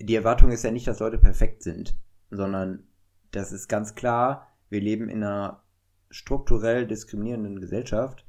Die 0.00 0.14
Erwartung 0.14 0.50
ist 0.50 0.64
ja 0.64 0.72
nicht, 0.72 0.88
dass 0.88 0.98
Leute 0.98 1.18
perfekt 1.18 1.62
sind, 1.62 1.96
sondern 2.30 2.84
das 3.30 3.52
ist 3.52 3.68
ganz 3.68 3.94
klar, 3.94 4.48
wir 4.68 4.80
leben 4.80 5.08
in 5.08 5.22
einer 5.22 5.62
strukturell 6.10 6.86
diskriminierenden 6.86 7.60
Gesellschaft. 7.60 8.23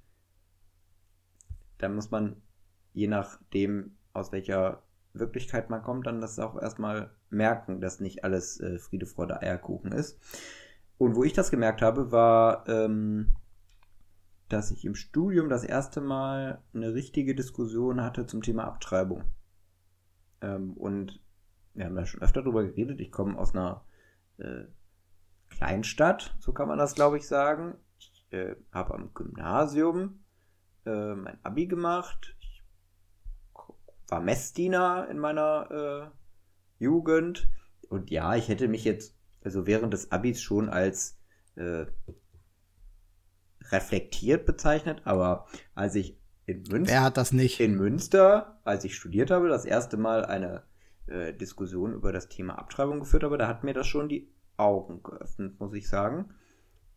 Da 1.78 1.90
muss 1.90 2.12
man, 2.12 2.42
je 2.94 3.08
nachdem, 3.08 3.98
aus 4.14 4.32
welcher 4.32 4.84
Wirklichkeit 5.14 5.70
man 5.70 5.82
kommt, 5.82 6.08
dann 6.08 6.22
das 6.22 6.40
auch 6.40 6.62
erstmal 6.62 7.12
merken, 7.30 7.82
dass 7.82 8.00
nicht 8.00 8.24
alles 8.24 8.60
äh, 8.60 8.80
Friede, 8.80 9.06
Freude, 9.06 9.42
Eierkuchen 9.42 9.92
ist. 9.92 10.20
Und 10.98 11.16
wo 11.16 11.24
ich 11.24 11.34
das 11.34 11.52
gemerkt 11.52 11.82
habe, 11.82 12.12
war, 12.12 12.68
ähm, 12.68 13.36
dass 14.50 14.72
ich 14.72 14.86
im 14.86 14.96
Studium 14.96 15.50
das 15.50 15.64
erste 15.64 16.02
Mal 16.02 16.62
eine 16.74 16.94
richtige 16.94 17.36
Diskussion 17.36 18.02
hatte 18.02 18.26
zum 18.26 18.42
Thema 18.42 18.66
Abtreibung. 18.66 19.24
Ähm, 20.42 20.74
und 20.74 21.20
wir 21.74 21.86
haben 21.86 21.96
da 21.96 22.06
schon 22.06 22.22
öfter 22.22 22.44
drüber 22.44 22.64
geredet. 22.64 23.02
Ich 23.02 23.12
komme 23.12 23.38
aus 23.38 23.54
einer 23.54 23.84
äh, 24.38 24.66
Kleinstadt, 25.50 26.36
so 26.40 26.54
kann 26.54 26.68
man 26.68 26.78
das, 26.78 26.96
glaube 26.96 27.18
ich, 27.18 27.28
sagen. 27.28 27.76
Ich 27.98 28.28
äh, 28.32 28.56
habe 28.72 28.94
am 28.94 29.14
Gymnasium 29.14 30.25
äh, 30.86 31.16
mein 31.16 31.38
Abi 31.44 31.68
gemacht. 31.68 32.36
Ich 32.40 32.64
war 34.08 34.22
Messdiener 34.22 35.08
in 35.10 35.20
meiner 35.20 36.12
äh, 36.80 36.84
Jugend. 36.84 37.48
Und 37.90 38.10
ja, 38.12 38.36
ich 38.36 38.48
hätte 38.50 38.68
mich 38.68 38.84
jetzt, 38.84 39.16
also 39.44 39.68
während 39.68 39.94
des 39.94 40.12
Abis 40.12 40.42
schon 40.42 40.70
als 40.70 41.18
äh, 41.56 41.86
reflektiert 43.72 44.46
bezeichnet, 44.46 45.02
aber 45.06 45.48
als 45.74 45.96
ich 45.96 46.18
in 46.46 46.64
Münster, 46.70 46.94
Wer 46.94 47.04
hat 47.04 47.18
das 47.18 47.32
nicht? 47.32 47.60
in 47.60 47.76
Münster, 47.76 48.60
als 48.64 48.84
ich 48.84 48.96
studiert 48.96 49.32
habe, 49.32 49.50
das 49.50 49.66
erste 49.66 49.98
Mal 49.98 50.26
eine 50.26 50.64
äh, 51.08 51.34
Diskussion 51.34 51.94
über 51.94 52.12
das 52.12 52.30
Thema 52.30 52.60
Abtreibung 52.60 53.00
geführt 53.00 53.24
habe, 53.24 53.38
da 53.38 53.48
hat 53.48 53.64
mir 53.64 53.74
das 53.74 53.88
schon 53.88 54.10
die 54.10 54.30
Augen 54.58 55.02
geöffnet, 55.02 55.60
muss 55.60 55.74
ich 55.74 55.88
sagen. 55.88 56.30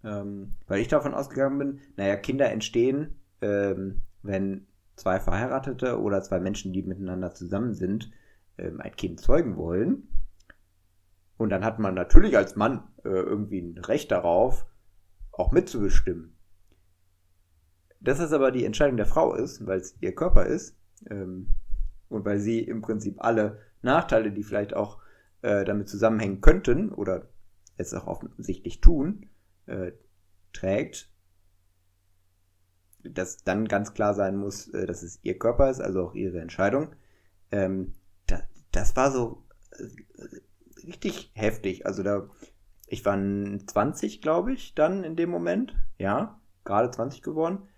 Ähm, 0.04 0.54
weil 0.66 0.80
ich 0.80 0.88
davon 0.88 1.14
ausgegangen 1.14 1.58
bin, 1.58 1.80
naja, 1.96 2.16
Kinder 2.16 2.50
entstehen, 2.50 3.18
ähm, 3.40 4.02
wenn 4.22 4.66
zwei 4.96 5.20
Verheiratete 5.20 6.00
oder 6.00 6.22
zwei 6.22 6.40
Menschen, 6.40 6.72
die 6.72 6.82
miteinander 6.82 7.34
zusammen 7.34 7.74
sind, 7.74 8.10
ähm, 8.58 8.80
ein 8.80 8.94
Kind 8.96 9.20
zeugen 9.20 9.56
wollen. 9.56 10.08
Und 11.36 11.50
dann 11.50 11.64
hat 11.64 11.78
man 11.78 11.94
natürlich 11.94 12.36
als 12.36 12.56
Mann 12.56 12.82
äh, 13.04 13.08
irgendwie 13.08 13.60
ein 13.60 13.78
Recht 13.78 14.10
darauf, 14.10 14.66
auch 15.30 15.52
mitzubestimmen. 15.52 16.36
Dass 18.00 18.18
es 18.18 18.32
aber 18.32 18.50
die 18.50 18.64
Entscheidung 18.64 18.96
der 18.96 19.06
Frau 19.06 19.34
ist, 19.34 19.66
weil 19.66 19.78
es 19.78 19.96
ihr 20.00 20.14
Körper 20.14 20.46
ist 20.46 20.76
ähm, 21.08 21.54
und 22.08 22.24
weil 22.24 22.38
sie 22.38 22.60
im 22.60 22.82
Prinzip 22.82 23.22
alle 23.24 23.60
Nachteile, 23.82 24.32
die 24.32 24.42
vielleicht 24.42 24.74
auch 24.74 25.00
äh, 25.42 25.64
damit 25.64 25.88
zusammenhängen 25.88 26.40
könnten 26.40 26.90
oder 26.92 27.28
es 27.76 27.94
auch 27.94 28.06
offensichtlich 28.06 28.80
tun, 28.80 29.26
äh, 29.66 29.92
trägt, 30.52 31.12
dass 33.12 33.44
dann 33.44 33.66
ganz 33.68 33.94
klar 33.94 34.14
sein 34.14 34.36
muss, 34.36 34.68
äh, 34.68 34.86
dass 34.86 35.02
es 35.02 35.18
ihr 35.22 35.38
Körper 35.38 35.70
ist, 35.70 35.80
also 35.80 36.06
auch 36.06 36.14
ihre 36.14 36.40
Entscheidung. 36.40 36.94
Ähm, 37.50 37.94
da, 38.26 38.42
das 38.72 38.96
war 38.96 39.10
so 39.10 39.44
äh, 39.72 40.86
richtig 40.86 41.30
heftig. 41.34 41.86
Also 41.86 42.02
da, 42.02 42.28
ich 42.86 43.04
war 43.04 43.16
20, 43.16 44.22
glaube 44.22 44.52
ich, 44.52 44.74
dann 44.74 45.04
in 45.04 45.16
dem 45.16 45.30
Moment. 45.30 45.74
Ja, 45.98 46.40
gerade 46.64 46.90
20 46.90 47.22
geworden. 47.22 47.68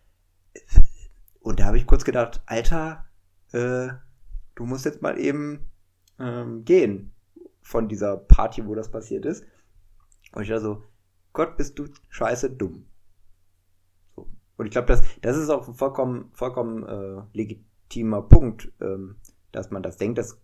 Und 1.40 1.60
da 1.60 1.64
habe 1.64 1.78
ich 1.78 1.86
kurz 1.86 2.04
gedacht, 2.04 2.42
Alter, 2.46 3.06
äh, 3.52 3.88
du 4.54 4.66
musst 4.66 4.84
jetzt 4.84 5.02
mal 5.02 5.18
eben 5.18 5.70
ähm, 6.18 6.64
gehen 6.64 7.12
von 7.62 7.88
dieser 7.88 8.16
Party, 8.16 8.66
wo 8.66 8.74
das 8.74 8.90
passiert 8.90 9.24
ist. 9.24 9.44
Und 10.32 10.42
ich 10.42 10.50
war 10.50 10.60
so, 10.60 10.84
Gott, 11.32 11.56
bist 11.56 11.78
du 11.78 11.86
scheiße 12.08 12.50
dumm. 12.50 12.86
Und 14.60 14.66
ich 14.66 14.72
glaube, 14.72 14.88
das, 14.88 15.02
das 15.22 15.38
ist 15.38 15.48
auch 15.48 15.66
ein 15.66 15.72
vollkommen, 15.72 16.28
vollkommen 16.34 16.86
äh, 16.86 17.22
legitimer 17.32 18.20
Punkt, 18.20 18.70
ähm, 18.82 19.16
dass 19.52 19.70
man 19.70 19.82
das 19.82 19.96
denkt. 19.96 20.18
Das 20.18 20.38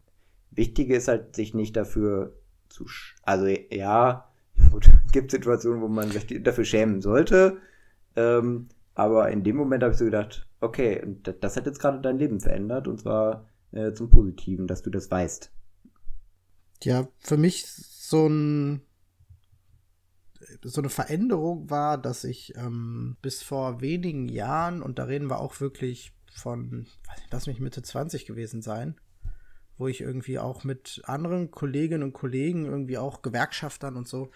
Wichtige 0.50 0.96
ist 0.96 1.08
halt, 1.08 1.36
sich 1.36 1.52
nicht 1.52 1.76
dafür 1.76 2.32
zu, 2.70 2.86
sch 2.86 3.14
also 3.24 3.46
ja, 3.46 4.26
gut, 4.72 4.90
gibt 5.12 5.32
Situationen, 5.32 5.82
wo 5.82 5.88
man 5.88 6.10
sich 6.10 6.42
dafür 6.42 6.64
schämen 6.64 7.02
sollte. 7.02 7.58
Ähm, 8.16 8.68
aber 8.94 9.30
in 9.30 9.44
dem 9.44 9.56
Moment 9.56 9.82
habe 9.82 9.92
ich 9.92 9.98
so 9.98 10.06
gedacht, 10.06 10.48
okay, 10.60 11.06
das 11.42 11.58
hat 11.58 11.66
jetzt 11.66 11.78
gerade 11.78 12.00
dein 12.00 12.16
Leben 12.16 12.40
verändert 12.40 12.88
und 12.88 12.98
zwar 12.98 13.46
äh, 13.72 13.92
zum 13.92 14.08
Positiven, 14.08 14.66
dass 14.66 14.80
du 14.80 14.88
das 14.88 15.10
weißt. 15.10 15.52
Ja, 16.84 17.06
für 17.18 17.36
mich 17.36 17.66
so 17.66 18.26
ein 18.26 18.80
so 20.62 20.80
eine 20.80 20.90
Veränderung 20.90 21.70
war, 21.70 21.98
dass 21.98 22.24
ich 22.24 22.54
ähm, 22.56 23.16
bis 23.22 23.42
vor 23.42 23.80
wenigen 23.80 24.28
Jahren, 24.28 24.82
und 24.82 24.98
da 24.98 25.04
reden 25.04 25.30
wir 25.30 25.40
auch 25.40 25.60
wirklich 25.60 26.12
von, 26.32 26.86
lass 27.30 27.46
mich 27.46 27.60
Mitte 27.60 27.82
20 27.82 28.26
gewesen 28.26 28.62
sein, 28.62 28.96
wo 29.78 29.88
ich 29.88 30.00
irgendwie 30.00 30.38
auch 30.38 30.64
mit 30.64 31.02
anderen 31.04 31.50
Kolleginnen 31.50 32.02
und 32.02 32.12
Kollegen, 32.12 32.66
irgendwie 32.66 32.98
auch 32.98 33.22
Gewerkschaftern 33.22 33.96
und 33.96 34.08
so, 34.08 34.30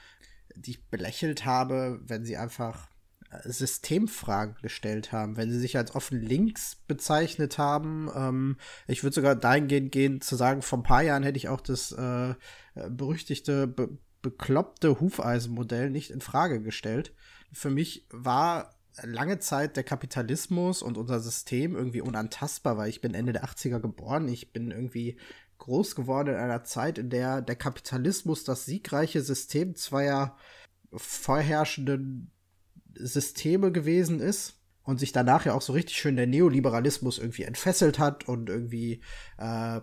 die 0.57 0.73
ich 0.73 0.87
belächelt 0.89 1.45
habe, 1.45 2.01
wenn 2.05 2.25
sie 2.25 2.37
einfach 2.37 2.89
äh, 3.31 3.49
Systemfragen 3.49 4.57
gestellt 4.63 5.13
haben, 5.13 5.37
wenn 5.37 5.51
sie 5.51 5.59
sich 5.59 5.77
als 5.77 5.95
offen 5.95 6.21
links 6.21 6.77
bezeichnet 6.87 7.59
haben. 7.59 8.11
Ähm, 8.15 8.57
ich 8.87 9.03
würde 9.03 9.15
sogar 9.15 9.37
dahingehend 9.37 9.93
gehen 9.93 10.21
zu 10.21 10.37
sagen, 10.37 10.63
vor 10.63 10.81
ein 10.81 10.85
paar 10.85 11.03
Jahren 11.03 11.23
hätte 11.23 11.39
ich 11.39 11.49
auch 11.49 11.61
das 11.61 11.93
äh, 11.93 12.35
berüchtigte, 12.75 13.67
be 13.67 13.99
bekloppte 14.23 15.01
Hufeisenmodell 15.01 15.91
nicht 15.91 16.11
in 16.11 16.21
Frage 16.21 16.63
gestellt. 16.63 17.15
Für 17.53 17.71
mich 17.71 18.07
war 18.11 18.75
lange 19.03 19.39
Zeit 19.39 19.77
der 19.77 19.85
Kapitalismus 19.85 20.83
und 20.83 20.99
unser 20.99 21.21
System 21.21 21.75
irgendwie 21.75 22.01
unantastbar, 22.01 22.77
weil 22.77 22.91
ich 22.91 23.01
bin 23.01 23.15
Ende 23.15 23.33
der 23.33 23.45
80er 23.45 23.81
geboren. 23.81 24.29
Ich 24.29 24.53
bin 24.53 24.71
irgendwie 24.71 25.19
groß 25.59 25.95
geworden 25.95 26.31
in 26.31 26.41
einer 26.41 26.65
Zeit, 26.65 26.99
in 26.99 27.11
der 27.11 27.43
der 27.43 27.57
Kapitalismus 27.57 28.45
das 28.45 28.65
siegreiche 28.65 29.23
System 29.23 29.75
zweier 29.75 30.37
vorherrschenden 30.93 32.31
Systeme 32.95 33.71
gewesen 33.71 34.21
ist 34.21 34.59
und 34.83 34.99
sich 34.99 35.13
danach 35.13 35.47
ja 35.47 35.55
auch 35.55 35.63
so 35.63 35.73
richtig 35.73 35.97
schön 35.97 36.17
der 36.17 36.27
Neoliberalismus 36.27 37.19
irgendwie 37.19 37.45
entfesselt 37.45 37.99
hat 37.99 38.27
und 38.27 38.49
irgendwie 38.49 39.01
äh, 39.39 39.81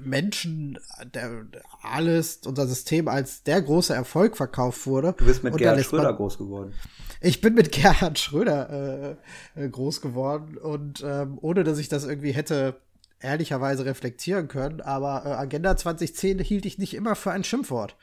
Menschen, 0.00 0.78
der, 1.14 1.46
alles, 1.82 2.38
unser 2.46 2.66
System 2.66 3.08
als 3.08 3.42
der 3.42 3.62
große 3.62 3.94
Erfolg 3.94 4.36
verkauft 4.36 4.86
wurde. 4.86 5.14
Du 5.18 5.24
bist 5.24 5.42
mit 5.44 5.52
Und 5.52 5.58
Gerhard 5.58 5.78
lässt 5.78 5.92
man- 5.92 6.00
Schröder 6.02 6.14
groß 6.16 6.38
geworden. 6.38 6.74
Ich 7.20 7.40
bin 7.40 7.54
mit 7.54 7.72
Gerhard 7.72 8.18
Schröder 8.18 9.16
äh, 9.56 9.64
äh, 9.64 9.68
groß 9.68 10.00
geworden 10.00 10.56
und 10.56 11.02
ähm, 11.04 11.38
ohne 11.40 11.64
dass 11.64 11.78
ich 11.78 11.88
das 11.88 12.04
irgendwie 12.04 12.32
hätte 12.32 12.80
ehrlicherweise 13.20 13.84
reflektieren 13.84 14.46
können, 14.46 14.80
aber 14.80 15.24
äh, 15.26 15.30
Agenda 15.30 15.76
2010 15.76 16.38
hielt 16.38 16.64
ich 16.66 16.78
nicht 16.78 16.94
immer 16.94 17.16
für 17.16 17.32
ein 17.32 17.42
Schimpfwort. 17.42 17.96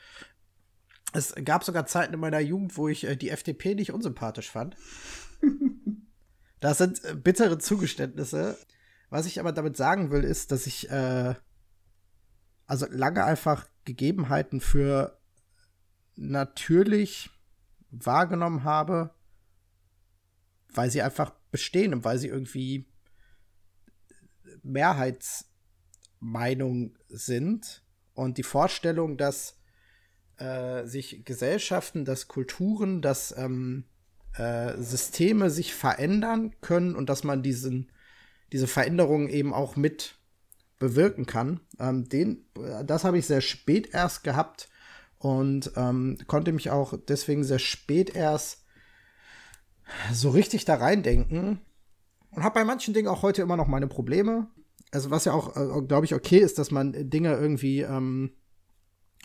Es 1.14 1.34
gab 1.44 1.64
sogar 1.64 1.86
Zeiten 1.86 2.12
in 2.12 2.20
meiner 2.20 2.40
Jugend, 2.40 2.76
wo 2.76 2.88
ich 2.88 3.04
äh, 3.04 3.16
die 3.16 3.30
FDP 3.30 3.74
nicht 3.74 3.92
unsympathisch 3.92 4.50
fand. 4.50 4.76
Das 6.60 6.78
sind 6.78 7.04
äh, 7.04 7.14
bittere 7.14 7.58
Zugeständnisse. 7.58 8.56
Was 9.10 9.26
ich 9.26 9.38
aber 9.38 9.52
damit 9.52 9.76
sagen 9.76 10.10
will, 10.10 10.24
ist, 10.24 10.50
dass 10.52 10.66
ich 10.66 10.90
äh, 10.90 11.34
also 12.66 12.86
lange 12.90 13.24
einfach 13.24 13.66
Gegebenheiten 13.84 14.60
für 14.60 15.16
natürlich 16.16 17.30
wahrgenommen 17.90 18.64
habe, 18.64 19.14
weil 20.72 20.90
sie 20.90 21.02
einfach 21.02 21.32
bestehen 21.50 21.92
und 21.94 22.04
weil 22.04 22.18
sie 22.18 22.28
irgendwie 22.28 22.86
Mehrheitsmeinung 24.62 26.96
sind. 27.08 27.82
Und 28.14 28.38
die 28.38 28.42
Vorstellung, 28.42 29.16
dass 29.16 29.58
äh, 30.38 30.84
sich 30.86 31.24
Gesellschaften, 31.24 32.04
dass 32.04 32.28
Kulturen, 32.28 33.02
dass 33.02 33.36
ähm, 33.36 33.84
äh, 34.34 34.76
Systeme 34.78 35.50
sich 35.50 35.74
verändern 35.74 36.54
können 36.60 36.94
und 36.94 37.08
dass 37.08 37.24
man 37.24 37.42
diesen, 37.42 37.90
diese 38.52 38.66
Veränderungen 38.66 39.28
eben 39.28 39.54
auch 39.54 39.76
mit 39.76 40.18
bewirken 40.78 41.26
kann. 41.26 41.60
Ähm, 41.78 42.08
den, 42.08 42.46
das 42.84 43.04
habe 43.04 43.18
ich 43.18 43.26
sehr 43.26 43.40
spät 43.40 43.92
erst 43.92 44.24
gehabt 44.24 44.68
und 45.18 45.72
ähm, 45.76 46.18
konnte 46.26 46.52
mich 46.52 46.70
auch 46.70 46.94
deswegen 47.08 47.44
sehr 47.44 47.58
spät 47.58 48.14
erst 48.14 48.64
so 50.12 50.30
richtig 50.30 50.64
da 50.64 50.74
reindenken 50.74 51.60
und 52.30 52.42
habe 52.42 52.54
bei 52.60 52.64
manchen 52.64 52.92
Dingen 52.92 53.08
auch 53.08 53.22
heute 53.22 53.42
immer 53.42 53.56
noch 53.56 53.68
meine 53.68 53.86
Probleme. 53.86 54.48
Also 54.92 55.10
was 55.10 55.24
ja 55.24 55.32
auch, 55.32 55.56
äh, 55.56 55.82
glaube 55.82 56.04
ich, 56.06 56.14
okay 56.14 56.38
ist, 56.38 56.58
dass 56.58 56.70
man 56.70 57.10
Dinge 57.10 57.34
irgendwie 57.34 57.80
ähm, 57.80 58.32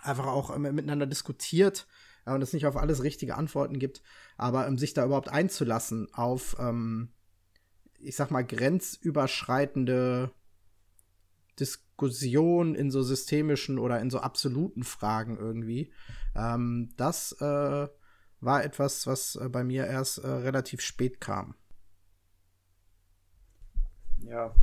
einfach 0.02 0.28
auch 0.28 0.56
ähm, 0.56 0.62
miteinander 0.62 1.06
diskutiert 1.06 1.88
äh, 2.26 2.34
und 2.34 2.41
es 2.41 2.54
nicht 2.54 2.66
auf 2.66 2.78
alles 2.78 3.04
richtige 3.04 3.36
Antworten 3.36 3.80
gibt, 3.80 4.02
aber 4.38 4.68
ähm, 4.68 4.78
sich 4.78 4.93
da 4.93 5.06
überhaupt 5.06 5.30
einzulassen 5.30 6.08
auf, 6.14 6.56
ähm, 6.60 7.10
ich 7.99 8.16
sag 8.16 8.32
mal, 8.32 8.45
grenzüberschreitende 8.45 10.32
Diskussion 11.62 12.76
in 12.76 12.91
so 12.91 13.03
systemischen 13.03 13.80
oder 13.80 13.99
in 14.01 14.09
so 14.09 14.20
absoluten 14.20 14.84
Fragen 14.84 15.38
irgendwie. 15.38 15.93
Ähm, 16.36 16.89
das 16.97 17.34
äh, 17.39 17.88
war 18.41 18.64
etwas, 18.66 19.07
was 19.07 19.36
äh, 19.36 19.49
bei 19.49 19.64
mir 19.64 19.86
erst 19.88 20.18
äh, 20.20 20.28
relativ 20.28 20.82
spät 20.82 21.22
kam. 21.22 21.55
Ja. 24.24 24.53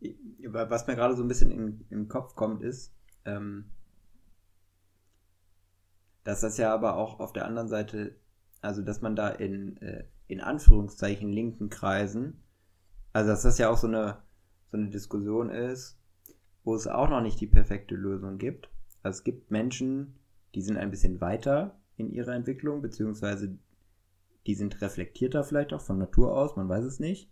Ich- 0.00 0.16
Was 0.48 0.86
mir 0.86 0.94
gerade 0.94 1.16
so 1.16 1.22
ein 1.22 1.28
bisschen 1.28 1.50
in, 1.50 1.84
im 1.90 2.08
Kopf 2.08 2.34
kommt, 2.34 2.62
ist, 2.62 2.94
ähm, 3.24 3.70
dass 6.24 6.40
das 6.40 6.56
ja 6.58 6.72
aber 6.74 6.96
auch 6.96 7.20
auf 7.20 7.32
der 7.32 7.46
anderen 7.46 7.68
Seite, 7.68 8.16
also 8.60 8.82
dass 8.82 9.00
man 9.00 9.16
da 9.16 9.28
in, 9.28 9.76
äh, 9.78 10.04
in 10.28 10.40
Anführungszeichen 10.40 11.30
linken 11.32 11.68
Kreisen, 11.70 12.42
also 13.12 13.30
dass 13.30 13.42
das 13.42 13.58
ja 13.58 13.70
auch 13.70 13.78
so 13.78 13.86
eine 13.86 14.22
so 14.70 14.76
eine 14.76 14.90
Diskussion 14.90 15.50
ist, 15.50 15.98
wo 16.64 16.74
es 16.74 16.86
auch 16.86 17.08
noch 17.08 17.20
nicht 17.20 17.40
die 17.40 17.46
perfekte 17.46 17.94
Lösung 17.94 18.38
gibt. 18.38 18.68
Also 19.02 19.18
es 19.18 19.24
gibt 19.24 19.50
Menschen, 19.50 20.16
die 20.54 20.62
sind 20.62 20.76
ein 20.76 20.90
bisschen 20.90 21.20
weiter 21.20 21.78
in 21.96 22.10
ihrer 22.10 22.34
Entwicklung, 22.34 22.82
beziehungsweise 22.82 23.58
die 24.46 24.54
sind 24.54 24.80
reflektierter 24.80 25.44
vielleicht 25.44 25.72
auch 25.72 25.80
von 25.80 25.98
Natur 25.98 26.36
aus, 26.36 26.56
man 26.56 26.68
weiß 26.68 26.84
es 26.84 27.00
nicht. 27.00 27.30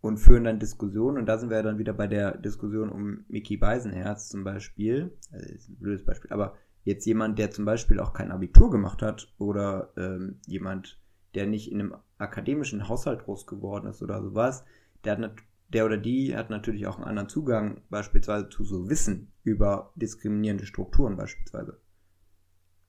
Und 0.00 0.18
führen 0.18 0.44
dann 0.44 0.58
Diskussionen, 0.58 1.18
und 1.18 1.26
da 1.26 1.38
sind 1.38 1.50
wir 1.50 1.62
dann 1.62 1.78
wieder 1.78 1.92
bei 1.92 2.08
der 2.08 2.36
Diskussion 2.36 2.88
um 2.88 3.24
Mickey 3.28 3.56
Beisenherz 3.56 4.28
zum 4.28 4.42
Beispiel. 4.42 5.16
Also 5.30 5.46
ist 5.48 5.68
ein 5.68 5.76
blödes 5.76 6.04
Beispiel, 6.04 6.32
aber 6.32 6.56
jetzt 6.82 7.04
jemand, 7.06 7.38
der 7.38 7.52
zum 7.52 7.64
Beispiel 7.64 8.00
auch 8.00 8.12
kein 8.12 8.32
Abitur 8.32 8.70
gemacht 8.70 9.02
hat 9.02 9.32
oder 9.38 9.92
ähm, 9.96 10.40
jemand, 10.46 11.00
der 11.34 11.46
nicht 11.46 11.70
in 11.70 11.80
einem 11.80 11.94
akademischen 12.18 12.88
Haushalt 12.88 13.24
groß 13.24 13.46
geworden 13.46 13.86
ist 13.86 14.02
oder 14.02 14.20
sowas, 14.22 14.64
der, 15.04 15.18
hat 15.18 15.36
der 15.72 15.86
oder 15.86 15.96
die 15.96 16.36
hat 16.36 16.50
natürlich 16.50 16.86
auch 16.86 16.96
einen 16.96 17.08
anderen 17.08 17.28
Zugang 17.28 17.80
beispielsweise 17.88 18.48
zu 18.48 18.64
so 18.64 18.88
Wissen 18.88 19.32
über 19.42 19.92
diskriminierende 19.96 20.66
Strukturen 20.66 21.16
beispielsweise. 21.16 21.80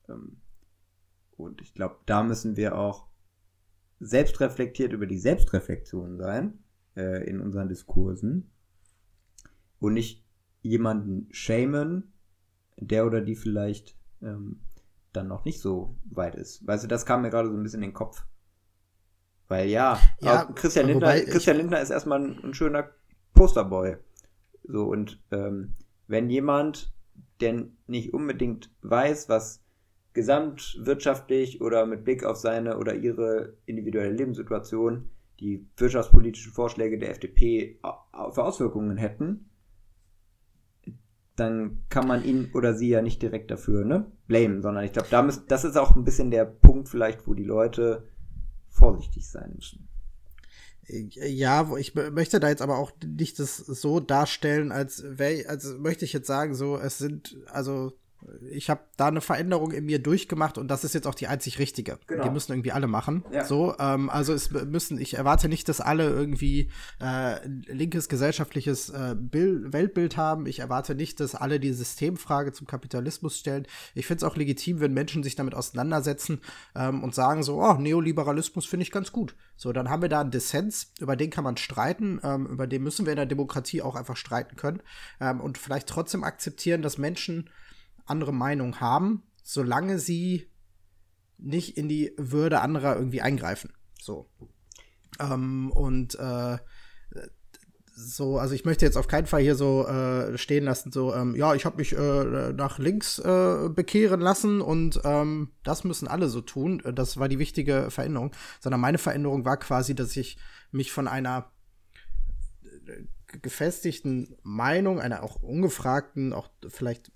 Ähm, 0.09 0.41
und 1.38 1.61
ich 1.61 1.73
glaube, 1.73 1.97
da 2.05 2.23
müssen 2.23 2.57
wir 2.57 2.77
auch 2.77 3.07
selbstreflektiert 3.99 4.93
über 4.93 5.07
die 5.07 5.17
Selbstreflexion 5.17 6.17
sein 6.17 6.59
äh, 6.95 7.27
in 7.27 7.39
unseren 7.39 7.69
Diskursen 7.69 8.51
und 9.79 9.93
nicht 9.93 10.25
jemanden 10.61 11.27
shamen, 11.31 12.13
der 12.77 13.05
oder 13.05 13.21
die 13.21 13.36
vielleicht 13.36 13.97
ähm, 14.21 14.61
dann 15.13 15.27
noch 15.27 15.45
nicht 15.45 15.61
so 15.61 15.97
weit 16.05 16.36
ist. 16.36 16.65
Weißt 16.65 16.84
du, 16.84 16.88
das 16.88 17.05
kam 17.05 17.21
mir 17.21 17.29
gerade 17.29 17.49
so 17.49 17.55
ein 17.55 17.63
bisschen 17.63 17.84
in 17.84 17.89
den 17.89 17.95
Kopf. 17.95 18.25
Weil 19.48 19.70
ja, 19.70 20.00
Ja, 20.22 20.46
Christian, 20.56 20.88
Lindner, 20.88 21.08
Christian 21.32 21.58
Lindner 21.58 21.82
ist 21.82 21.89
erstmal 21.89 22.22
ein, 22.22 22.39
ein 22.44 22.54
schöner 22.54 22.89
Posterboy. 23.34 23.98
So, 24.64 24.86
und 24.86 25.22
ähm, 25.32 25.74
wenn 26.08 26.30
jemand, 26.30 26.94
der 27.41 27.66
nicht 27.88 28.14
unbedingt 28.14 28.72
weiß, 28.82 29.30
was 29.30 29.62
gesamtwirtschaftlich 30.14 31.62
oder 31.62 31.86
mit 31.86 32.04
Blick 32.04 32.24
auf 32.24 32.38
seine 32.38 32.78
oder 32.78 32.96
ihre 32.96 33.54
individuelle 33.66 34.12
Lebenssituation 34.14 35.10
die 35.39 35.66
wirtschaftspolitischen 35.78 36.54
Vorschläge 36.54 37.00
der 37.00 37.10
FDP 37.10 37.80
für 38.32 38.44
Auswirkungen 38.44 38.98
hätten, 38.98 39.50
dann 41.36 41.80
kann 41.89 42.08
man 42.08 42.24
ihn 42.24 42.52
oder 42.54 42.76
sie 42.76 42.89
ja 42.89 43.02
nicht 43.02 43.22
direkt 43.22 43.50
dafür 43.50 43.84
ne, 43.86 44.06
blamen, 44.28 44.62
sondern 44.62 44.84
ich 44.84 44.94
glaube, 44.94 45.08
da 45.10 45.24
müsst- 45.24 45.50
das 45.50 45.64
ist 45.66 45.78
auch 45.78 45.96
ein 45.96 46.04
bisschen 46.04 46.30
der 46.30 46.46
Punkt 46.46 46.89
vielleicht, 46.89 47.28
wo 47.28 47.34
die 47.34 47.44
Leute 47.44 48.08
vorsichtig 48.74 49.28
sein 49.28 49.53
müssen. 49.55 49.88
Ja, 50.86 51.69
wo 51.69 51.78
ich 51.78 51.93
mö- 51.93 52.11
möchte 52.11 52.41
da 52.41 52.49
jetzt 52.49 52.61
aber 52.61 52.78
auch 52.78 52.91
nicht 53.05 53.39
das 53.39 53.55
so 53.57 54.01
darstellen, 54.01 54.71
als 54.74 55.01
wäre, 55.05 55.47
also 55.47 55.78
möchte 55.80 56.03
ich 56.03 56.11
jetzt 56.11 56.28
sagen, 56.28 56.55
so, 56.55 56.78
es 56.78 56.97
sind, 56.97 57.38
also 57.47 57.93
ich 58.49 58.69
habe 58.69 58.82
da 58.97 59.07
eine 59.07 59.21
Veränderung 59.21 59.71
in 59.71 59.86
mir 59.86 59.99
durchgemacht 59.99 60.57
und 60.57 60.67
das 60.67 60.84
ist 60.84 60.93
jetzt 60.93 61.07
auch 61.07 61.15
die 61.15 61.28
einzig 61.28 61.59
richtige. 61.59 61.99
Genau. 62.07 62.24
Die 62.24 62.30
müssen 62.30 62.51
irgendwie 62.51 62.71
alle 62.71 62.88
machen. 62.88 63.24
Ja. 63.32 63.45
So, 63.45 63.76
ähm, 63.80 64.09
also 64.09 64.34
es 64.34 64.51
müssen, 64.51 64.99
ich 64.99 65.15
erwarte 65.15 65.49
nicht, 65.49 65.67
dass 65.69 65.82
alle 65.82 66.09
irgendwie 66.09 66.69
äh, 66.99 67.05
ein 67.05 67.63
linkes 67.67 68.09
gesellschaftliches 68.09 68.89
äh, 68.89 69.15
Bild, 69.17 69.74
Weltbild 69.74 70.17
haben. 70.17 70.45
Ich 70.45 70.59
erwarte 70.59 70.95
nicht, 70.95 71.19
dass 71.19 71.36
alle 71.36 71.59
die 71.59 71.74
Systemfrage 71.74 72.51
zum 72.53 72.67
Kapitalismus 72.67 73.39
stellen. 73.39 73.67
Ich 73.95 74.05
finde 74.05 74.26
es 74.26 74.32
auch 74.32 74.36
legitim, 74.36 74.80
wenn 74.80 74.93
Menschen 74.93 75.24
sich 75.24 75.36
damit 75.36 75.55
auseinandersetzen 75.55 76.41
ähm, 76.76 77.03
und 77.03 77.15
sagen 77.15 77.43
so, 77.43 77.61
oh, 77.61 77.74
Neoliberalismus 77.74 78.65
finde 78.65 78.84
ich 78.84 78.91
ganz 78.91 79.11
gut. 79.11 79.36
So, 79.55 79.71
dann 79.71 79.89
haben 79.89 80.01
wir 80.01 80.09
da 80.09 80.21
einen 80.21 80.32
Dissens, 80.32 80.91
über 80.99 81.15
den 81.15 81.30
kann 81.30 81.43
man 81.43 81.57
streiten, 81.57 82.19
ähm, 82.24 82.47
über 82.47 82.67
den 82.67 82.84
müssen 82.84 83.05
wir 83.05 83.13
in 83.13 83.17
der 83.17 83.26
Demokratie 83.26 83.82
auch 83.82 83.95
einfach 83.95 84.17
streiten 84.17 84.55
können 84.55 84.82
ähm, 85.19 85.41
und 85.41 85.57
vielleicht 85.57 85.88
trotzdem 85.88 86.24
akzeptieren, 86.24 86.82
dass 86.82 86.97
Menschen 86.97 87.49
andere 88.06 88.34
Meinung 88.34 88.80
haben, 88.80 89.24
solange 89.43 89.99
sie 89.99 90.49
nicht 91.38 91.78
in 91.78 91.89
die 91.89 92.14
Würde 92.18 92.62
anderer 92.62 92.95
irgendwie 92.95 93.22
eingreifen. 93.22 93.74
So. 94.01 94.30
Ähm, 95.20 95.72
und 95.72 96.16
äh, 96.16 96.58
so, 97.95 98.39
also 98.39 98.56
ich 98.56 98.66
möchte 98.66 98.86
jetzt 98.86 98.97
auf 98.97 99.08
keinen 99.08 99.28
Fall 99.28 99.41
hier 99.41 99.56
so 99.56 99.88
äh, 99.88 100.38
stehen 100.38 100.64
lassen, 100.64 100.91
so, 100.91 101.14
ähm, 101.14 101.36
ja, 101.36 101.54
ich 101.54 101.66
habe 101.66 101.78
mich 101.78 101.93
äh, 101.95 102.54
nach 102.54 102.80
links 102.80 103.20
äh, 103.20 103.70
bekehren 103.70 104.20
lassen 104.20 104.62
und 104.62 105.01
ähm, 105.04 105.51
das 105.64 105.84
müssen 105.84 106.08
alle 106.08 106.28
so 106.28 106.41
tun. 106.41 106.82
Das 106.95 107.18
war 107.18 107.30
die 107.30 107.39
wichtige 107.39 107.91
Veränderung. 107.91 108.32
Sondern 108.60 108.82
meine 108.82 108.97
Veränderung 108.97 109.45
war 109.45 109.58
quasi, 109.58 109.93
dass 109.93 110.18
ich 110.18 110.38
mich 110.72 110.91
von 110.91 111.08
einer 111.08 111.51
äh, 112.64 113.38
gefestigten 113.41 114.36
Meinung, 114.41 114.99
einer 114.99 115.24
auch 115.24 115.36
ungefragten, 115.36 116.34
auch 116.34 116.49
vielleicht 116.68 117.12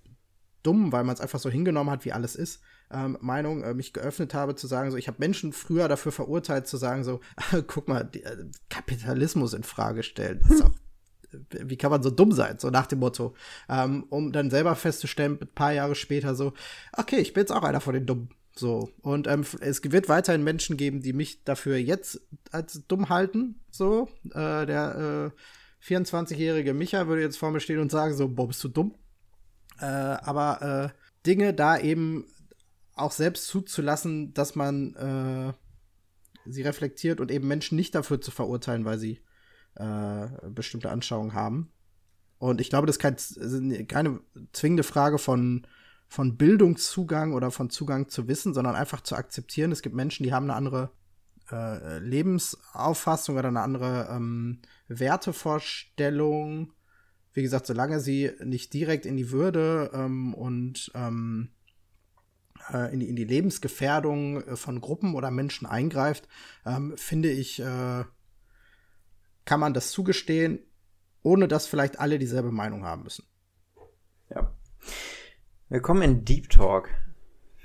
dumm, 0.67 0.91
weil 0.91 1.05
man 1.05 1.15
es 1.15 1.21
einfach 1.21 1.39
so 1.39 1.49
hingenommen 1.49 1.89
hat, 1.89 2.03
wie 2.03 2.11
alles 2.11 2.35
ist, 2.35 2.61
ähm, 2.91 3.17
Meinung, 3.21 3.63
äh, 3.63 3.73
mich 3.73 3.93
geöffnet 3.93 4.33
habe 4.33 4.55
zu 4.55 4.67
sagen, 4.67 4.91
so, 4.91 4.97
ich 4.97 5.07
habe 5.07 5.17
Menschen 5.19 5.53
früher 5.53 5.87
dafür 5.87 6.11
verurteilt 6.11 6.67
zu 6.67 6.75
sagen, 6.75 7.03
so, 7.05 7.21
guck 7.67 7.87
mal, 7.87 8.03
die, 8.03 8.23
äh, 8.23 8.45
Kapitalismus 8.69 9.53
in 9.53 9.63
Frage 9.63 10.03
stellen, 10.03 10.41
ist 10.49 10.61
auch, 10.61 10.73
wie 11.49 11.77
kann 11.77 11.91
man 11.91 12.03
so 12.03 12.09
dumm 12.09 12.33
sein, 12.33 12.59
so 12.59 12.69
nach 12.69 12.87
dem 12.87 12.99
Motto, 12.99 13.33
ähm, 13.69 14.05
um 14.09 14.31
dann 14.33 14.49
selber 14.49 14.75
festzustellen, 14.75 15.39
ein 15.41 15.47
paar 15.53 15.71
Jahre 15.71 15.95
später 15.95 16.35
so, 16.35 16.53
okay, 16.93 17.17
ich 17.17 17.33
bin 17.33 17.41
jetzt 17.41 17.51
auch 17.51 17.63
einer 17.63 17.81
von 17.81 17.93
den 17.93 18.05
Dummen. 18.05 18.29
So, 18.55 18.89
und 19.01 19.27
ähm, 19.27 19.45
es 19.61 19.83
wird 19.83 20.09
weiterhin 20.09 20.43
Menschen 20.43 20.77
geben, 20.77 21.01
die 21.01 21.13
mich 21.13 21.43
dafür 21.43 21.77
jetzt 21.77 22.19
als 22.51 22.87
dumm 22.87 23.09
halten. 23.09 23.61
So, 23.69 24.09
äh, 24.31 24.65
der 24.65 25.31
äh, 25.31 25.85
24-jährige 25.85 26.73
Micha 26.73 27.07
würde 27.07 27.21
jetzt 27.21 27.37
vor 27.37 27.51
mir 27.51 27.59
stehen 27.59 27.79
und 27.79 27.91
sagen: 27.91 28.15
So, 28.15 28.27
boah, 28.27 28.47
bist 28.47 28.63
du 28.63 28.67
dumm? 28.67 28.95
Äh, 29.79 29.85
aber 29.85 30.93
äh, 30.93 31.25
Dinge 31.25 31.53
da 31.53 31.77
eben 31.77 32.25
auch 32.95 33.11
selbst 33.11 33.47
zuzulassen, 33.47 34.33
dass 34.33 34.55
man 34.55 34.95
äh, 34.95 35.53
sie 36.51 36.61
reflektiert 36.63 37.19
und 37.19 37.31
eben 37.31 37.47
Menschen 37.47 37.75
nicht 37.75 37.93
dafür 37.95 38.21
zu 38.21 38.31
verurteilen, 38.31 38.85
weil 38.85 38.97
sie 38.97 39.21
äh, 39.75 40.27
bestimmte 40.49 40.89
Anschauungen 40.89 41.33
haben. 41.33 41.71
Und 42.39 42.61
ich 42.61 42.69
glaube, 42.69 42.87
das 42.87 42.97
ist 42.97 43.01
kein, 43.01 43.87
keine 43.87 44.19
zwingende 44.53 44.83
Frage 44.83 45.17
von, 45.17 45.65
von 46.07 46.37
Bildungszugang 46.37 47.33
oder 47.33 47.51
von 47.51 47.69
Zugang 47.69 48.09
zu 48.09 48.27
Wissen, 48.27 48.53
sondern 48.53 48.75
einfach 48.75 49.01
zu 49.01 49.15
akzeptieren, 49.15 49.71
es 49.71 49.81
gibt 49.81 49.95
Menschen, 49.95 50.23
die 50.23 50.33
haben 50.33 50.45
eine 50.45 50.55
andere 50.55 50.91
äh, 51.51 51.99
Lebensauffassung 51.99 53.37
oder 53.37 53.47
eine 53.47 53.61
andere 53.61 54.07
ähm, 54.11 54.61
Wertevorstellung. 54.87 56.73
Wie 57.37 57.43
gesagt, 57.43 57.67
solange 57.67 57.99
sie 57.99 58.31
nicht 58.43 58.73
direkt 58.73 59.05
in 59.05 59.15
die 59.15 59.29
Würde 59.29 59.91
ähm, 59.93 60.33
und 60.33 60.91
ähm, 60.95 61.49
äh, 62.73 62.91
in, 62.91 62.99
die, 62.99 63.09
in 63.09 63.15
die 63.15 63.25
Lebensgefährdung 63.25 64.41
äh, 64.41 64.55
von 64.55 64.81
Gruppen 64.81 65.13
oder 65.13 65.29
Menschen 65.29 65.67
eingreift, 65.67 66.27
ähm, 66.65 66.97
finde 66.97 67.29
ich, 67.29 67.59
äh, 67.59 68.05
kann 69.45 69.59
man 69.59 69.75
das 69.75 69.91
zugestehen, 69.91 70.65
ohne 71.21 71.47
dass 71.47 71.67
vielleicht 71.67 71.99
alle 71.99 72.17
dieselbe 72.17 72.51
Meinung 72.51 72.85
haben 72.85 73.03
müssen. 73.03 73.27
Ja. 74.31 74.51
Wir 75.69 75.79
kommen 75.79 76.01
in 76.01 76.25
Deep 76.25 76.49
Talk. 76.49 76.89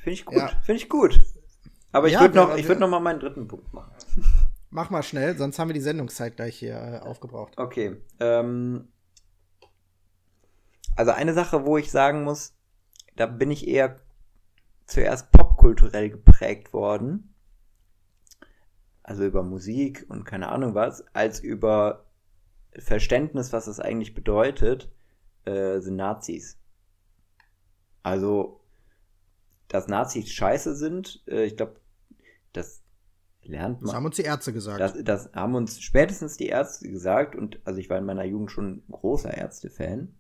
Finde 0.03 0.13
ich 0.13 0.27
gut. 0.27 0.37
Ja. 0.37 0.49
Finde 0.49 0.83
ich 0.83 0.91
gut. 0.91 1.19
Aber 1.93 2.09
ich 2.09 2.13
Ja, 2.13 2.21
würde 2.21 2.35
noch, 2.35 2.57
ich 2.59 2.69
würde 2.69 2.83
noch 2.83 2.91
mal 2.91 3.01
meinen 3.01 3.21
dritten 3.21 3.49
Punkt 3.49 3.73
machen. 3.73 3.95
Mach 4.69 4.91
mal 4.91 5.03
schnell, 5.03 5.35
sonst 5.39 5.59
haben 5.59 5.71
wir 5.71 5.75
die 5.75 5.81
Sendungszeit 5.81 6.37
gleich 6.37 6.59
hier 6.59 6.75
äh, 6.75 6.99
aufgebraucht. 6.99 7.55
Okay. 7.57 7.97
Ähm, 8.21 8.93
also 10.97 11.13
eine 11.13 11.35
Sache, 11.35 11.65
wo 11.65 11.79
ich 11.79 11.91
sagen 11.91 12.25
muss, 12.25 12.55
da 13.17 13.27
bin 13.27 13.51
ich 13.51 13.67
eher 13.69 13.97
zuerst 14.87 15.31
popkulturell 15.33 16.11
geprägt 16.11 16.73
worden. 16.73 17.35
Also 19.03 19.25
über 19.25 19.43
Musik 19.43 20.07
und 20.09 20.25
keine 20.25 20.49
Ahnung 20.49 20.75
was, 20.75 21.05
als 21.15 21.41
über 21.41 22.07
Verständnis, 22.79 23.53
was 23.53 23.67
es 23.67 23.81
eigentlich 23.81 24.15
bedeutet, 24.15 24.91
äh, 25.45 25.81
sind 25.81 25.97
Nazis. 25.97 26.59
Also, 28.03 28.61
dass 29.69 29.89
Nazis 29.89 30.31
scheiße 30.31 30.77
sind, 30.77 31.23
äh, 31.27 31.45
ich 31.45 31.57
glaube, 31.57 31.81
das 32.53 32.83
lernt 33.43 33.81
man. 33.81 33.89
Das 33.89 33.97
haben 33.97 34.07
uns 34.07 34.17
die 34.17 34.23
Ärzte 34.23 34.53
gesagt. 34.53 34.81
Das, 34.81 34.95
das 35.03 35.31
haben 35.35 35.55
uns 35.55 35.81
spätestens 35.81 36.37
die 36.37 36.47
Ärzte 36.47 36.89
gesagt 36.89 37.35
und 37.35 37.61
also 37.65 37.81
ich 37.81 37.91
war 37.91 37.99
in 37.99 38.05
meiner 38.05 38.25
Jugend 38.25 38.51
schon 38.51 38.77
ein 38.77 38.85
großer 38.91 39.37
Ärzte-Fan. 39.37 40.15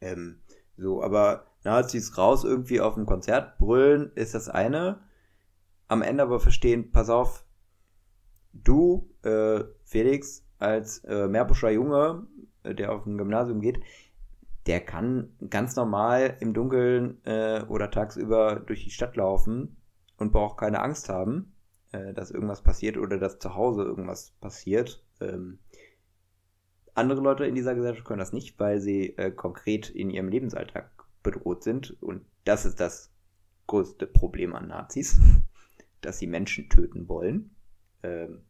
Ähm, 0.00 0.40
so, 0.76 1.02
aber 1.02 1.46
Nazis 1.64 2.16
raus 2.18 2.44
irgendwie 2.44 2.80
auf 2.80 2.94
dem 2.94 3.06
Konzert 3.06 3.58
brüllen 3.58 4.12
ist 4.14 4.34
das 4.34 4.48
eine. 4.48 5.00
Am 5.88 6.02
Ende 6.02 6.22
aber 6.22 6.40
verstehen, 6.40 6.90
pass 6.90 7.10
auf, 7.10 7.44
du, 8.52 9.10
äh, 9.22 9.64
Felix, 9.84 10.44
als 10.58 11.04
äh, 11.04 11.28
Meerbuscher 11.28 11.70
Junge, 11.70 12.26
äh, 12.62 12.74
der 12.74 12.92
auf 12.92 13.06
ein 13.06 13.18
Gymnasium 13.18 13.60
geht, 13.60 13.80
der 14.66 14.80
kann 14.80 15.36
ganz 15.48 15.76
normal 15.76 16.36
im 16.40 16.54
Dunkeln 16.54 17.24
äh, 17.24 17.62
oder 17.68 17.90
tagsüber 17.90 18.56
durch 18.56 18.84
die 18.84 18.90
Stadt 18.90 19.16
laufen 19.16 19.76
und 20.18 20.32
braucht 20.32 20.58
keine 20.58 20.82
Angst 20.82 21.08
haben 21.08 21.52
äh, 21.96 22.12
dass 22.12 22.30
irgendwas 22.30 22.62
passiert 22.62 22.96
oder 22.96 23.18
dass 23.18 23.38
zu 23.38 23.54
Hause 23.54 23.82
irgendwas 23.82 24.32
passiert. 24.40 25.02
Ähm, 25.20 25.58
andere 26.96 27.20
Leute 27.20 27.46
in 27.46 27.54
dieser 27.54 27.74
Gesellschaft 27.74 28.06
können 28.06 28.18
das 28.20 28.32
nicht, 28.32 28.58
weil 28.58 28.80
sie 28.80 29.16
äh, 29.16 29.30
konkret 29.30 29.90
in 29.90 30.10
ihrem 30.10 30.28
Lebensalltag 30.28 30.90
bedroht 31.22 31.62
sind. 31.62 31.96
Und 32.02 32.24
das 32.44 32.64
ist 32.64 32.80
das 32.80 33.12
größte 33.66 34.06
Problem 34.06 34.54
an 34.54 34.68
Nazis, 34.68 35.20
dass 36.00 36.18
sie 36.18 36.26
Menschen 36.26 36.68
töten 36.68 37.08
wollen. 37.08 37.54
Ähm, 38.02 38.42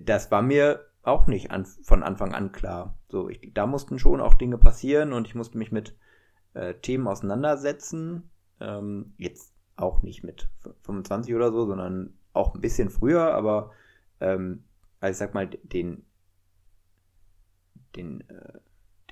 das 0.00 0.30
war 0.30 0.42
mir 0.42 0.86
auch 1.02 1.26
nicht 1.26 1.50
an, 1.50 1.64
von 1.64 2.02
Anfang 2.02 2.34
an 2.34 2.52
klar. 2.52 2.96
So, 3.08 3.28
ich, 3.28 3.52
da 3.52 3.66
mussten 3.66 3.98
schon 3.98 4.20
auch 4.20 4.34
Dinge 4.34 4.58
passieren 4.58 5.12
und 5.12 5.26
ich 5.26 5.34
musste 5.34 5.58
mich 5.58 5.72
mit 5.72 5.96
äh, 6.54 6.74
Themen 6.74 7.08
auseinandersetzen. 7.08 8.30
Ähm, 8.60 9.14
jetzt 9.18 9.52
auch 9.76 10.02
nicht 10.02 10.22
mit 10.22 10.48
25 10.82 11.34
oder 11.34 11.50
so, 11.50 11.66
sondern 11.66 12.14
auch 12.32 12.54
ein 12.54 12.60
bisschen 12.60 12.90
früher, 12.90 13.34
aber 13.34 13.72
ähm, 14.20 14.64
also 15.00 15.10
ich 15.10 15.18
sag 15.18 15.34
mal, 15.34 15.48
den, 15.48 16.04
den, 17.96 18.28
äh, 18.28 18.58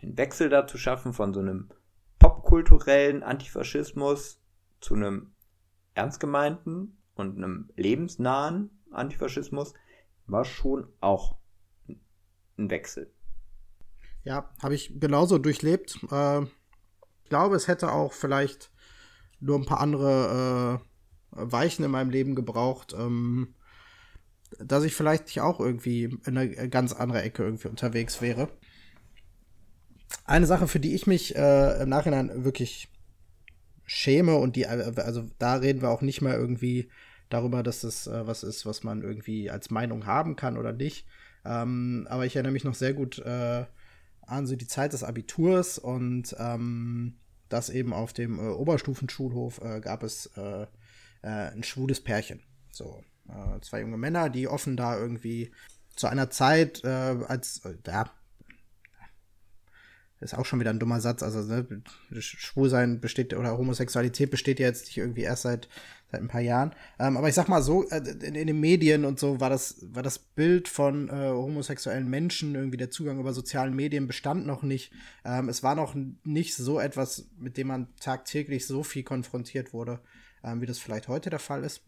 den 0.02 0.16
Wechsel 0.16 0.48
da 0.48 0.66
zu 0.66 0.78
schaffen 0.78 1.12
von 1.12 1.32
so 1.32 1.40
einem 1.40 1.68
popkulturellen 2.18 3.22
Antifaschismus 3.22 4.40
zu 4.80 4.94
einem 4.94 5.32
ernst 5.94 6.20
gemeinten 6.20 6.98
und 7.14 7.36
einem 7.36 7.70
lebensnahen 7.76 8.70
Antifaschismus 8.90 9.74
war 10.26 10.44
schon 10.44 10.86
auch 11.00 11.36
ein 12.56 12.70
Wechsel. 12.70 13.12
Ja, 14.22 14.50
habe 14.62 14.74
ich 14.74 15.00
genauso 15.00 15.38
durchlebt. 15.38 15.98
Äh, 16.10 16.42
ich 16.42 17.28
glaube, 17.28 17.56
es 17.56 17.68
hätte 17.68 17.92
auch 17.92 18.12
vielleicht 18.12 18.70
nur 19.40 19.58
ein 19.58 19.64
paar 19.64 19.80
andere 19.80 20.80
äh, 20.80 20.86
Weichen 21.30 21.84
in 21.84 21.90
meinem 21.90 22.10
Leben 22.10 22.34
gebraucht, 22.34 22.94
ähm, 22.96 23.54
dass 24.58 24.84
ich 24.84 24.94
vielleicht 24.94 25.26
nicht 25.26 25.40
auch 25.40 25.60
irgendwie 25.60 26.04
in 26.26 26.36
eine 26.36 26.68
ganz 26.68 26.92
andere 26.92 27.22
Ecke 27.22 27.44
irgendwie 27.44 27.68
unterwegs 27.68 28.20
wäre. 28.20 28.48
Eine 30.24 30.46
Sache, 30.46 30.68
für 30.68 30.80
die 30.80 30.94
ich 30.94 31.06
mich 31.06 31.36
äh, 31.36 31.82
im 31.82 31.88
Nachhinein 31.88 32.44
wirklich 32.44 32.88
schäme 33.84 34.36
und 34.36 34.54
die, 34.54 34.66
also 34.66 35.28
da 35.38 35.54
reden 35.54 35.82
wir 35.82 35.90
auch 35.90 36.02
nicht 36.02 36.20
mehr 36.20 36.36
irgendwie 36.36 36.88
darüber, 37.28 37.62
dass 37.62 37.80
das 37.80 38.06
äh, 38.06 38.26
was 38.26 38.42
ist, 38.42 38.66
was 38.66 38.84
man 38.84 39.02
irgendwie 39.02 39.50
als 39.50 39.70
Meinung 39.70 40.06
haben 40.06 40.36
kann 40.36 40.56
oder 40.56 40.72
nicht. 40.72 41.06
Ähm, 41.44 42.06
aber 42.10 42.26
ich 42.26 42.36
erinnere 42.36 42.52
mich 42.52 42.64
noch 42.64 42.74
sehr 42.74 42.92
gut 42.92 43.18
äh, 43.18 43.64
an 44.22 44.46
so 44.46 44.56
die 44.56 44.66
Zeit 44.66 44.92
des 44.92 45.02
Abiturs 45.02 45.78
und 45.78 46.36
ähm, 46.38 47.16
das 47.48 47.70
eben 47.70 47.92
auf 47.92 48.12
dem 48.12 48.38
äh, 48.38 48.48
Oberstufenschulhof 48.48 49.60
äh, 49.62 49.80
gab 49.80 50.02
es 50.02 50.26
äh, 50.36 50.62
äh, 50.62 50.66
ein 51.22 51.62
schwules 51.62 52.00
Pärchen. 52.00 52.40
So, 52.70 53.02
äh, 53.28 53.60
zwei 53.60 53.80
junge 53.80 53.96
Männer, 53.96 54.30
die 54.30 54.46
offen 54.46 54.76
da 54.76 54.96
irgendwie 54.96 55.50
zu 55.96 56.06
einer 56.06 56.30
Zeit, 56.30 56.84
als, 56.84 57.60
ja, 57.86 58.10
ist 60.20 60.36
auch 60.36 60.44
schon 60.44 60.60
wieder 60.60 60.70
ein 60.70 60.78
dummer 60.78 61.00
Satz. 61.00 61.22
Also 61.22 61.40
ne, 61.40 61.66
Schwulsein 62.18 63.00
besteht 63.00 63.34
oder 63.34 63.56
Homosexualität 63.56 64.30
besteht 64.30 64.60
ja 64.60 64.66
jetzt 64.66 64.86
nicht 64.86 64.98
irgendwie 64.98 65.22
erst 65.22 65.42
seit 65.42 65.68
seit 66.10 66.20
ein 66.20 66.28
paar 66.28 66.40
Jahren. 66.40 66.74
Ähm, 66.98 67.16
aber 67.16 67.28
ich 67.28 67.34
sag 67.34 67.48
mal 67.48 67.62
so, 67.62 67.88
äh, 67.88 67.98
in, 67.98 68.34
in, 68.34 68.46
den 68.46 68.60
Medien 68.60 69.04
und 69.04 69.18
so 69.18 69.40
war 69.40 69.50
das, 69.50 69.86
war 69.92 70.02
das 70.02 70.18
Bild 70.18 70.68
von 70.68 71.08
äh, 71.08 71.30
homosexuellen 71.30 72.08
Menschen, 72.08 72.54
irgendwie 72.54 72.76
der 72.76 72.90
Zugang 72.90 73.20
über 73.20 73.32
sozialen 73.32 73.74
Medien 73.74 74.06
bestand 74.06 74.46
noch 74.46 74.62
nicht. 74.62 74.92
Ähm, 75.24 75.48
es 75.48 75.62
war 75.62 75.74
noch 75.74 75.94
nicht 76.24 76.54
so 76.54 76.80
etwas, 76.80 77.28
mit 77.38 77.56
dem 77.56 77.68
man 77.68 77.88
tagtäglich 78.00 78.66
so 78.66 78.82
viel 78.82 79.02
konfrontiert 79.02 79.72
wurde, 79.72 80.00
ähm, 80.42 80.60
wie 80.60 80.66
das 80.66 80.78
vielleicht 80.78 81.08
heute 81.08 81.30
der 81.30 81.38
Fall 81.38 81.64
ist. 81.64 81.82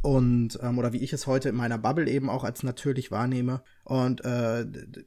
Und, 0.00 0.58
ähm, 0.62 0.78
oder 0.78 0.92
wie 0.92 1.02
ich 1.02 1.12
es 1.12 1.26
heute 1.26 1.48
in 1.48 1.56
meiner 1.56 1.78
Bubble 1.78 2.08
eben 2.08 2.30
auch 2.30 2.44
als 2.44 2.62
natürlich 2.62 3.10
wahrnehme. 3.10 3.62
Und 3.84 4.24
äh, 4.24 4.64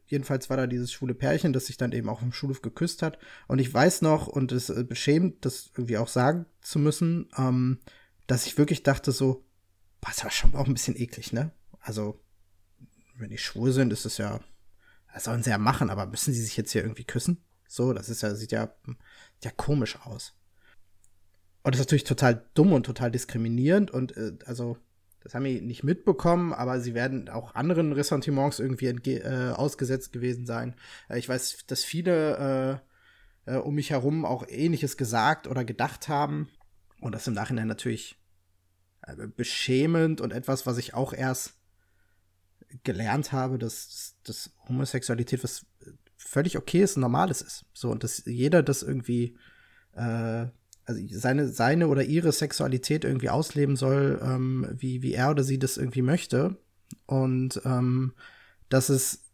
jedenfalls 0.08 0.50
war 0.50 0.58
da 0.58 0.68
dieses 0.68 0.92
schwule 0.92 1.14
Pärchen, 1.14 1.54
das 1.54 1.68
sich 1.68 1.78
dann 1.78 1.94
eben 1.94 2.10
auch 2.10 2.22
im 2.22 2.34
Schulhof 2.34 2.62
geküsst 2.62 3.02
hat. 3.02 3.18
Und 3.48 3.60
ich 3.60 3.74
weiß 3.74 4.02
noch, 4.02 4.28
und 4.28 4.52
es 4.52 4.70
äh, 4.70 4.84
beschämt, 4.84 5.46
das 5.46 5.72
irgendwie 5.76 5.98
auch 5.98 6.10
sagen 6.10 6.46
zu 6.62 6.80
müssen, 6.80 7.30
ähm, 7.38 7.80
dass 8.28 8.46
ich 8.46 8.58
wirklich 8.58 8.84
dachte 8.84 9.12
so, 9.12 9.46
boah, 10.02 10.10
das 10.10 10.24
war 10.24 10.32
schon 10.32 10.56
auch 10.56 10.68
ein 10.68 10.74
bisschen 10.74 11.00
eklig, 11.00 11.32
ne? 11.32 11.52
Also, 11.80 12.20
wenn 13.18 13.30
die 13.30 13.38
schwul 13.38 13.72
sind, 13.72 13.94
ist 13.94 14.06
es 14.06 14.18
ja, 14.18 14.40
das 15.14 15.24
sollen 15.26 15.44
sie 15.44 15.50
ja 15.50 15.58
machen, 15.58 15.90
aber 15.90 16.06
müssen 16.06 16.34
sie 16.34 16.42
sich 16.42 16.58
jetzt 16.58 16.72
hier 16.72 16.84
irgendwie 16.84 17.04
küssen? 17.04 17.44
So, 17.68 17.94
das 17.94 18.10
ist 18.10 18.22
ja, 18.22 18.36
sieht 18.36 18.52
ja, 18.52 18.74
ja 19.44 19.52
komisch 19.52 19.98
aus. 20.04 20.34
Und 21.64 21.76
das 21.76 21.80
ist 21.80 21.88
natürlich 21.88 22.04
total 22.04 22.46
dumm 22.54 22.74
und 22.74 22.86
total 22.86 23.12
diskriminierend 23.12 23.92
und 23.92 24.18
äh, 24.18 24.34
also, 24.46 24.78
das 25.24 25.36
haben 25.36 25.46
wir 25.46 25.62
nicht 25.62 25.84
mitbekommen, 25.84 26.52
aber 26.54 26.82
sie 26.82 26.96
werden 26.96 27.30
auch 27.30 27.54
anderen 27.54 27.94
Ressentiments 27.94 28.60
irgendwie 28.60 28.88
äh, 28.88 29.52
ausgesetzt 29.52 30.12
gewesen 30.12 30.46
sein. 30.48 30.76
Äh, 31.10 31.20
ich 31.20 31.30
weiß, 31.30 31.66
dass 31.68 31.84
viele 31.84 32.82
äh, 33.46 33.54
äh, 33.54 33.58
um 33.58 33.76
mich 33.76 33.92
herum 33.92 34.26
auch 34.26 34.46
ähnliches 34.48 34.98
gesagt 34.98 35.48
oder 35.48 35.64
gedacht 35.64 36.08
haben. 36.08 36.50
Und 37.00 37.14
das 37.14 37.28
im 37.28 37.34
Nachhinein 37.34 37.68
natürlich 37.68 38.20
äh, 39.04 39.28
beschämend 39.28 40.22
und 40.22 40.32
etwas, 40.32 40.66
was 40.66 40.78
ich 40.78 40.94
auch 40.94 41.14
erst 41.14 41.56
gelernt 42.84 43.32
habe, 43.32 43.58
dass, 43.58 44.16
dass 44.24 44.52
Homosexualität 44.68 45.44
was 45.44 45.66
völlig 46.18 46.58
okay 46.58 46.82
ist 46.82 46.96
und 46.96 47.02
normales 47.02 47.42
ist. 47.42 47.66
So, 47.74 47.90
und 47.90 48.04
dass 48.04 48.26
jeder 48.26 48.64
das 48.64 48.84
irgendwie, 48.84 49.38
äh, 49.94 50.46
also 50.92 51.20
seine, 51.20 51.48
seine 51.48 51.88
oder 51.88 52.04
ihre 52.04 52.32
Sexualität 52.32 53.04
irgendwie 53.04 53.30
ausleben 53.30 53.76
soll, 53.76 54.20
ähm, 54.24 54.68
wie, 54.72 55.02
wie 55.02 55.14
er 55.14 55.32
oder 55.32 55.44
sie 55.44 55.60
das 55.60 55.78
irgendwie 55.78 56.02
möchte. 56.02 56.58
Und 57.06 57.62
ähm, 57.66 58.14
dass 58.70 58.90
es 58.90 59.32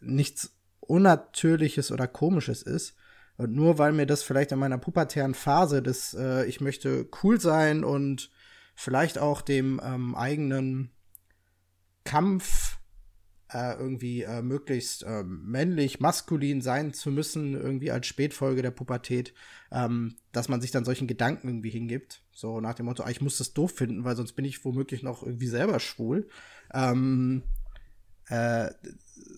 nichts 0.00 0.52
Unnatürliches 0.80 1.90
oder 1.92 2.06
Komisches 2.06 2.62
ist. 2.62 2.94
Und 3.36 3.52
nur 3.52 3.78
weil 3.78 3.92
mir 3.92 4.06
das 4.06 4.22
vielleicht 4.22 4.52
in 4.52 4.58
meiner 4.58 4.78
pubertären 4.78 5.34
Phase 5.34 5.82
des, 5.82 6.14
äh, 6.14 6.44
ich 6.46 6.60
möchte 6.60 7.08
cool 7.22 7.40
sein 7.40 7.82
und 7.82 8.30
vielleicht 8.74 9.18
auch 9.18 9.40
dem 9.40 9.80
ähm, 9.82 10.14
eigenen 10.14 10.90
Kampf 12.04 12.78
äh, 13.54 13.74
irgendwie 13.78 14.22
äh, 14.22 14.42
möglichst 14.42 15.04
äh, 15.04 15.22
männlich, 15.22 16.00
maskulin 16.00 16.60
sein 16.60 16.92
zu 16.92 17.12
müssen, 17.12 17.54
irgendwie 17.54 17.92
als 17.92 18.08
Spätfolge 18.08 18.62
der 18.62 18.72
Pubertät, 18.72 19.32
ähm, 19.70 20.16
dass 20.32 20.48
man 20.48 20.60
sich 20.60 20.72
dann 20.72 20.84
solchen 20.84 21.06
Gedanken 21.06 21.48
irgendwie 21.48 21.70
hingibt. 21.70 22.22
So 22.32 22.60
nach 22.60 22.74
dem 22.74 22.86
Motto, 22.86 23.04
ah, 23.04 23.10
ich 23.10 23.20
muss 23.20 23.38
das 23.38 23.52
doof 23.52 23.72
finden, 23.76 24.04
weil 24.04 24.16
sonst 24.16 24.32
bin 24.32 24.44
ich 24.44 24.64
womöglich 24.64 25.04
noch 25.04 25.22
irgendwie 25.22 25.46
selber 25.46 25.78
schwul. 25.78 26.28
Ähm, 26.72 27.44
äh, 28.26 28.70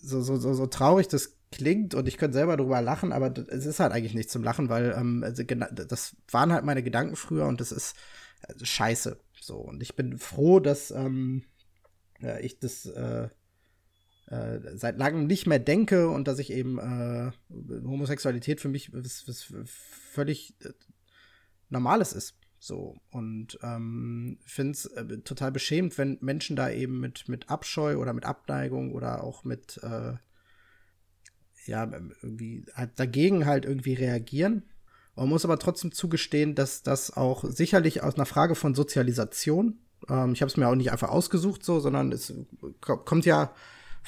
so, 0.01 0.21
so, 0.21 0.37
so, 0.37 0.53
so 0.55 0.65
traurig 0.65 1.07
das 1.07 1.37
klingt 1.51 1.93
und 1.93 2.07
ich 2.07 2.17
könnte 2.17 2.37
selber 2.37 2.57
darüber 2.57 2.81
lachen, 2.81 3.13
aber 3.13 3.31
es 3.49 3.65
ist 3.67 3.79
halt 3.79 3.93
eigentlich 3.93 4.15
nicht 4.15 4.31
zum 4.31 4.43
Lachen, 4.43 4.67
weil 4.67 4.95
ähm, 4.97 5.23
also, 5.23 5.43
das 5.43 6.15
waren 6.31 6.51
halt 6.51 6.65
meine 6.65 6.83
Gedanken 6.83 7.15
früher 7.15 7.45
und 7.45 7.61
das 7.61 7.71
ist 7.71 7.95
also, 8.41 8.65
scheiße. 8.65 9.19
So, 9.39 9.57
und 9.57 9.81
ich 9.83 9.95
bin 9.95 10.17
froh, 10.17 10.59
dass 10.59 10.89
ähm, 10.89 11.43
ja, 12.19 12.39
ich 12.39 12.59
das 12.59 12.87
äh, 12.87 13.29
äh, 14.27 14.59
seit 14.75 14.97
langem 14.97 15.27
nicht 15.27 15.47
mehr 15.47 15.59
denke 15.59 16.09
und 16.09 16.27
dass 16.27 16.39
ich 16.39 16.51
eben 16.51 16.77
äh, 16.79 17.31
Homosexualität 17.85 18.59
für 18.59 18.69
mich 18.69 18.93
was, 18.93 19.27
was 19.27 19.47
völlig 20.13 20.55
äh, 20.63 20.69
Normales 21.69 22.13
ist. 22.13 22.35
So, 22.59 22.97
und 23.11 23.59
ähm, 23.61 24.39
finde 24.45 24.71
es 24.71 24.85
äh, 24.85 25.19
total 25.19 25.51
beschämend, 25.51 25.97
wenn 25.97 26.17
Menschen 26.21 26.55
da 26.55 26.69
eben 26.69 26.99
mit, 26.99 27.29
mit 27.29 27.49
Abscheu 27.49 27.97
oder 27.97 28.13
mit 28.13 28.25
Abneigung 28.25 28.93
oder 28.93 29.23
auch 29.23 29.43
mit, 29.43 29.79
äh, 29.83 30.13
ja, 31.65 31.83
irgendwie 32.21 32.65
halt 32.73 32.99
dagegen 32.99 33.45
halt 33.45 33.65
irgendwie 33.65 33.93
reagieren. 33.93 34.63
Man 35.15 35.29
muss 35.29 35.45
aber 35.45 35.59
trotzdem 35.59 35.91
zugestehen, 35.91 36.55
dass 36.55 36.83
das 36.83 37.15
auch 37.15 37.43
sicherlich 37.45 38.03
aus 38.03 38.15
einer 38.15 38.25
Frage 38.25 38.55
von 38.55 38.75
Sozialisation, 38.75 39.79
ähm, 40.09 40.33
ich 40.33 40.41
habe 40.41 40.49
es 40.49 40.57
mir 40.57 40.67
auch 40.67 40.75
nicht 40.75 40.91
einfach 40.91 41.09
ausgesucht 41.09 41.63
so, 41.63 41.79
sondern 41.79 42.11
es 42.11 42.33
kommt 42.81 43.25
ja 43.25 43.53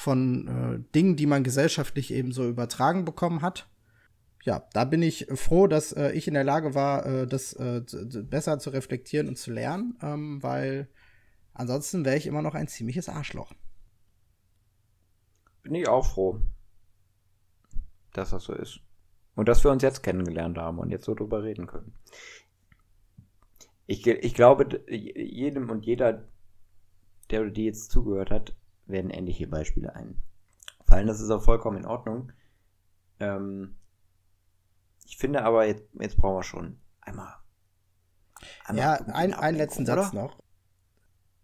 von 0.00 0.48
äh, 0.48 0.94
Dingen, 0.94 1.16
die 1.16 1.26
man 1.26 1.44
gesellschaftlich 1.44 2.10
eben 2.10 2.32
so 2.32 2.48
übertragen 2.48 3.04
bekommen 3.04 3.42
hat. 3.42 3.68
Ja, 4.42 4.66
da 4.72 4.86
bin 4.86 5.02
ich 5.02 5.26
froh, 5.34 5.66
dass 5.66 5.92
äh, 5.92 6.12
ich 6.12 6.26
in 6.26 6.32
der 6.32 6.44
Lage 6.44 6.74
war, 6.74 7.04
äh, 7.04 7.26
das 7.26 7.52
äh, 7.52 7.82
besser 8.22 8.58
zu 8.58 8.70
reflektieren 8.70 9.28
und 9.28 9.36
zu 9.36 9.52
lernen, 9.52 9.98
ähm, 10.00 10.42
weil 10.42 10.88
ansonsten 11.52 12.06
wäre 12.06 12.16
ich 12.16 12.26
immer 12.26 12.40
noch 12.40 12.54
ein 12.54 12.66
ziemliches 12.66 13.10
Arschloch. 13.10 13.52
Bin 15.62 15.74
ich 15.74 15.86
auch 15.86 16.06
froh, 16.06 16.40
dass 18.14 18.30
das 18.30 18.44
so 18.44 18.54
ist. 18.54 18.80
Und 19.34 19.50
dass 19.50 19.62
wir 19.62 19.70
uns 19.70 19.82
jetzt 19.82 20.02
kennengelernt 20.02 20.56
haben 20.56 20.78
und 20.78 20.90
jetzt 20.90 21.04
so 21.04 21.14
drüber 21.14 21.42
reden 21.42 21.66
können. 21.66 21.92
Ich, 23.86 24.06
ich 24.06 24.34
glaube, 24.34 24.82
jedem 24.88 25.68
und 25.68 25.84
jeder, 25.84 26.26
der 27.28 27.42
oder 27.42 27.50
die 27.50 27.66
jetzt 27.66 27.90
zugehört 27.90 28.30
hat, 28.30 28.54
werden 28.90 29.10
ähnliche 29.10 29.46
Beispiele 29.46 29.94
einfallen. 29.94 31.06
Das 31.06 31.20
ist 31.20 31.30
auch 31.30 31.42
vollkommen 31.42 31.78
in 31.78 31.86
Ordnung. 31.86 32.32
Ähm, 33.18 33.76
ich 35.06 35.16
finde 35.16 35.42
aber, 35.42 35.66
jetzt, 35.66 35.84
jetzt 36.00 36.16
brauchen 36.16 36.36
wir 36.36 36.42
schon 36.42 36.78
einmal. 37.00 37.34
einmal 38.64 38.82
ja, 38.82 38.94
ein, 39.12 39.34
einen 39.34 39.56
letzten 39.56 39.82
oder? 39.82 40.04
Satz 40.04 40.12
noch. 40.12 40.40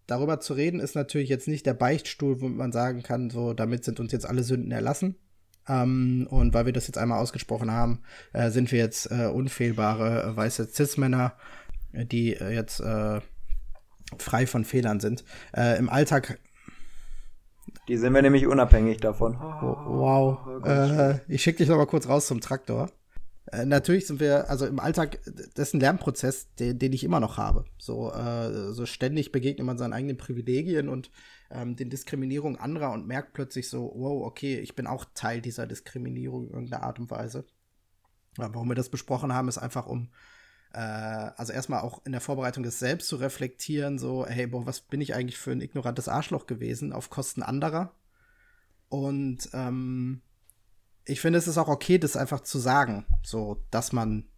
darüber 0.07 0.41
zu 0.41 0.55
reden 0.55 0.81
ist 0.81 0.95
natürlich 0.95 1.29
jetzt 1.29 1.49
nicht 1.49 1.67
der 1.67 1.75
Beichtstuhl, 1.75 2.41
wo 2.41 2.49
man 2.49 2.73
sagen 2.73 3.03
kann, 3.03 3.31
so, 3.31 3.55
damit 3.55 3.85
sind 3.85 4.01
uns 4.01 4.13
jetzt 4.13 4.27
alle 4.27 4.43
Sünden 4.43 4.71
erlassen. 4.71 5.17
Ähm, 5.69 6.27
und 6.31 6.55
weil 6.55 6.67
wir 6.67 6.73
das 6.73 6.87
jetzt 6.87 6.99
einmal 6.99 7.21
ausgesprochen 7.21 7.71
haben, 7.73 8.03
äh, 8.33 8.51
sind 8.51 8.71
wir 8.71 8.79
jetzt 8.79 9.11
äh, 9.11 9.27
unfehlbare 9.27 10.23
äh, 10.23 10.37
weiße 10.37 10.69
Cis-Männer, 10.69 11.35
die 11.93 12.35
äh, 12.35 12.51
jetzt 12.51 12.81
äh, 12.81 13.21
frei 14.19 14.47
von 14.47 14.65
Fehlern 14.65 15.01
sind. 15.01 15.25
Äh, 15.53 15.77
Im 15.79 15.89
Alltag 15.89 16.39
Die 17.89 17.97
sind 17.97 18.15
wir 18.15 18.23
nämlich 18.23 18.47
unabhängig 18.47 18.99
davon. 18.99 19.37
Oh, 19.37 19.77
wow. 19.87 20.39
Oh 20.47 20.67
äh, 20.67 21.21
ich 21.29 21.43
schicke 21.43 21.59
dich 21.59 21.69
noch 21.69 21.77
mal 21.77 21.87
kurz 21.87 22.09
raus 22.09 22.27
zum 22.27 22.41
Traktor. 22.41 22.91
Äh, 23.53 23.65
natürlich 23.65 24.07
sind 24.07 24.21
wir, 24.21 24.51
also 24.51 24.67
im 24.67 24.81
Alltag, 24.81 25.21
das 25.55 25.69
ist 25.69 25.75
ein 25.75 25.81
Lernprozess, 25.81 26.53
den, 26.55 26.79
den 26.79 26.93
ich 26.93 27.05
immer 27.05 27.21
noch 27.21 27.39
habe. 27.39 27.65
So, 27.79 28.13
äh, 28.13 28.73
so 28.73 28.87
ständig 28.87 29.31
begegnet 29.33 29.67
man 29.67 29.79
seinen 29.79 29.93
eigenen 29.93 30.17
Privilegien 30.17 30.89
und 30.89 31.11
ähm, 31.51 31.77
den 31.77 31.91
Diskriminierungen 31.91 32.59
anderer 32.59 32.93
und 32.93 33.07
merkt 33.07 33.35
plötzlich 33.35 33.69
so, 33.69 33.93
wow, 33.95 34.27
okay, 34.27 34.59
ich 34.59 34.75
bin 34.75 34.87
auch 34.87 35.05
Teil 35.15 35.41
dieser 35.41 35.67
Diskriminierung 35.67 36.47
in 36.47 36.55
irgendeiner 36.55 36.83
Art 36.83 36.99
und 36.99 37.11
Weise. 37.11 37.45
Ja, 38.39 38.53
warum 38.53 38.69
wir 38.69 38.75
das 38.75 38.89
besprochen 38.89 39.33
haben, 39.33 39.49
ist 39.49 39.59
einfach 39.59 39.87
um, 39.87 40.09
äh, 40.77 41.33
also 41.37 41.55
erstmal 41.55 41.81
auch 41.81 42.05
in 42.05 42.13
der 42.13 42.21
Vorbereitung 42.21 42.63
des 42.63 42.79
Selbst 42.79 43.09
zu 43.09 43.17
reflektieren, 43.17 43.99
so, 43.99 44.27
hey, 44.27 44.47
boah, 44.47 44.67
was 44.67 44.83
bin 44.83 45.01
ich 45.01 45.15
eigentlich 45.15 45.39
für 45.39 45.53
ein 45.53 45.63
ignorantes 45.63 46.07
Arschloch 46.07 46.47
gewesen 46.47 46.93
auf 46.93 47.09
Kosten 47.09 47.43
anderer? 47.43 47.95
Und 48.91 49.49
ähm, 49.55 50.21
ich 51.07 51.23
finde, 51.23 51.39
es 51.39 51.49
ist 51.49 51.57
auch 51.57 51.69
okay, 51.69 51.97
das 51.97 52.15
einfach 52.17 52.41
zu 52.41 52.59
sagen, 52.59 53.07
so, 53.23 53.65
dass 53.71 53.93
man 53.93 54.29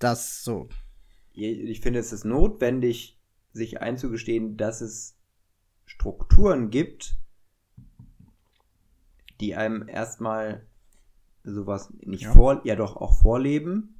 das 0.00 0.42
so. 0.42 0.68
Ich 1.34 1.80
finde, 1.80 2.00
es 2.00 2.12
ist 2.12 2.24
notwendig, 2.24 3.16
sich 3.52 3.80
einzugestehen, 3.80 4.56
dass 4.56 4.80
es 4.80 5.14
Strukturen 5.86 6.70
gibt, 6.70 7.14
die 9.40 9.54
einem 9.54 9.88
erstmal 9.88 10.66
sowas 11.44 11.92
nicht 12.00 12.24
Ja. 12.24 12.32
vor, 12.32 12.66
ja 12.66 12.74
doch 12.74 12.96
auch 12.96 13.20
vorleben, 13.20 13.97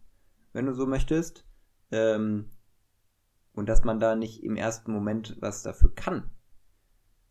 wenn 0.58 0.66
du 0.66 0.74
so 0.74 0.86
möchtest, 0.86 1.46
ähm, 1.92 2.50
und 3.52 3.68
dass 3.68 3.84
man 3.84 4.00
da 4.00 4.16
nicht 4.16 4.42
im 4.42 4.56
ersten 4.56 4.90
Moment 4.92 5.36
was 5.38 5.62
dafür 5.62 5.94
kann. 5.94 6.30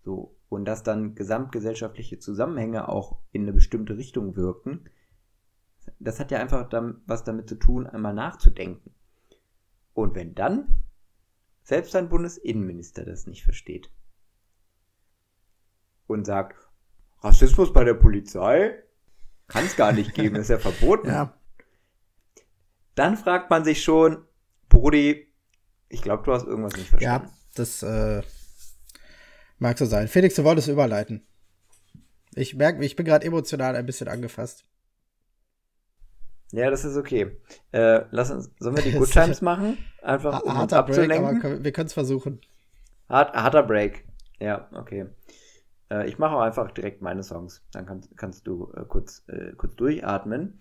So, 0.05 0.38
und 0.47 0.63
dass 0.63 0.82
dann 0.82 1.13
gesamtgesellschaftliche 1.13 2.19
Zusammenhänge 2.19 2.88
auch 2.88 3.19
in 3.34 3.41
eine 3.41 3.51
bestimmte 3.51 3.97
Richtung 3.97 4.38
wirken. 4.38 4.89
Das 5.99 6.21
hat 6.21 6.32
ja 6.32 6.39
einfach 6.39 6.69
was 7.05 7.25
damit 7.25 7.49
zu 7.49 7.55
tun, 7.55 7.86
einmal 7.86 8.13
nachzudenken. 8.13 8.95
Und 9.93 10.15
wenn 10.15 10.34
dann 10.34 10.84
selbst 11.63 11.97
ein 11.97 12.07
Bundesinnenminister 12.07 13.03
das 13.03 13.28
nicht 13.28 13.43
versteht 13.43 13.91
und 16.07 16.25
sagt, 16.25 16.55
Rassismus 17.19 17.73
bei 17.73 17.84
der 17.84 17.95
Polizei 17.95 18.84
kann 19.47 19.65
es 19.65 19.75
gar 19.75 19.91
nicht 19.91 20.13
geben, 20.13 20.38
ist 20.38 20.49
ja 20.49 20.59
verboten. 20.59 21.07
Ja, 21.07 21.38
Dann 22.98 23.16
fragt 23.16 23.50
man 23.50 23.64
sich 23.64 23.84
schon, 23.84 24.26
Brudi, 24.70 25.32
ich 25.88 26.02
glaube, 26.02 26.24
du 26.24 26.34
hast 26.34 26.45
irgendwas 26.45 26.76
nicht 26.76 26.89
verstanden. 26.89 27.28
ja, 27.28 27.32
das 27.56 27.84
äh, 27.84 28.22
mag 29.60 29.78
so 29.78 29.86
sein. 29.86 30.08
Felix, 30.08 30.36
du 30.36 30.43
wolltest 30.43 30.68
überleiten. 30.68 31.26
Ich 32.36 32.56
merke, 32.56 32.84
ich 32.84 32.95
bin 32.95 33.06
gerade 33.06 33.26
emotional 33.26 33.76
ein 33.76 33.86
bisschen 33.86 34.08
angefasst. 34.08 34.66
Ja, 36.52 36.70
das 36.70 36.86
ist 36.86 36.95
okay. 36.98 37.38
Äh, 37.72 38.06
lass 38.12 38.32
uns, 38.32 38.50
sollen 38.60 38.76
wir 38.76 38.84
die 38.84 38.91
Good 38.98 39.12
Times 39.12 39.41
machen? 39.41 39.78
Einfach 40.02 40.41
um 40.43 40.54
Harter 40.56 40.84
Break, 40.84 40.98
aber 40.98 41.30
abzulenken. 41.30 41.39
können- 41.41 41.64
wir 41.64 41.72
können 41.72 41.88
es 41.88 41.93
versuchen. 41.93 42.41
Hart, 43.10 43.34
harter 43.36 43.64
Break. 43.64 44.06
Ja, 44.39 44.70
okay. 44.74 45.08
Äh, 45.91 46.08
ich 46.08 46.18
mache 46.18 46.36
auch 46.36 46.41
einfach 46.41 46.72
direkt 46.72 47.02
meine 47.02 47.24
Songs. 47.24 47.62
Dann 47.72 47.86
kannst, 47.86 48.16
kannst 48.18 48.48
du 48.48 48.72
äh, 48.76 48.84
kurz, 48.88 49.24
äh, 49.28 49.54
kurz 49.54 49.76
durchatmen. 49.76 50.60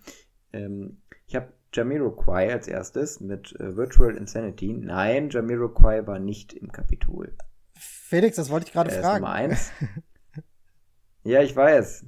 Ähm, 0.53 1.01
ich 1.27 1.35
habe 1.35 1.53
Jamiroquai 1.73 2.51
als 2.51 2.67
erstes 2.67 3.19
mit 3.19 3.53
äh, 3.59 3.75
Virtual 3.75 4.15
Insanity. 4.15 4.73
Nein, 4.73 5.29
Jamiroquai 5.29 6.05
war 6.07 6.19
nicht 6.19 6.53
im 6.53 6.71
Kapitol. 6.71 7.35
Felix, 7.73 8.37
das 8.37 8.49
wollte 8.49 8.67
ich 8.67 8.73
gerade 8.73 8.91
Er 8.91 9.01
fragen. 9.01 9.21
Nummer 9.21 9.33
eins. 9.33 9.71
ja, 11.23 11.41
ich 11.41 11.55
weiß. 11.55 12.05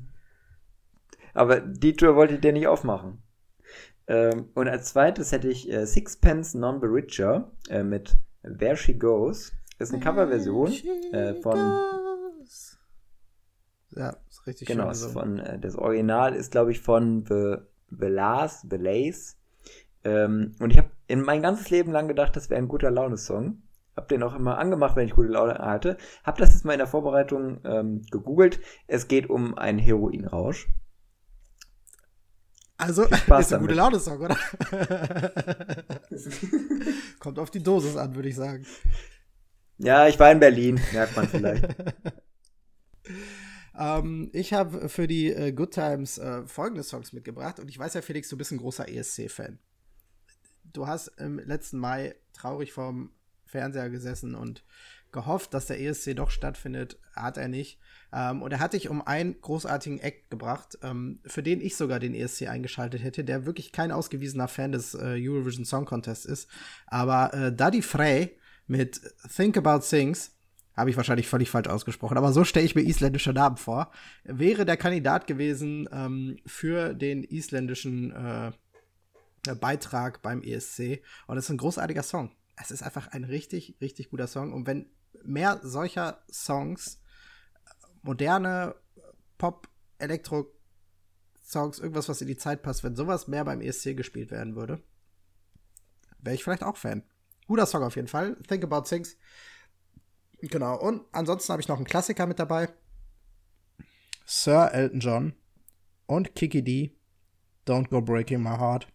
Aber 1.33 1.59
die 1.59 1.93
Tür 1.93 2.15
wollte 2.15 2.35
ich 2.35 2.41
dir 2.41 2.53
nicht 2.53 2.67
aufmachen. 2.67 3.21
Ähm, 4.07 4.49
und 4.55 4.67
als 4.67 4.89
zweites 4.89 5.31
hätte 5.31 5.49
ich 5.49 5.69
äh, 5.71 5.85
Sixpence 5.85 6.55
Non 6.55 6.79
the 6.81 6.87
Richer 6.87 7.51
äh, 7.69 7.83
mit 7.83 8.17
There 8.43 8.75
She 8.75 8.95
Goes. 8.97 9.51
Das 9.77 9.89
ist 9.89 9.93
eine 9.93 10.03
Coverversion 10.03 10.71
äh, 11.13 11.35
von 11.35 11.57
Ja, 13.95 14.15
ist 14.29 14.45
richtig 14.47 14.67
Genau, 14.67 14.83
schön 14.85 14.91
ist 14.91 15.03
gesungen. 15.05 15.37
von, 15.37 15.39
äh, 15.45 15.59
das 15.59 15.75
Original 15.75 16.33
ist, 16.35 16.51
glaube 16.51 16.71
ich, 16.71 16.79
von 16.81 17.25
The, 17.27 17.57
The 17.91 18.07
Last, 18.07 18.65
The 18.69 18.77
Lace. 18.77 19.37
Ähm, 20.03 20.55
und 20.59 20.71
ich 20.71 20.77
habe 20.77 20.91
in 21.07 21.21
mein 21.21 21.41
ganzes 21.41 21.69
Leben 21.69 21.91
lang 21.91 22.07
gedacht, 22.07 22.35
das 22.35 22.49
wäre 22.49 22.59
ein 22.59 22.67
guter 22.67 22.91
Laune-Song. 22.91 23.61
Hab 23.95 24.07
den 24.07 24.23
auch 24.23 24.35
immer 24.35 24.57
angemacht, 24.57 24.95
wenn 24.95 25.05
ich 25.05 25.15
gute 25.15 25.29
Laune 25.29 25.55
hatte. 25.55 25.97
Hab 26.23 26.37
das 26.37 26.53
jetzt 26.53 26.63
mal 26.63 26.73
in 26.73 26.79
der 26.79 26.87
Vorbereitung 26.87 27.59
ähm, 27.65 28.03
gegoogelt. 28.11 28.59
Es 28.87 29.07
geht 29.07 29.29
um 29.29 29.57
einen 29.57 29.79
Heroinrausch. 29.79 30.69
Also, 32.77 33.03
ist 33.03 33.29
ein 33.29 33.39
gute 33.39 33.49
damit. 33.49 33.75
Laune-Song, 33.75 34.21
oder? 34.21 34.37
Kommt 37.19 37.39
auf 37.39 37.51
die 37.51 37.61
Dosis 37.61 37.97
an, 37.97 38.15
würde 38.15 38.29
ich 38.29 38.35
sagen. 38.35 38.65
Ja, 39.77 40.07
ich 40.07 40.17
war 40.17 40.31
in 40.31 40.39
Berlin, 40.39 40.79
merkt 40.93 41.15
man 41.15 41.27
vielleicht. 41.27 41.67
Ähm, 43.79 44.29
ich 44.33 44.51
habe 44.51 44.89
für 44.89 45.07
die 45.07 45.31
äh, 45.31 45.53
Good 45.53 45.71
Times 45.71 46.17
äh, 46.17 46.45
folgende 46.45 46.83
Songs 46.83 47.13
mitgebracht 47.13 47.61
und 47.61 47.69
ich 47.69 47.79
weiß 47.79 47.93
ja, 47.93 48.01
Felix, 48.01 48.27
du 48.27 48.35
bist 48.35 48.51
ein 48.51 48.57
großer 48.57 48.89
ESC-Fan. 48.89 49.57
Du 50.73 50.87
hast 50.87 51.07
im 51.19 51.39
letzten 51.39 51.79
Mai 51.79 52.15
traurig 52.33 52.73
vorm 52.73 53.11
Fernseher 53.45 53.89
gesessen 53.89 54.35
und 54.35 54.63
gehofft, 55.11 55.53
dass 55.53 55.65
der 55.65 55.81
ESC 55.81 56.15
doch 56.15 56.29
stattfindet. 56.29 56.99
Hat 57.15 57.37
er 57.37 57.47
nicht. 57.47 57.79
Ähm, 58.13 58.41
und 58.41 58.51
er 58.51 58.59
hat 58.59 58.73
dich 58.73 58.89
um 58.89 59.05
einen 59.05 59.39
großartigen 59.41 59.99
Act 59.99 60.29
gebracht, 60.29 60.77
ähm, 60.83 61.19
für 61.25 61.43
den 61.43 61.61
ich 61.61 61.75
sogar 61.75 61.99
den 61.99 62.13
ESC 62.13 62.47
eingeschaltet 62.47 63.03
hätte, 63.03 63.23
der 63.23 63.45
wirklich 63.45 63.71
kein 63.71 63.91
ausgewiesener 63.91 64.47
Fan 64.47 64.71
des 64.71 64.93
äh, 64.93 65.17
Eurovision 65.17 65.65
Song 65.65 65.85
Contest 65.85 66.25
ist. 66.25 66.47
Aber 66.87 67.33
äh, 67.33 67.55
Daddy 67.55 67.81
Frey 67.81 68.37
mit 68.67 69.01
Think 69.35 69.57
About 69.57 69.79
Things 69.79 70.35
habe 70.75 70.89
ich 70.89 70.97
wahrscheinlich 70.97 71.27
völlig 71.27 71.49
falsch 71.49 71.67
ausgesprochen, 71.67 72.17
aber 72.17 72.31
so 72.31 72.45
stelle 72.45 72.65
ich 72.65 72.73
mir 72.73 72.83
isländische 72.83 73.33
Namen 73.33 73.57
vor, 73.57 73.91
wäre 74.23 74.65
der 74.65 74.77
Kandidat 74.77 75.27
gewesen 75.27 75.89
ähm, 75.91 76.37
für 76.45 76.93
den 76.93 77.23
isländischen 77.25 78.11
äh, 78.11 78.51
Beitrag 79.59 80.21
beim 80.21 80.41
ESC. 80.41 81.01
Und 81.27 81.37
es 81.37 81.45
ist 81.45 81.51
ein 81.51 81.57
großartiger 81.57 82.03
Song. 82.03 82.35
Es 82.55 82.71
ist 82.71 82.83
einfach 82.83 83.07
ein 83.09 83.23
richtig, 83.23 83.77
richtig 83.81 84.09
guter 84.09 84.27
Song. 84.27 84.53
Und 84.53 84.67
wenn 84.67 84.89
mehr 85.23 85.59
solcher 85.63 86.23
Songs, 86.31 87.01
moderne 88.01 88.75
Pop, 89.37 89.69
Elektro, 89.97 90.53
Songs, 91.43 91.79
irgendwas, 91.79 92.09
was 92.09 92.21
in 92.21 92.27
die 92.27 92.37
Zeit 92.37 92.61
passt, 92.61 92.83
wenn 92.83 92.95
sowas 92.95 93.27
mehr 93.27 93.45
beim 93.45 93.61
ESC 93.61 93.95
gespielt 93.95 94.31
werden 94.31 94.55
würde, 94.55 94.83
wäre 96.19 96.35
ich 96.35 96.43
vielleicht 96.43 96.63
auch 96.63 96.77
Fan. 96.77 97.03
Guter 97.47 97.65
Song 97.65 97.83
auf 97.83 97.95
jeden 97.95 98.07
Fall. 98.07 98.35
Think 98.47 98.63
About 98.63 98.83
Things. 98.83 99.17
Genau. 100.41 100.79
Und 100.79 101.05
ansonsten 101.11 101.51
habe 101.51 101.61
ich 101.61 101.67
noch 101.67 101.77
einen 101.77 101.85
Klassiker 101.85 102.27
mit 102.27 102.39
dabei. 102.39 102.69
Sir 104.25 104.71
Elton 104.73 104.99
John 104.99 105.33
und 106.05 106.35
Kiki 106.35 106.63
D. 106.63 106.95
Don't 107.65 107.89
Go 107.89 108.01
Breaking 108.01 108.43
My 108.43 108.57
Heart. 108.57 108.87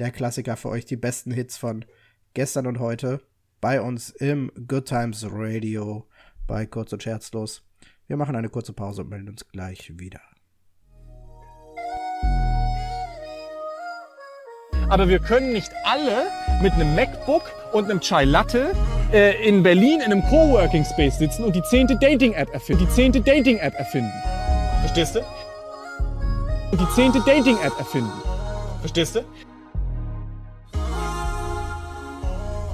Der 0.00 0.10
Klassiker 0.10 0.56
für 0.56 0.70
euch, 0.70 0.86
die 0.86 0.96
besten 0.96 1.30
Hits 1.30 1.58
von 1.58 1.84
gestern 2.32 2.66
und 2.66 2.78
heute 2.78 3.20
bei 3.60 3.82
uns 3.82 4.08
im 4.08 4.50
Good 4.66 4.86
Times 4.86 5.26
Radio 5.30 6.08
bei 6.46 6.64
Kurz 6.64 6.94
und 6.94 7.02
Scherzlos. 7.02 7.62
Wir 8.06 8.16
machen 8.16 8.34
eine 8.34 8.48
kurze 8.48 8.72
Pause 8.72 9.02
und 9.02 9.10
melden 9.10 9.28
uns 9.28 9.46
gleich 9.48 9.92
wieder. 9.98 10.22
Aber 14.88 15.06
wir 15.06 15.18
können 15.18 15.52
nicht 15.52 15.70
alle 15.84 16.28
mit 16.62 16.72
einem 16.72 16.94
MacBook 16.94 17.52
und 17.74 17.84
einem 17.84 18.00
Chai 18.00 18.24
Latte 18.24 18.72
äh, 19.12 19.46
in 19.46 19.62
Berlin 19.62 20.00
in 20.00 20.12
einem 20.12 20.22
Coworking 20.22 20.86
Space 20.86 21.18
sitzen 21.18 21.44
und 21.44 21.54
die 21.54 21.62
zehnte 21.64 21.94
Dating-App 21.98 22.48
erfinden. 22.54 22.86
Die 22.86 22.92
zehnte 22.94 23.20
Dating-App 23.20 23.74
erfinden. 23.74 24.12
Verstehst 24.80 25.16
du? 25.16 25.20
Und 26.72 26.80
die 26.80 26.88
zehnte 26.94 27.20
Dating-App 27.20 27.78
erfinden. 27.78 28.10
Verstehst 28.80 29.16
du? 29.16 29.24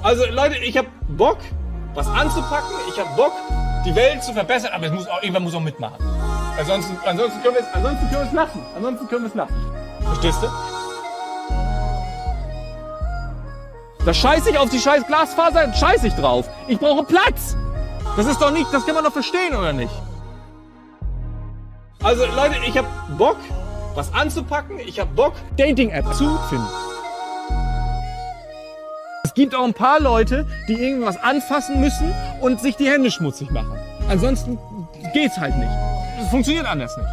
Also 0.07 0.23
Leute, 0.27 0.55
ich 0.59 0.77
hab 0.77 0.85
Bock, 1.17 1.39
was 1.93 2.07
anzupacken. 2.07 2.73
Ich 2.87 2.97
hab 2.97 3.13
Bock, 3.17 3.33
die 3.85 3.93
Welt 3.93 4.23
zu 4.23 4.31
verbessern. 4.31 4.71
Aber 4.73 4.85
es 4.85 4.93
muss 4.93 5.05
auch, 5.05 5.21
irgendwann 5.21 5.43
muss 5.43 5.53
auch 5.53 5.59
mitmachen. 5.59 5.97
Ansonsten, 6.57 6.97
ansonsten 7.05 7.43
können 7.43 7.55
wir 7.55 7.61
es, 7.61 7.67
ansonsten 7.73 8.09
können 8.09 8.21
wir 8.21 8.27
es 8.27 8.31
lassen. 8.31 8.65
Ansonsten 8.77 9.07
können 9.09 9.23
wir 9.23 9.27
es 9.27 9.35
lassen. 9.35 9.53
Verstehst 9.99 10.41
du? 10.41 10.47
Da 14.05 14.13
scheiße 14.13 14.49
ich 14.49 14.57
auf 14.57 14.69
die 14.69 14.79
scheiß 14.79 15.05
Glasfaser, 15.07 15.73
scheiße 15.73 16.07
ich 16.07 16.13
drauf. 16.13 16.49
Ich 16.69 16.79
brauche 16.79 17.03
Platz. 17.03 17.57
Das 18.15 18.27
ist 18.27 18.41
doch 18.41 18.51
nicht, 18.51 18.73
das 18.73 18.85
kann 18.85 18.95
man 18.95 19.03
doch 19.03 19.11
verstehen, 19.11 19.57
oder 19.57 19.73
nicht? 19.73 19.91
Also 22.01 22.25
Leute, 22.27 22.55
ich 22.65 22.77
hab 22.77 22.85
Bock, 23.17 23.35
was 23.93 24.13
anzupacken. 24.13 24.79
Ich 24.79 25.01
hab 25.01 25.13
Bock, 25.17 25.33
Dating-App 25.57 26.13
zu 26.13 26.39
finden. 26.47 26.86
Gibt 29.37 29.53
auch 29.53 29.65
ein 29.65 29.73
paar 29.75 29.99
Leute, 29.99 30.47
die 30.67 30.73
irgendwas 30.73 31.15
anfassen 31.15 31.79
müssen 31.79 32.11
und 32.41 32.59
sich 32.59 32.75
die 32.75 32.89
Hände 32.89 33.11
schmutzig 33.11 33.51
machen. 33.51 33.79
Ansonsten 34.09 34.57
geht's 35.13 35.37
halt 35.37 35.55
nicht. 35.55 35.69
Es 36.19 36.27
funktioniert 36.31 36.65
anders 36.65 36.97
nicht. 36.97 37.07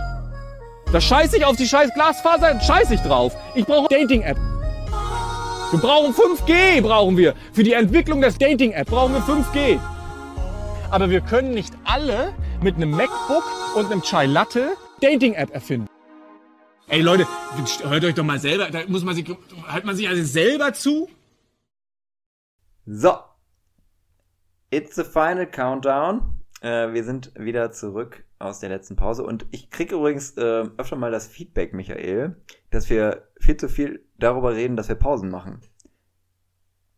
Da 0.90 1.02
scheiße 1.02 1.36
ich 1.36 1.44
auf 1.44 1.56
die 1.56 1.66
scheiß 1.66 1.92
Glasfaser, 1.92 2.58
scheiße 2.58 2.94
ich 2.94 3.02
drauf. 3.02 3.36
Ich 3.54 3.66
brauche 3.66 3.88
Dating-App. 3.88 4.38
Wir 5.70 5.78
brauchen 5.78 6.14
5G, 6.14 6.80
brauchen 6.80 7.18
wir. 7.18 7.34
Für 7.52 7.62
die 7.62 7.74
Entwicklung 7.74 8.22
der 8.22 8.32
Dating-App 8.32 8.88
brauchen 8.88 9.12
wir 9.12 9.20
5G. 9.20 9.78
Aber 10.90 11.10
wir 11.10 11.20
können 11.20 11.50
nicht 11.50 11.74
alle 11.84 12.32
mit 12.62 12.76
einem 12.76 12.92
MacBook 12.92 13.44
und 13.76 13.92
einem 13.92 14.00
Chai 14.00 14.24
Latte 14.24 14.78
Dating-App 15.02 15.52
erfinden. 15.52 15.88
Ey 16.88 17.02
Leute, 17.02 17.26
hört 17.82 18.02
euch 18.02 18.14
doch 18.14 18.24
mal 18.24 18.38
selber, 18.38 18.70
da 18.70 18.80
muss 18.88 19.04
man 19.04 19.14
sich, 19.14 19.26
hört 19.66 19.84
man 19.84 19.94
sich 19.94 20.08
also 20.08 20.24
selber 20.24 20.72
zu? 20.72 21.10
So. 22.86 23.18
It's 24.70 24.96
the 24.96 25.04
final 25.04 25.46
countdown. 25.46 26.42
Äh, 26.60 26.92
wir 26.92 27.04
sind 27.04 27.32
wieder 27.38 27.72
zurück 27.72 28.24
aus 28.38 28.60
der 28.60 28.68
letzten 28.68 28.96
Pause 28.96 29.24
und 29.24 29.46
ich 29.52 29.70
kriege 29.70 29.94
übrigens 29.94 30.36
äh, 30.36 30.68
öfter 30.76 30.96
mal 30.96 31.10
das 31.10 31.26
Feedback, 31.26 31.72
Michael, 31.72 32.36
dass 32.70 32.90
wir 32.90 33.28
viel 33.38 33.56
zu 33.56 33.68
viel 33.68 34.04
darüber 34.18 34.54
reden, 34.54 34.76
dass 34.76 34.88
wir 34.88 34.96
Pausen 34.96 35.30
machen. 35.30 35.60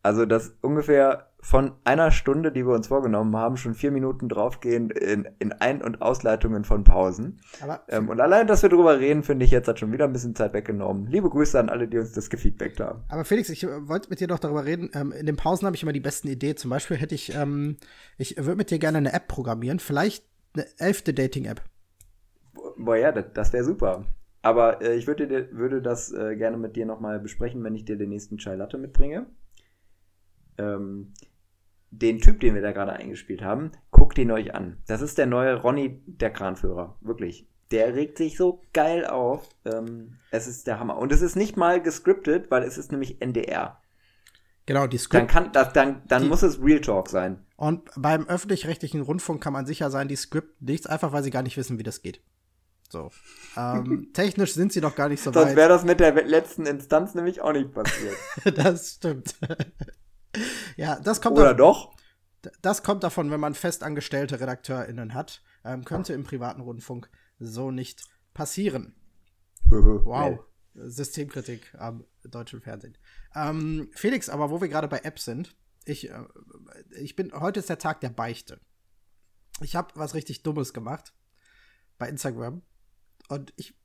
Also, 0.03 0.25
dass 0.25 0.57
ungefähr 0.61 1.26
von 1.49 1.71
einer 1.85 2.11
Stunde, 2.11 2.51
die 2.51 2.67
wir 2.67 2.73
uns 2.73 2.87
vorgenommen 2.87 3.33
haben, 3.37 3.55
schon 3.55 3.73
vier 3.73 3.89
Minuten 3.89 4.27
draufgehen 4.27 4.89
in, 4.89 5.29
in 5.39 5.53
Ein- 5.53 5.81
und 5.81 6.01
Ausleitungen 6.01 6.65
von 6.65 6.83
Pausen. 6.83 7.39
Ähm, 7.87 8.09
und 8.09 8.19
allein, 8.19 8.47
dass 8.47 8.63
wir 8.63 8.69
drüber 8.69 8.99
reden, 8.99 9.23
finde 9.23 9.45
ich 9.45 9.51
jetzt 9.51 9.69
hat 9.69 9.79
schon 9.79 9.93
wieder 9.93 10.03
ein 10.03 10.11
bisschen 10.11 10.35
Zeit 10.35 10.51
weggenommen. 10.51 11.07
Liebe 11.07 11.29
Grüße 11.29 11.57
an 11.57 11.69
alle, 11.69 11.87
die 11.87 11.99
uns 11.99 12.11
das 12.11 12.29
gefeedbackt 12.29 12.81
haben. 12.81 13.05
Aber 13.07 13.23
Felix, 13.23 13.47
ich 13.47 13.63
äh, 13.63 13.87
wollte 13.87 14.09
mit 14.09 14.19
dir 14.19 14.27
doch 14.27 14.39
darüber 14.39 14.65
reden. 14.65 14.89
Ähm, 14.93 15.13
in 15.13 15.25
den 15.25 15.37
Pausen 15.37 15.65
habe 15.65 15.77
ich 15.77 15.83
immer 15.83 15.93
die 15.93 16.01
besten 16.01 16.27
Ideen. 16.27 16.57
Zum 16.57 16.69
Beispiel 16.69 16.97
hätte 16.97 17.15
ich, 17.15 17.33
ähm, 17.33 17.77
ich 18.17 18.35
würde 18.35 18.57
mit 18.57 18.69
dir 18.69 18.77
gerne 18.79 18.97
eine 18.97 19.13
App 19.13 19.29
programmieren. 19.29 19.79
Vielleicht 19.79 20.25
eine 20.53 20.65
elfte 20.79 21.13
Dating-App. 21.13 21.61
Boah, 22.75 22.97
ja, 22.97 23.13
das, 23.13 23.23
das 23.33 23.53
wäre 23.53 23.63
super. 23.63 24.03
Aber 24.41 24.81
äh, 24.81 24.95
ich 24.95 25.07
würde, 25.07 25.29
dir- 25.29 25.47
würde 25.53 25.81
das 25.81 26.11
äh, 26.11 26.35
gerne 26.35 26.57
mit 26.57 26.75
dir 26.75 26.85
nochmal 26.85 27.21
besprechen, 27.21 27.63
wenn 27.63 27.73
ich 27.73 27.85
dir 27.85 27.95
den 27.97 28.09
nächsten 28.09 28.37
Chai 28.37 28.55
Latte 28.55 28.77
mitbringe. 28.77 29.27
Ähm, 30.57 31.13
den 31.91 32.19
Typ, 32.19 32.39
den 32.39 32.53
wir 32.55 32.61
da 32.61 32.71
gerade 32.71 32.93
eingespielt 32.93 33.41
haben, 33.41 33.71
guckt 33.91 34.17
ihn 34.17 34.31
euch 34.31 34.53
an. 34.53 34.77
Das 34.87 35.01
ist 35.01 35.17
der 35.17 35.25
neue 35.25 35.55
Ronny, 35.55 36.01
der 36.05 36.31
Kranführer. 36.31 36.97
Wirklich. 37.01 37.47
Der 37.71 37.95
regt 37.95 38.17
sich 38.17 38.37
so 38.37 38.61
geil 38.73 39.05
auf. 39.05 39.47
Ähm, 39.65 40.17
es 40.31 40.47
ist 40.47 40.67
der 40.67 40.79
Hammer. 40.79 40.97
Und 40.97 41.11
es 41.11 41.21
ist 41.21 41.35
nicht 41.35 41.57
mal 41.57 41.81
gescriptet, 41.81 42.49
weil 42.51 42.63
es 42.63 42.77
ist 42.77 42.91
nämlich 42.91 43.21
NDR. 43.21 43.81
Genau, 44.65 44.85
die 44.87 44.97
Dann, 44.97 45.03
Script. 45.03 45.27
kann, 45.29 45.51
das, 45.53 45.71
dann, 45.73 46.01
dann 46.07 46.23
Die- 46.23 46.27
muss 46.29 46.43
es 46.43 46.61
Real 46.61 46.81
Talk 46.81 47.09
sein. 47.09 47.45
Und 47.55 47.89
beim 47.95 48.27
öffentlich-rechtlichen 48.27 49.01
Rundfunk 49.01 49.41
kann 49.41 49.53
man 49.53 49.65
sicher 49.65 49.89
sein, 49.89 50.07
die 50.07 50.15
Script 50.15 50.61
nichts, 50.61 50.85
einfach 50.87 51.11
weil 51.13 51.23
sie 51.23 51.31
gar 51.31 51.41
nicht 51.41 51.57
wissen, 51.57 51.79
wie 51.79 51.83
das 51.83 52.01
geht. 52.01 52.21
So. 52.89 53.09
Ähm, 53.57 54.09
technisch 54.13 54.53
sind 54.53 54.71
sie 54.71 54.79
noch 54.81 54.95
gar 54.95 55.09
nicht 55.09 55.21
so 55.23 55.31
Sonst 55.31 55.49
weit. 55.49 55.55
wäre 55.55 55.69
das 55.69 55.83
mit 55.83 55.99
der 55.99 56.13
letzten 56.25 56.65
Instanz 56.65 57.15
nämlich 57.15 57.41
auch 57.41 57.53
nicht 57.53 57.73
passiert. 57.73 58.15
das 58.57 58.91
stimmt. 58.95 59.35
ja, 60.77 60.99
das 60.99 61.21
kommt, 61.21 61.37
Oder 61.37 61.51
auf, 61.51 61.57
doch? 61.57 61.95
das 62.61 62.83
kommt 62.83 63.03
davon, 63.03 63.31
wenn 63.31 63.39
man 63.39 63.53
festangestellte 63.53 64.39
RedakteurInnen 64.39 65.13
hat. 65.13 65.43
Ähm, 65.63 65.83
könnte 65.83 66.13
im 66.13 66.23
privaten 66.23 66.61
Rundfunk 66.61 67.09
so 67.39 67.71
nicht 67.71 68.03
passieren. 68.33 68.95
Wow. 69.69 70.39
Systemkritik 70.75 71.73
am 71.77 72.05
deutschen 72.23 72.61
Fernsehen. 72.61 72.97
Ähm, 73.35 73.89
Felix, 73.93 74.29
aber 74.29 74.51
wo 74.51 74.61
wir 74.61 74.67
gerade 74.67 74.87
bei 74.87 74.99
Apps 74.99 75.25
sind, 75.25 75.55
ich, 75.85 76.09
äh, 76.09 76.23
ich 76.91 77.15
bin, 77.15 77.33
heute 77.33 77.59
ist 77.59 77.69
der 77.69 77.79
Tag 77.79 77.99
der 78.01 78.09
Beichte. 78.09 78.61
Ich 79.61 79.75
habe 79.75 79.91
was 79.95 80.13
richtig 80.13 80.43
Dummes 80.43 80.73
gemacht 80.73 81.13
bei 81.97 82.07
Instagram 82.07 82.61
und 83.27 83.53
ich, 83.57 83.75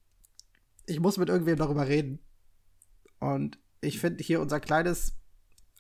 ich 0.87 1.01
muss 1.01 1.17
mit 1.17 1.31
irgendwem 1.31 1.57
darüber 1.57 1.89
reden. 1.89 2.21
Und 3.21 3.59
ich 3.81 3.99
finde 3.99 4.23
hier 4.23 4.41
unser 4.41 4.61
kleines 4.61 5.17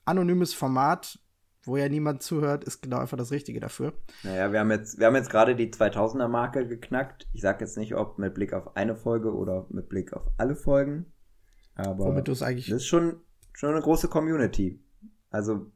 anonymes 0.04 0.54
Format, 0.54 1.18
wo 1.64 1.76
ja 1.76 1.88
niemand 1.88 2.22
zuhört, 2.22 2.64
ist 2.64 2.82
genau 2.82 2.98
einfach 2.98 3.16
das 3.16 3.30
Richtige 3.30 3.60
dafür. 3.60 3.92
Naja, 4.22 4.52
wir 4.52 4.60
haben 4.60 4.70
jetzt, 4.70 4.98
wir 4.98 5.06
haben 5.06 5.14
jetzt 5.14 5.30
gerade 5.30 5.54
die 5.54 5.70
2000er 5.70 6.28
Marke 6.28 6.66
geknackt. 6.66 7.28
Ich 7.32 7.42
sag 7.42 7.60
jetzt 7.60 7.76
nicht, 7.76 7.94
ob 7.94 8.18
mit 8.18 8.34
Blick 8.34 8.52
auf 8.52 8.76
eine 8.76 8.96
Folge 8.96 9.32
oder 9.32 9.66
mit 9.70 9.88
Blick 9.88 10.12
auf 10.12 10.24
alle 10.38 10.56
Folgen. 10.56 11.06
Aber 11.74 12.06
Womit 12.06 12.28
du 12.28 12.32
es 12.32 12.42
eigentlich 12.42 12.68
das 12.68 12.78
ist 12.78 12.86
schon, 12.86 13.20
schon 13.52 13.70
eine 13.70 13.80
große 13.80 14.08
Community. 14.08 14.82
Also 15.30 15.70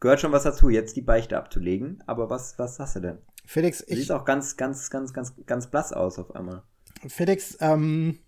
gehört 0.00 0.20
schon 0.20 0.32
was 0.32 0.42
dazu, 0.42 0.68
jetzt 0.68 0.96
die 0.96 1.02
Beichte 1.02 1.38
abzulegen. 1.38 2.02
Aber 2.06 2.28
was, 2.28 2.58
was 2.58 2.78
hast 2.78 2.96
du 2.96 3.00
denn? 3.00 3.18
Felix, 3.46 3.78
Du 3.78 3.92
ich, 3.92 3.98
siehst 3.98 4.12
auch 4.12 4.24
ganz, 4.24 4.56
ganz, 4.56 4.90
ganz, 4.90 5.12
ganz, 5.12 5.34
ganz 5.46 5.70
blass 5.70 5.92
aus 5.92 6.18
auf 6.18 6.34
einmal. 6.34 6.62
Felix, 7.08 7.56
ähm, 7.60 8.18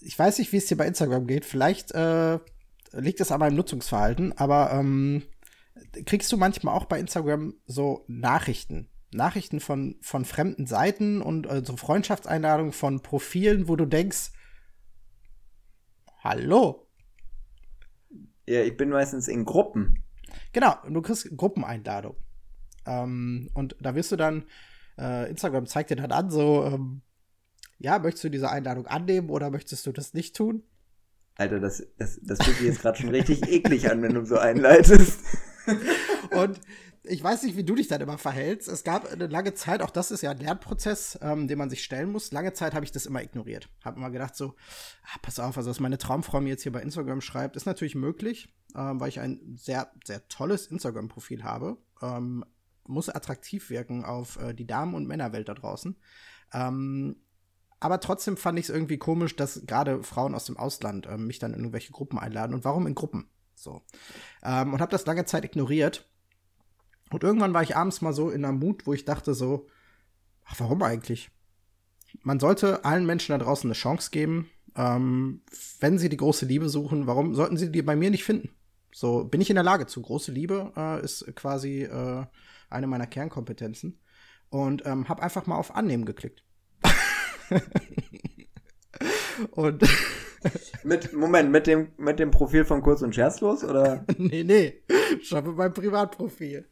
ich 0.00 0.18
weiß 0.18 0.38
nicht, 0.38 0.52
wie 0.52 0.58
es 0.58 0.66
dir 0.66 0.76
bei 0.76 0.86
Instagram 0.86 1.26
geht. 1.26 1.44
Vielleicht 1.44 1.92
äh, 1.92 2.38
liegt 2.92 3.20
es 3.20 3.32
an 3.32 3.40
meinem 3.40 3.56
Nutzungsverhalten, 3.56 4.32
aber 4.36 4.72
ähm, 4.72 5.22
kriegst 6.06 6.30
du 6.32 6.36
manchmal 6.36 6.74
auch 6.74 6.84
bei 6.84 7.00
Instagram 7.00 7.54
so 7.66 8.04
Nachrichten? 8.08 8.88
Nachrichten 9.14 9.60
von, 9.60 9.96
von 10.00 10.24
fremden 10.24 10.66
Seiten 10.66 11.20
und 11.20 11.46
äh, 11.46 11.62
so 11.64 11.76
Freundschaftseinladungen 11.76 12.72
von 12.72 13.02
Profilen, 13.02 13.68
wo 13.68 13.76
du 13.76 13.84
denkst, 13.84 14.32
hallo? 16.22 16.88
Ja, 18.46 18.62
ich 18.62 18.76
bin 18.76 18.88
meistens 18.88 19.28
in 19.28 19.44
Gruppen. 19.44 20.02
Genau, 20.52 20.74
du 20.88 21.02
kriegst 21.02 21.36
Gruppeneinladung. 21.36 22.16
Ähm, 22.86 23.50
und 23.54 23.76
da 23.80 23.94
wirst 23.94 24.12
du 24.12 24.16
dann, 24.16 24.44
äh, 24.98 25.30
Instagram 25.30 25.66
zeigt 25.66 25.90
dir 25.90 25.96
dann 25.96 26.12
an, 26.12 26.30
so, 26.30 26.64
ähm, 26.64 27.02
ja, 27.78 27.98
möchtest 27.98 28.24
du 28.24 28.30
diese 28.30 28.50
Einladung 28.50 28.86
annehmen 28.86 29.28
oder 29.28 29.50
möchtest 29.50 29.86
du 29.86 29.92
das 29.92 30.14
nicht 30.14 30.36
tun? 30.36 30.62
Alter, 31.36 31.60
das, 31.60 31.86
das, 31.98 32.20
das 32.22 32.42
fühlt 32.42 32.56
sich 32.58 32.66
jetzt 32.66 32.82
gerade 32.82 32.98
schon 32.98 33.10
richtig 33.10 33.42
eklig 33.48 33.90
an, 33.90 34.02
wenn 34.02 34.14
du 34.14 34.24
so 34.24 34.38
einleitest. 34.38 35.20
Und 36.30 36.60
ich 37.04 37.22
weiß 37.22 37.42
nicht, 37.42 37.56
wie 37.56 37.64
du 37.64 37.74
dich 37.74 37.88
dann 37.88 38.00
immer 38.00 38.18
verhältst. 38.18 38.68
Es 38.68 38.84
gab 38.84 39.10
eine 39.10 39.26
lange 39.26 39.54
Zeit, 39.54 39.82
auch 39.82 39.90
das 39.90 40.10
ist 40.10 40.22
ja 40.22 40.30
ein 40.30 40.38
Lernprozess, 40.38 41.18
ähm, 41.20 41.48
den 41.48 41.58
man 41.58 41.68
sich 41.68 41.82
stellen 41.82 42.12
muss. 42.12 42.30
Lange 42.30 42.52
Zeit 42.52 42.74
habe 42.74 42.84
ich 42.84 42.92
das 42.92 43.06
immer 43.06 43.22
ignoriert. 43.22 43.68
Habe 43.84 43.96
immer 43.96 44.10
gedacht 44.10 44.36
so, 44.36 44.54
ah, 45.02 45.18
pass 45.20 45.40
auf, 45.40 45.56
also 45.56 45.70
was 45.70 45.80
meine 45.80 45.98
Traumfrau 45.98 46.40
mir 46.40 46.50
jetzt 46.50 46.62
hier 46.62 46.72
bei 46.72 46.80
Instagram 46.80 47.20
schreibt, 47.20 47.56
ist 47.56 47.66
natürlich 47.66 47.96
möglich, 47.96 48.54
ähm, 48.76 49.00
weil 49.00 49.08
ich 49.08 49.18
ein 49.18 49.56
sehr, 49.56 49.90
sehr 50.04 50.28
tolles 50.28 50.68
Instagram-Profil 50.68 51.42
habe. 51.42 51.78
Ähm, 52.00 52.44
muss 52.86 53.08
attraktiv 53.08 53.70
wirken 53.70 54.04
auf 54.04 54.40
äh, 54.40 54.54
die 54.54 54.66
Damen- 54.66 54.94
und 54.94 55.06
Männerwelt 55.06 55.48
da 55.48 55.54
draußen. 55.54 55.96
Ähm, 56.52 57.16
aber 57.82 57.98
trotzdem 57.98 58.36
fand 58.36 58.60
ich 58.60 58.66
es 58.66 58.70
irgendwie 58.70 58.96
komisch, 58.96 59.34
dass 59.34 59.66
gerade 59.66 60.04
Frauen 60.04 60.36
aus 60.36 60.44
dem 60.44 60.56
Ausland 60.56 61.08
ähm, 61.10 61.26
mich 61.26 61.40
dann 61.40 61.52
in 61.52 61.58
irgendwelche 61.58 61.90
Gruppen 61.90 62.16
einladen. 62.16 62.54
Und 62.54 62.64
warum 62.64 62.86
in 62.86 62.94
Gruppen? 62.94 63.28
So. 63.56 63.82
Ähm, 64.44 64.72
und 64.72 64.80
habe 64.80 64.92
das 64.92 65.04
lange 65.04 65.24
Zeit 65.24 65.44
ignoriert. 65.44 66.08
Und 67.10 67.24
irgendwann 67.24 67.54
war 67.54 67.62
ich 67.64 67.74
abends 67.74 68.00
mal 68.00 68.12
so 68.12 68.30
in 68.30 68.44
einer 68.44 68.56
Mut, 68.56 68.86
wo 68.86 68.92
ich 68.92 69.04
dachte 69.04 69.34
so, 69.34 69.66
ach, 70.44 70.54
warum 70.58 70.80
eigentlich? 70.84 71.32
Man 72.22 72.38
sollte 72.38 72.84
allen 72.84 73.04
Menschen 73.04 73.36
da 73.36 73.44
draußen 73.44 73.68
eine 73.68 73.74
Chance 73.74 74.12
geben. 74.12 74.48
Ähm, 74.76 75.42
wenn 75.80 75.98
sie 75.98 76.08
die 76.08 76.16
große 76.16 76.46
Liebe 76.46 76.68
suchen, 76.68 77.08
warum 77.08 77.34
sollten 77.34 77.56
sie 77.56 77.72
die 77.72 77.82
bei 77.82 77.96
mir 77.96 78.10
nicht 78.10 78.22
finden? 78.22 78.50
So 78.92 79.24
bin 79.24 79.40
ich 79.40 79.50
in 79.50 79.56
der 79.56 79.64
Lage 79.64 79.88
zu. 79.88 80.02
Große 80.02 80.30
Liebe 80.30 80.72
äh, 80.76 81.02
ist 81.02 81.26
quasi 81.34 81.82
äh, 81.82 82.24
eine 82.70 82.86
meiner 82.86 83.08
Kernkompetenzen. 83.08 83.98
Und 84.50 84.86
ähm, 84.86 85.08
habe 85.08 85.22
einfach 85.24 85.46
mal 85.46 85.56
auf 85.56 85.74
Annehmen 85.74 86.04
geklickt. 86.04 86.44
und 89.52 89.82
Mit, 90.82 91.12
Moment, 91.12 91.52
mit 91.52 91.68
dem, 91.68 91.92
mit 91.98 92.18
dem 92.18 92.32
Profil 92.32 92.64
von 92.64 92.82
Kurz 92.82 93.00
und 93.02 93.14
Scherzlos, 93.14 93.62
oder? 93.62 94.04
nee, 94.18 94.42
nee, 94.42 94.82
schon 95.22 95.46
mit 95.46 95.56
meinem 95.56 95.72
Privatprofil. 95.72 96.68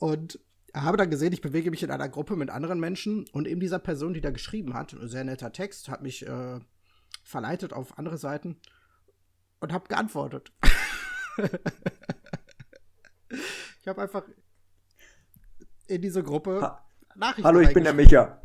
Und 0.00 0.38
habe 0.74 0.98
dann 0.98 1.08
gesehen, 1.10 1.32
ich 1.32 1.40
bewege 1.40 1.70
mich 1.70 1.82
in 1.82 1.90
einer 1.90 2.10
Gruppe 2.10 2.36
mit 2.36 2.50
anderen 2.50 2.78
Menschen 2.78 3.24
und 3.32 3.48
eben 3.48 3.58
dieser 3.60 3.78
Person, 3.78 4.12
die 4.12 4.20
da 4.20 4.30
geschrieben 4.30 4.74
hat, 4.74 4.94
sehr 5.00 5.24
netter 5.24 5.50
Text, 5.52 5.88
hat 5.88 6.02
mich 6.02 6.26
äh, 6.26 6.60
verleitet 7.24 7.72
auf 7.72 7.96
andere 7.98 8.18
Seiten 8.18 8.60
und 9.60 9.72
habe 9.72 9.88
geantwortet. 9.88 10.52
ich 13.80 13.88
habe 13.88 14.02
einfach 14.02 14.24
in 15.86 16.02
diese 16.02 16.22
Gruppe 16.22 16.60
Ha- 16.60 16.84
Nachrichten 17.16 17.44
Hallo, 17.44 17.60
ich 17.60 17.72
bin 17.72 17.84
der. 17.84 17.94
Micha. 17.94 18.42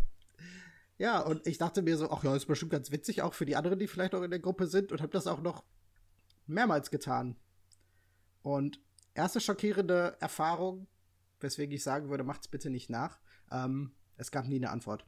Ja, 0.97 1.19
und 1.19 1.45
ich 1.45 1.57
dachte 1.57 1.81
mir 1.81 1.97
so, 1.97 2.09
ach 2.09 2.23
ja, 2.23 2.35
ist 2.35 2.45
bestimmt 2.45 2.71
ganz 2.71 2.89
witzig, 2.91 3.21
auch 3.21 3.33
für 3.33 3.45
die 3.45 3.55
anderen, 3.55 3.79
die 3.79 3.87
vielleicht 3.87 4.15
auch 4.15 4.21
in 4.23 4.31
der 4.31 4.39
Gruppe 4.39 4.67
sind, 4.67 4.91
und 4.91 5.01
habe 5.01 5.11
das 5.11 5.27
auch 5.27 5.41
noch 5.41 5.63
mehrmals 6.47 6.89
getan. 6.89 7.35
Und 8.43 8.79
erste 9.13 9.41
schockierende 9.41 10.15
Erfahrung, 10.19 10.87
weswegen 11.41 11.75
ich 11.75 11.83
sagen 11.83 12.09
würde, 12.09 12.23
macht's 12.23 12.47
bitte 12.47 12.69
nicht 12.69 12.89
nach. 12.89 13.19
Ähm, 13.51 13.91
es 14.17 14.31
gab 14.31 14.47
nie 14.47 14.55
eine 14.57 14.69
Antwort. 14.69 15.05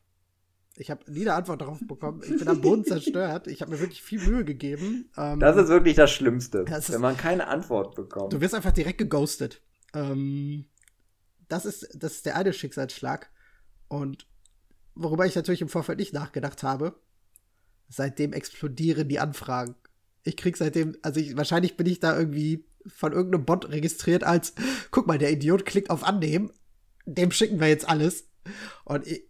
Ich 0.76 0.92
habe 0.92 1.10
nie 1.12 1.22
eine 1.22 1.34
Antwort 1.34 1.62
darauf 1.62 1.80
bekommen. 1.88 2.22
Ich 2.24 2.38
bin 2.38 2.48
am 2.48 2.62
Boden 2.62 2.84
zerstört. 2.86 3.48
Ich 3.48 3.62
habe 3.62 3.72
mir 3.72 3.80
wirklich 3.80 4.04
viel 4.04 4.20
Mühe 4.28 4.44
gegeben. 4.46 5.10
Ähm, 5.18 5.40
Das 5.40 5.56
ist 5.58 5.70
wirklich 5.70 5.96
das 5.96 6.12
Schlimmste, 6.12 6.66
Das 6.66 6.90
ist- 6.90 6.94
wenn 6.96 7.02
man 7.02 7.16
keine 7.18 7.48
Antwort 7.48 7.96
bekommt. 7.96 8.34
Du 8.34 8.42
wirst 8.42 8.54
einfach 8.54 8.74
direkt 8.74 8.98
geghostet. 9.00 9.62
Ähm, 9.94 10.66
das, 11.48 11.66
ist, 11.66 11.88
das 11.96 12.14
ist 12.16 12.26
der 12.26 12.36
eine 12.36 12.54
Schicksalsschlag. 12.54 13.30
Und 13.88 14.28
worüber 14.98 15.26
ich 15.26 15.36
natürlich 15.36 15.62
im 15.62 15.70
Vorfeld 15.70 16.00
nicht 16.00 16.14
nachgedacht 16.14 16.64
habe, 16.64 17.00
seitdem 17.90 18.34
explodieren 18.34 19.08
die 19.08 19.20
Anfragen. 19.20 19.76
Ich 20.24 20.38
krieg 20.38 20.58
seitdem, 20.58 20.96
also 21.02 21.20
ich, 21.20 21.38
wahrscheinlich 21.38 21.78
bin 21.78 21.88
ich 21.88 22.00
da 22.00 22.18
irgendwie 22.18 22.66
von 22.86 23.14
irgendeinem 23.14 23.46
Bot 23.46 23.70
registriert 23.70 24.24
als, 24.24 24.54
guck 24.92 25.08
mal, 25.08 25.18
der 25.18 25.32
Idiot 25.32 25.66
klickt 25.66 25.90
auf 25.90 26.04
Annehmen, 26.04 26.52
dem 27.06 27.32
schicken 27.32 27.60
wir 27.60 27.68
jetzt 27.68 27.88
alles. 27.88 28.28
Und 28.84 29.08
ich, 29.08 29.24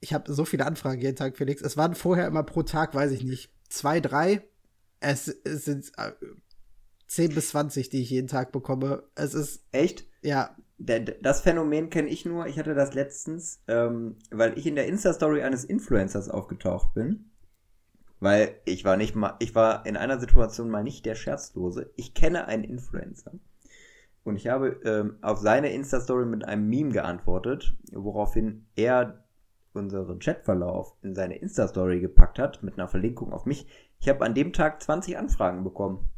ich 0.00 0.12
habe 0.14 0.32
so 0.32 0.44
viele 0.44 0.66
Anfragen 0.66 1.00
jeden 1.00 1.16
Tag, 1.16 1.36
Felix. 1.36 1.62
Es 1.62 1.76
waren 1.76 1.94
vorher 1.94 2.26
immer 2.26 2.42
pro 2.42 2.62
Tag, 2.62 2.94
weiß 2.94 3.12
ich 3.12 3.22
nicht, 3.22 3.52
zwei, 3.68 4.00
drei. 4.00 4.42
Es, 5.00 5.28
es 5.28 5.64
sind 5.64 5.92
äh, 5.98 6.12
10 7.06 7.34
bis 7.34 7.50
20, 7.50 7.90
die 7.90 8.02
ich 8.02 8.10
jeden 8.10 8.28
Tag 8.28 8.52
bekomme. 8.52 9.04
Es 9.14 9.34
ist, 9.34 9.64
Echt? 9.72 10.04
ja, 10.22 10.56
Das 10.80 11.42
Phänomen 11.42 11.90
kenne 11.90 12.08
ich 12.08 12.24
nur. 12.24 12.46
Ich 12.46 12.58
hatte 12.58 12.74
das 12.74 12.94
letztens, 12.94 13.62
ähm, 13.68 14.16
weil 14.30 14.56
ich 14.56 14.66
in 14.66 14.76
der 14.76 14.86
Insta-Story 14.86 15.42
eines 15.42 15.64
Influencers 15.64 16.30
aufgetaucht 16.30 16.94
bin. 16.94 17.30
Weil 18.18 18.56
ich 18.64 18.84
war 18.84 18.96
nicht 18.96 19.14
mal, 19.14 19.36
ich 19.40 19.54
war 19.54 19.84
in 19.86 19.96
einer 19.96 20.18
Situation 20.18 20.70
mal 20.70 20.82
nicht 20.82 21.04
der 21.04 21.14
Scherzlose. 21.14 21.90
Ich 21.96 22.14
kenne 22.14 22.46
einen 22.46 22.64
Influencer. 22.64 23.32
Und 24.24 24.36
ich 24.36 24.48
habe 24.48 24.80
ähm, 24.84 25.16
auf 25.22 25.38
seine 25.38 25.72
Insta-Story 25.72 26.26
mit 26.26 26.44
einem 26.44 26.68
Meme 26.68 26.92
geantwortet, 26.92 27.74
woraufhin 27.92 28.66
er 28.76 29.24
unseren 29.72 30.18
Chatverlauf 30.18 30.94
in 31.02 31.14
seine 31.14 31.36
Insta-Story 31.36 32.00
gepackt 32.00 32.38
hat, 32.38 32.62
mit 32.62 32.74
einer 32.74 32.88
Verlinkung 32.88 33.32
auf 33.32 33.46
mich. 33.46 33.66
Ich 33.98 34.08
habe 34.08 34.24
an 34.24 34.34
dem 34.34 34.52
Tag 34.52 34.82
20 34.82 35.18
Anfragen 35.18 35.62
bekommen, 35.62 36.08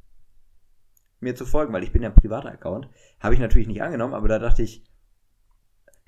mir 1.22 1.34
zu 1.34 1.46
folgen, 1.46 1.72
weil 1.72 1.82
ich 1.84 1.92
bin 1.92 2.02
ja 2.02 2.08
ein 2.10 2.14
privater 2.14 2.50
Account. 2.50 2.88
Habe 3.20 3.34
ich 3.34 3.40
natürlich 3.40 3.68
nicht 3.68 3.82
angenommen, 3.82 4.14
aber 4.14 4.28
da 4.28 4.38
dachte 4.38 4.62
ich, 4.62 4.84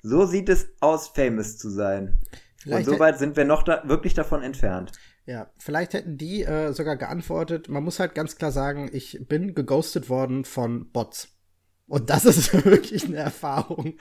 so 0.01 0.25
sieht 0.25 0.49
es 0.49 0.69
aus, 0.81 1.07
famous 1.07 1.57
zu 1.57 1.69
sein. 1.69 2.19
Vielleicht 2.57 2.87
Und 2.87 2.93
so 2.95 2.99
weit 2.99 3.17
sind 3.17 3.35
wir 3.37 3.45
noch 3.45 3.63
da, 3.63 3.83
wirklich 3.87 4.13
davon 4.13 4.41
entfernt. 4.43 4.91
Ja, 5.25 5.49
vielleicht 5.57 5.93
hätten 5.93 6.17
die 6.17 6.43
äh, 6.43 6.71
sogar 6.73 6.97
geantwortet. 6.97 7.67
Man 7.69 7.83
muss 7.83 7.99
halt 7.99 8.13
ganz 8.13 8.35
klar 8.35 8.51
sagen, 8.51 8.89
ich 8.93 9.25
bin 9.27 9.55
geghostet 9.55 10.09
worden 10.09 10.45
von 10.45 10.91
Bots. 10.91 11.29
Und 11.87 12.09
das 12.09 12.25
ist 12.25 12.53
wirklich 12.65 13.05
eine 13.05 13.17
Erfahrung. 13.17 13.95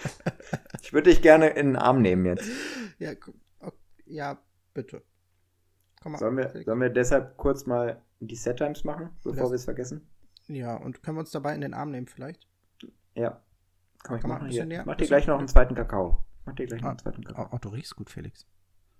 Ich 0.82 0.92
würde 0.92 1.10
dich 1.10 1.22
gerne 1.22 1.48
in 1.50 1.68
den 1.68 1.76
Arm 1.76 2.02
nehmen 2.02 2.26
jetzt. 2.26 2.48
ja, 2.98 3.14
gu- 3.14 3.32
ok- 3.60 3.74
ja, 4.06 4.38
bitte. 4.74 5.02
Komm 6.02 6.12
mal. 6.12 6.18
Sollen 6.18 6.36
wir, 6.36 6.50
sollen 6.64 6.80
wir 6.80 6.90
deshalb 6.90 7.36
kurz 7.38 7.64
mal 7.66 8.02
die 8.20 8.36
Set-Times 8.36 8.84
machen, 8.84 9.10
bevor 9.22 9.50
wir 9.50 9.54
es 9.56 9.64
vergessen? 9.64 10.06
Ja, 10.48 10.76
und 10.76 11.02
können 11.02 11.16
wir 11.16 11.20
uns 11.20 11.30
dabei 11.30 11.54
in 11.54 11.60
den 11.60 11.74
Arm 11.74 11.90
nehmen 11.90 12.06
vielleicht? 12.06 12.46
Ja. 13.14 13.42
Komm, 14.02 14.16
ich 14.16 14.22
Komm 14.22 14.30
mal, 14.30 14.38
mach, 14.38 14.44
ein 14.44 14.50
hier. 14.50 14.68
Ich 14.70 14.84
mach 14.84 14.96
dir 14.96 15.06
gleich 15.06 15.26
noch 15.26 15.38
einen 15.38 15.48
zweiten 15.48 15.74
Kakao. 15.74 16.24
Ich 16.40 16.46
mach 16.46 16.54
dir 16.54 16.66
gleich 16.66 16.80
noch 16.82 16.88
Ah, 16.88 16.90
einen 16.90 16.98
zweiten 16.98 17.24
Kakao. 17.24 17.48
Oh, 17.52 17.58
du 17.58 17.68
riechst 17.70 17.96
gut, 17.96 18.10
Felix. 18.10 18.46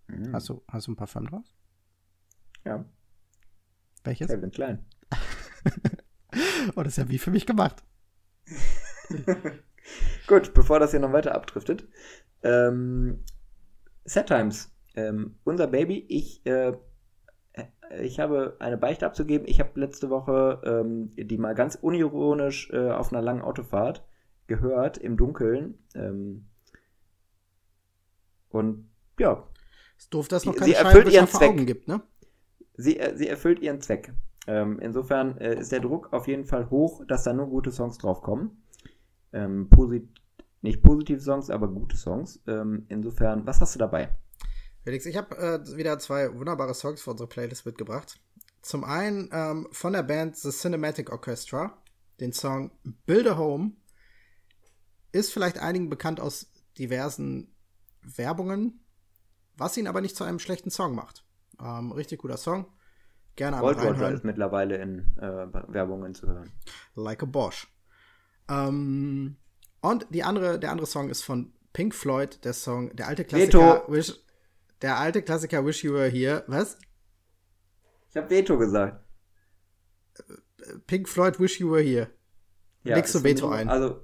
Mhm. 0.07 0.33
Hast 0.33 0.49
du, 0.49 0.63
hast 0.69 0.87
du 0.87 0.93
ein 0.93 0.97
Parfum 0.97 1.27
drauf? 1.27 1.45
Ja, 2.65 2.85
Welches? 4.05 4.29
Calvin 4.29 4.51
Klein. 4.51 4.85
Oh, 6.75 6.83
das 6.83 6.95
ist 6.95 6.97
ja 6.97 7.09
wie 7.09 7.19
für 7.19 7.31
mich 7.31 7.47
gemacht. 7.47 7.85
Gut, 10.27 10.53
bevor 10.55 10.81
das 10.81 10.91
hier 10.91 10.99
noch 10.99 11.13
weiter 11.13 11.33
abdriftet. 11.35 11.87
Ähm, 12.43 13.23
Set 14.05 14.27
Times. 14.27 14.75
Ähm, 14.97 15.39
unser 15.45 15.69
Baby, 15.69 16.05
ich, 16.09 16.45
äh, 16.47 16.73
ich 18.01 18.21
habe 18.21 18.57
eine 18.59 18.77
Beichte 18.79 19.07
abzugeben. 19.07 19.47
Ich 19.49 19.61
habe 19.61 19.79
letzte 19.81 20.11
Woche 20.11 20.61
ähm, 20.65 21.13
die 21.17 21.39
mal 21.39 21.55
ganz 21.55 21.77
unironisch 21.81 22.71
äh, 22.73 22.91
auf 22.91 23.13
einer 23.13 23.23
langen 23.23 23.43
Autofahrt 23.43 24.05
gehört 24.47 24.99
im 24.99 25.17
Dunkeln. 25.17 25.79
Ähm, 25.95 26.47
und 28.51 28.89
ja, 29.19 29.47
Ist 29.99 30.13
doof, 30.15 30.29
dass 30.29 30.43
es 30.43 30.47
noch 30.47 30.55
Sie- 30.55 30.59
keine 30.61 30.73
sie 30.73 30.77
erfüllt 30.79 31.09
ihren 31.13 31.29
Zweck. 31.29 31.51
Augen 31.51 31.67
gibt, 31.67 31.89
ne? 31.89 32.01
sie, 32.77 32.99
äh, 32.99 33.17
sie 33.17 33.29
erfüllt 33.29 33.61
ihren 33.61 33.81
Zweck. 33.81 34.13
Ähm, 34.47 34.79
insofern 34.81 35.39
äh, 35.39 35.59
ist 35.59 35.73
der 35.73 35.81
Druck 35.81 36.13
auf 36.13 36.29
jeden 36.29 36.45
Fall 36.45 36.69
hoch, 36.71 37.05
dass 37.07 37.25
da 37.25 37.33
nur 37.33 37.47
gute 37.47 37.71
Songs 37.71 37.99
draufkommen. 37.99 38.63
Ähm, 39.33 39.69
posit 39.71 40.09
nicht 40.63 40.83
positive 40.83 41.21
Songs, 41.21 41.51
aber 41.51 41.69
gute 41.69 41.97
Songs. 41.97 42.43
Ähm, 42.47 42.85
insofern, 42.89 43.47
was 43.47 43.61
hast 43.61 43.75
du 43.75 43.79
dabei? 43.79 44.11
Felix, 44.85 45.07
ich 45.07 45.17
habe 45.17 45.37
äh, 45.39 45.77
wieder 45.79 45.99
zwei 45.99 46.33
wunderbare 46.35 46.75
Songs 46.75 47.01
für 47.01 47.11
unsere 47.11 47.27
Playlist 47.27 47.65
mitgebracht. 47.65 48.21
Zum 48.61 48.85
einen 48.85 49.31
ähm, 49.33 49.67
von 49.73 49.95
der 49.95 50.03
Band 50.03 50.37
The 50.37 50.51
Cinematic 50.51 51.11
Orchestra, 51.11 51.83
den 52.21 52.33
Song 52.33 52.71
Build 53.07 53.27
a 53.27 53.39
Home. 53.39 53.73
Ist 55.11 55.33
vielleicht 55.33 55.59
einigen 55.59 55.89
bekannt 55.89 56.21
aus 56.21 56.53
diversen 56.79 57.55
Werbungen, 58.03 58.85
was 59.57 59.77
ihn 59.79 59.87
aber 59.87 60.03
nicht 60.03 60.17
zu 60.17 60.25
einem 60.25 60.39
schlechten 60.39 60.71
Song 60.71 60.95
macht. 60.95 61.25
Ähm, 61.59 61.91
richtig 61.93 62.21
guter 62.21 62.37
Song. 62.37 62.67
Gerne 63.37 63.57
einmal 63.57 63.75
Gold 63.75 63.87
Roger 63.87 63.95
reinhören. 63.95 64.15
ist 64.17 64.25
mittlerweile 64.25 64.77
in 64.77 65.17
äh, 65.17 65.47
Werbungen 65.69 66.15
zu 66.15 66.27
hören. 66.27 66.53
Like 66.95 67.23
a 67.23 67.27
Bosch. 67.27 67.69
Ähm, 68.51 69.37
und 69.81 70.07
die 70.11 70.25
andere, 70.25 70.59
der 70.59 70.71
andere 70.73 70.87
Song 70.87 71.09
ist 71.09 71.23
von 71.23 71.55
Pink 71.73 71.95
Floyd, 71.95 72.45
der 72.45 72.53
Song, 72.53 72.95
der 72.95 73.09
alte 73.09 73.25
Klassiker 73.25 73.83
Veto. 73.87 73.93
Wish, 73.93 74.25
der 74.83 74.99
alte 74.99 75.23
Klassiker 75.23 75.65
Wish 75.65 75.85
You 75.85 75.93
Were 75.95 76.09
Here. 76.09 76.45
Was? 76.47 76.79
Ich 78.11 78.17
habe 78.17 78.31
Veto 78.31 78.59
gesagt. 78.59 79.03
Pink 80.87 81.09
Floyd 81.09 81.41
Wish 81.41 81.61
You 81.61 81.71
Were 81.71 81.83
Here. 81.83 82.09
Legst 82.85 83.15
ist 83.15 83.23
du 83.25 83.29
Veto 83.29 83.49
mich- 83.49 83.59
ein? 83.59 83.69
Also, 83.69 84.01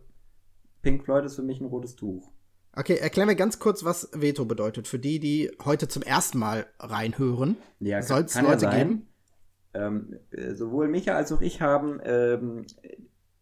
Pink 0.82 1.04
Floyd 1.04 1.24
ist 1.24 1.36
für 1.36 1.42
mich 1.42 1.60
ein 1.60 1.66
rotes 1.66 1.96
Tuch. 1.96 2.30
Okay, 2.72 2.96
erklär 2.96 3.26
mir 3.26 3.36
ganz 3.36 3.58
kurz, 3.58 3.84
was 3.84 4.08
Veto 4.14 4.44
bedeutet. 4.44 4.86
Für 4.88 4.98
die, 4.98 5.18
die 5.18 5.50
heute 5.64 5.88
zum 5.88 6.02
ersten 6.02 6.38
Mal 6.38 6.66
reinhören. 6.78 7.56
Ja, 7.80 8.00
Soll 8.02 8.22
es 8.22 8.34
ja 8.34 8.42
Leute 8.42 8.60
sein. 8.60 8.78
geben? 8.88 9.06
Ähm, 9.74 10.18
äh, 10.30 10.54
sowohl 10.54 10.88
Micha 10.88 11.14
als 11.14 11.32
auch 11.32 11.40
ich 11.40 11.60
haben 11.60 12.00
ähm, 12.04 12.66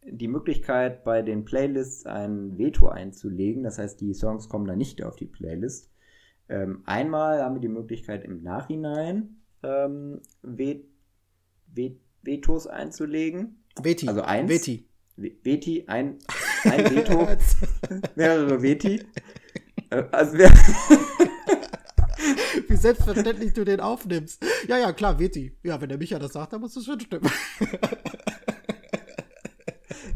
die 0.05 0.29
Möglichkeit, 0.29 1.05
bei 1.05 1.23
den 1.23 1.45
Playlists 1.45 2.07
ein 2.07 2.57
Veto 2.59 2.89
einzulegen. 2.89 3.63
Das 3.63 3.79
heißt, 3.79 4.01
die 4.01 4.15
Songs 4.15 4.49
kommen 4.49 4.67
dann 4.67 4.79
nicht 4.79 5.03
auf 5.03 5.17
die 5.17 5.27
Playlist. 5.27 5.91
Ähm, 6.49 6.83
einmal 6.87 7.43
haben 7.43 7.57
wir 7.57 7.61
die 7.61 7.69
Möglichkeit, 7.69 8.25
im 8.25 8.43
Nachhinein 8.43 9.37
ähm, 9.63 10.21
Vet 10.43 10.85
Vet 11.75 11.99
Vetos 12.23 12.67
einzulegen. 12.67 13.63
Veti. 13.81 14.09
Also 14.09 14.23
eins. 14.23 14.51
Veti. 14.51 14.87
Ve- 15.17 15.37
Veti, 15.43 15.85
ein, 15.87 16.19
ein 16.65 16.91
Veto, 16.91 17.29
mehrere 18.17 18.63
Veti. 18.63 19.03
Äh, 19.91 20.05
also 20.11 20.37
wer, 20.39 20.51
Wie 22.69 22.77
selbstverständlich 22.77 23.53
du 23.55 23.65
den 23.65 23.81
aufnimmst. 23.81 24.45
Ja, 24.67 24.77
ja, 24.79 24.93
klar, 24.93 25.19
Veti. 25.19 25.57
Ja, 25.63 25.81
wenn 25.81 25.89
der 25.89 25.99
Micha 25.99 26.19
das 26.19 26.33
sagt, 26.33 26.53
dann 26.53 26.61
muss 26.61 26.75
das 26.75 26.85
schon 26.85 27.01
stimmen. 27.01 27.31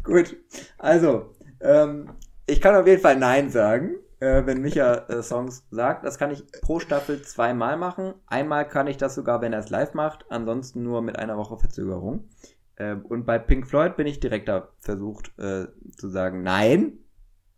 Gut, 0.03 0.37
also, 0.79 1.33
ähm, 1.61 2.11
ich 2.47 2.61
kann 2.61 2.75
auf 2.75 2.87
jeden 2.87 3.01
Fall 3.01 3.17
Nein 3.19 3.51
sagen, 3.51 3.95
äh, 4.23 4.47
wenn 4.47 4.63
Micha 4.63 4.95
äh, 5.09 5.21
Songs 5.21 5.67
sagt. 5.73 6.05
Das 6.05 6.17
kann 6.17 6.31
ich 6.31 6.45
pro 6.63 6.79
Staffel 6.79 7.23
zweimal 7.23 7.77
machen. 7.77 8.15
Einmal 8.27 8.69
kann 8.69 8.87
ich 8.87 8.97
das 8.97 9.17
sogar, 9.17 9.41
wenn 9.41 9.53
er 9.53 9.59
es 9.59 9.69
live 9.69 9.95
macht, 9.95 10.27
ansonsten 10.31 10.85
nur 10.85 11.03
mit 11.03 11.19
einer 11.19 11.37
Woche 11.37 11.59
Verzögerung. 11.59 12.29
Ähm, 12.77 13.05
und 13.05 13.27
bei 13.27 13.41
Pink 13.41 13.67
Floyd 13.67 13.97
bin 13.97 14.07
ich 14.07 14.21
direkter 14.21 14.73
versucht 14.79 15.37
äh, 15.39 15.67
zu 15.97 16.09
sagen 16.09 16.45
Nein, 16.45 17.01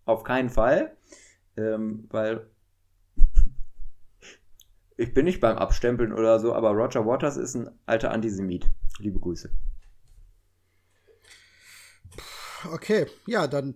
auf 0.06 0.24
keinen 0.24 0.48
Fall, 0.48 0.96
ähm, 1.58 2.08
weil 2.10 2.48
ich 4.96 5.12
bin 5.12 5.26
nicht 5.26 5.42
beim 5.42 5.58
Abstempeln 5.58 6.14
oder 6.14 6.40
so, 6.40 6.54
aber 6.54 6.70
Roger 6.70 7.04
Waters 7.04 7.36
ist 7.36 7.56
ein 7.56 7.70
alter 7.84 8.10
Antisemit. 8.10 8.70
Liebe 8.98 9.20
Grüße. 9.20 9.50
Okay, 12.72 13.06
ja, 13.26 13.46
dann 13.46 13.74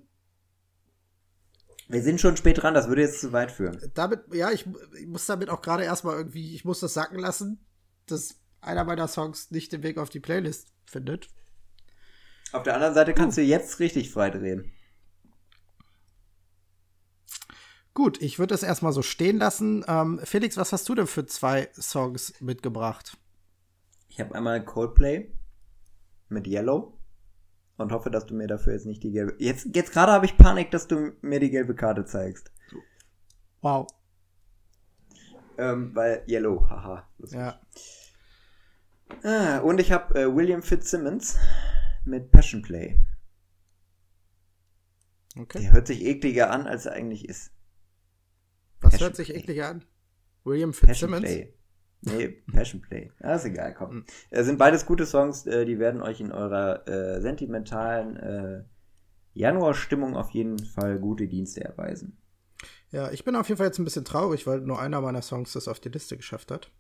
Wir 1.89 2.03
sind 2.03 2.21
schon 2.21 2.37
spät 2.37 2.63
dran, 2.63 2.75
das 2.75 2.89
würde 2.89 3.01
jetzt 3.01 3.21
zu 3.21 3.33
weit 3.33 3.51
führen. 3.51 3.81
damit, 3.95 4.21
ja, 4.33 4.51
ich, 4.51 4.67
ich 5.01 5.07
muss 5.07 5.25
damit 5.25 5.49
auch 5.49 5.63
gerade 5.63 5.85
erstmal 5.85 6.17
irgendwie, 6.17 6.55
ich 6.55 6.65
muss 6.65 6.81
das 6.81 6.93
sacken 6.93 7.19
lassen, 7.19 7.65
dass 8.07 8.37
einer 8.61 8.85
meiner 8.85 9.09
Songs 9.09 9.51
nicht 9.51 9.73
den 9.73 9.83
Weg 9.83 9.97
auf 9.97 10.11
die 10.11 10.21
Playlist 10.21 10.69
findet. 10.85 11.29
Auf 12.53 12.63
der 12.63 12.75
anderen 12.75 12.95
Seite 12.95 13.15
kannst 13.15 13.39
du 13.39 13.43
jetzt 13.43 13.81
richtig 13.81 14.11
frei 14.11 14.31
drehen. 14.31 14.73
Gut, 17.95 18.21
ich 18.23 18.39
würde 18.39 18.55
das 18.55 18.63
erstmal 18.63 18.93
so 18.93 19.03
stehen 19.03 19.39
lassen. 19.39 19.85
Ähm, 19.89 20.21
Felix, 20.23 20.57
was 20.57 20.73
hast 20.73 20.89
du 20.89 20.95
denn 20.95 21.07
für 21.07 21.27
zwei 21.27 21.69
Songs 21.75 22.35
mitgebracht? 22.41 23.17
Ich 24.09 24.21
habe 24.21 24.35
einmal 24.35 24.65
Coldplay 24.65 25.33
mit 26.29 26.47
Yellow 26.47 26.98
und 27.79 27.93
hoffe, 27.93 28.11
dass 28.11 28.27
du 28.27 28.35
mir 28.35 28.49
dafür 28.49 28.75
jetzt 28.75 28.87
nicht 28.87 29.03
die 29.03 29.13
gelbe. 29.13 29.35
Jetzt, 29.39 29.69
jetzt 29.75 29.93
gerade 29.93 30.13
habe 30.13 30.27
ich 30.27 30.37
Panik, 30.37 30.71
dass 30.71 30.89
du 30.89 31.13
mir 31.23 31.41
die 31.41 31.51
gelbe 31.51 31.75
Karte 31.75 32.05
zeigst. 32.05 32.53
Wow. 33.63 33.87
Ähm, 35.57 35.95
weil 35.95 36.25
Yellow, 36.29 36.69
haha. 36.69 37.09
lustig. 37.19 37.39
Ja. 37.41 37.61
Ah, 39.23 39.59
und 39.59 39.81
ich 39.81 39.91
habe 39.91 40.21
äh, 40.21 40.37
William 40.37 40.63
Fitzsimmons 40.63 41.39
mit 42.05 42.31
Passion 42.31 42.63
Play. 42.63 43.01
Okay. 45.37 45.61
Der 45.61 45.73
hört 45.73 45.87
sich 45.87 46.05
ekliger 46.05 46.51
an, 46.51 46.67
als 46.67 46.87
er 46.87 46.93
eigentlich 46.93 47.29
ist. 47.29 47.53
Was 48.81 48.93
Passion 48.93 49.09
hört 49.09 49.17
sich 49.17 49.29
Play. 49.29 49.39
eklig 49.39 49.63
an? 49.65 49.85
William 50.45 50.73
Passion 50.73 50.89
Fitzsimmons? 50.89 51.23
Play. 51.23 51.58
Nee, 52.01 52.29
Passion 52.53 52.81
Play. 52.81 53.11
Ah, 53.21 53.35
ist 53.35 53.45
egal, 53.45 53.75
komm. 53.75 53.97
Mhm. 53.97 54.05
Es 54.31 54.47
sind 54.47 54.59
beides 54.59 54.87
gute 54.87 55.05
Songs, 55.07 55.47
äh, 55.47 55.65
die 55.65 55.79
werden 55.79 56.01
euch 56.01 56.21
in 56.21 56.33
eurer 56.33 56.87
äh, 56.89 57.21
sentimentalen 57.21 58.17
äh, 58.17 58.65
Januarstimmung 59.35 60.17
auf 60.17 60.31
jeden 60.31 60.59
Fall 60.59 60.99
gute 60.99 61.27
Dienste 61.29 61.65
erweisen. 61.65 62.19
Ja, 62.91 63.11
ich 63.11 63.25
bin 63.25 63.37
auf 63.37 63.49
jeden 63.49 63.59
Fall 63.59 63.67
jetzt 63.67 63.79
ein 63.79 63.85
bisschen 63.85 64.05
traurig, 64.05 64.47
weil 64.47 64.61
nur 64.61 64.81
einer 64.81 65.01
meiner 65.01 65.23
Songs 65.23 65.53
das 65.53 65.69
auf 65.69 65.81
die 65.81 65.91
Liste 65.91 66.17
geschafft 66.17 66.51
hat. 66.51 66.71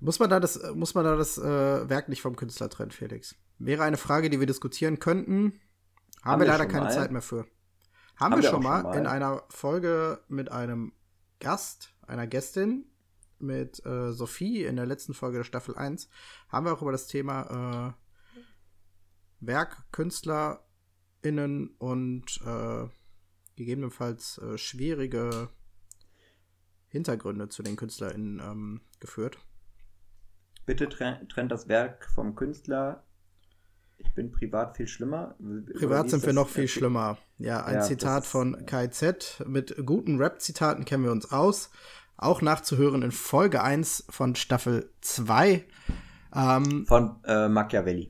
Muss 0.00 0.18
man 0.18 0.28
da 0.28 0.40
das, 0.40 0.60
muss 0.74 0.94
man 0.94 1.04
da 1.04 1.16
das 1.16 1.38
äh, 1.38 1.88
Werk 1.88 2.08
nicht 2.08 2.22
vom 2.22 2.36
Künstler 2.36 2.68
trennen, 2.68 2.90
Felix? 2.90 3.36
Wäre 3.58 3.84
eine 3.84 3.96
Frage, 3.96 4.28
die 4.28 4.40
wir 4.40 4.46
diskutieren 4.46 4.98
könnten. 4.98 5.60
Haben, 6.22 6.32
Haben 6.32 6.40
wir 6.40 6.48
leider 6.48 6.66
keine 6.66 6.86
mal. 6.86 6.90
Zeit 6.90 7.12
mehr 7.12 7.22
für. 7.22 7.38
Haben, 7.38 7.46
Haben 8.16 8.32
wir 8.32 8.42
wir 8.42 8.50
schon 8.50 8.62
mal, 8.62 8.82
schon 8.82 8.90
mal. 8.90 8.98
in 8.98 9.06
einer 9.06 9.42
Folge 9.48 10.20
mit 10.28 10.50
einem 10.50 10.92
Gast, 11.40 11.94
einer 12.06 12.26
Gästin, 12.26 12.86
mit 13.44 13.84
äh, 13.86 14.12
Sophie 14.12 14.64
in 14.64 14.76
der 14.76 14.86
letzten 14.86 15.14
Folge 15.14 15.38
der 15.38 15.44
Staffel 15.44 15.76
1, 15.76 16.08
haben 16.48 16.66
wir 16.66 16.72
auch 16.72 16.82
über 16.82 16.92
das 16.92 17.06
Thema 17.06 17.94
äh, 19.40 19.46
Werk, 19.46 19.84
KünstlerInnen 19.92 21.74
und 21.78 22.40
äh, 22.46 22.88
gegebenenfalls 23.56 24.38
äh, 24.38 24.58
schwierige 24.58 25.48
Hintergründe 26.88 27.48
zu 27.48 27.62
den 27.62 27.76
KünstlerInnen 27.76 28.40
ähm, 28.40 28.80
geführt. 29.00 29.38
Bitte 30.66 30.88
tren- 30.88 31.28
trennt 31.28 31.52
das 31.52 31.68
Werk 31.68 32.08
vom 32.14 32.34
Künstler. 32.34 33.04
Ich 33.98 34.12
bin 34.14 34.32
privat 34.32 34.76
viel 34.76 34.88
schlimmer. 34.88 35.36
Privat 35.74 36.10
sind 36.10 36.24
wir 36.26 36.32
noch 36.32 36.48
viel 36.48 36.68
schlimmer. 36.68 37.18
Ja, 37.38 37.64
ein 37.64 37.74
Ja, 37.76 37.80
Zitat 37.82 38.24
von 38.26 38.54
äh, 38.54 38.62
KZ. 38.64 39.44
Mit 39.46 39.74
guten 39.84 40.18
Rap-Zitaten 40.18 40.84
kennen 40.84 41.04
wir 41.04 41.12
uns 41.12 41.30
aus. 41.30 41.70
Auch 42.16 42.42
nachzuhören 42.42 43.02
in 43.02 43.12
Folge 43.12 43.62
1 43.62 44.04
von 44.08 44.34
Staffel 44.36 44.92
2. 45.00 45.64
Ähm, 46.34 46.86
Von 46.86 47.22
äh, 47.24 47.48
Machiavelli. 47.48 48.08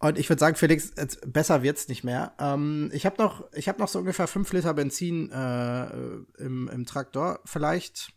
und 0.00 0.18
ich 0.18 0.28
würde 0.28 0.40
sagen, 0.40 0.54
Felix, 0.56 0.92
jetzt, 0.96 1.32
besser 1.32 1.62
wird's 1.62 1.88
nicht 1.88 2.04
mehr. 2.04 2.32
Ähm, 2.38 2.90
ich 2.92 3.04
habe 3.06 3.16
noch, 3.22 3.50
ich 3.52 3.68
hab 3.68 3.78
noch 3.78 3.88
so 3.88 3.98
ungefähr 3.98 4.26
5 4.28 4.52
Liter 4.52 4.74
Benzin 4.74 5.30
äh, 5.32 5.86
im, 6.42 6.68
im 6.68 6.86
Traktor. 6.86 7.40
Vielleicht 7.44 8.12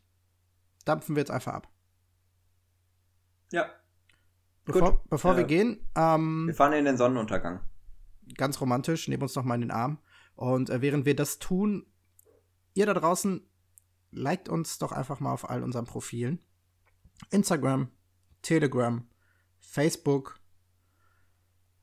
dampfen 0.86 1.16
wir 1.16 1.22
jetzt 1.22 1.32
einfach 1.32 1.54
ab. 1.54 1.68
Ja. 3.52 3.66
Bevor, 4.66 4.92
Gut. 4.94 5.10
bevor 5.10 5.36
wir 5.38 5.44
Äh, 5.44 5.48
gehen, 5.48 5.90
ähm, 5.96 6.48
Wir 6.48 6.54
fahren 6.56 6.74
in 6.74 6.86
den 6.86 6.98
Sonnenuntergang. 6.98 7.62
ganz 8.38 8.62
romantisch, 8.62 9.08
nehmen 9.08 9.24
uns 9.24 9.36
noch 9.36 9.44
mal 9.44 9.56
in 9.56 9.62
den 9.62 9.72
Arm. 9.72 9.98
Und 10.36 10.70
äh, 10.70 10.82
während 10.82 11.06
wir 11.06 11.16
das 11.16 11.40
tun, 11.40 11.86
ihr 12.76 12.86
da 12.86 12.94
draußen, 12.94 13.46
liked 14.12 14.50
uns 14.50 14.78
doch 14.78 14.92
einfach 14.92 15.20
mal 15.20 15.34
auf 15.34 15.50
all 15.50 15.64
unseren 15.64 15.86
Profilen. 15.86 16.40
Instagram, 17.30 17.90
Telegram, 18.42 19.08
Facebook. 19.60 20.40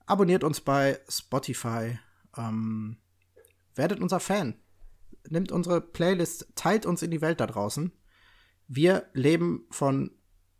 Abonniert 0.06 0.44
uns 0.44 0.60
bei 0.60 1.00
Spotify. 1.08 1.98
Ähm, 2.36 2.98
werdet 3.74 4.00
unser 4.00 4.20
Fan. 4.20 4.60
Nimmt 5.28 5.52
unsere 5.52 5.80
Playlist, 5.80 6.48
teilt 6.54 6.86
uns 6.86 7.02
in 7.02 7.10
die 7.10 7.20
Welt 7.20 7.40
da 7.40 7.46
draußen. 7.46 7.92
Wir 8.66 9.08
leben 9.12 9.66
von 9.70 10.10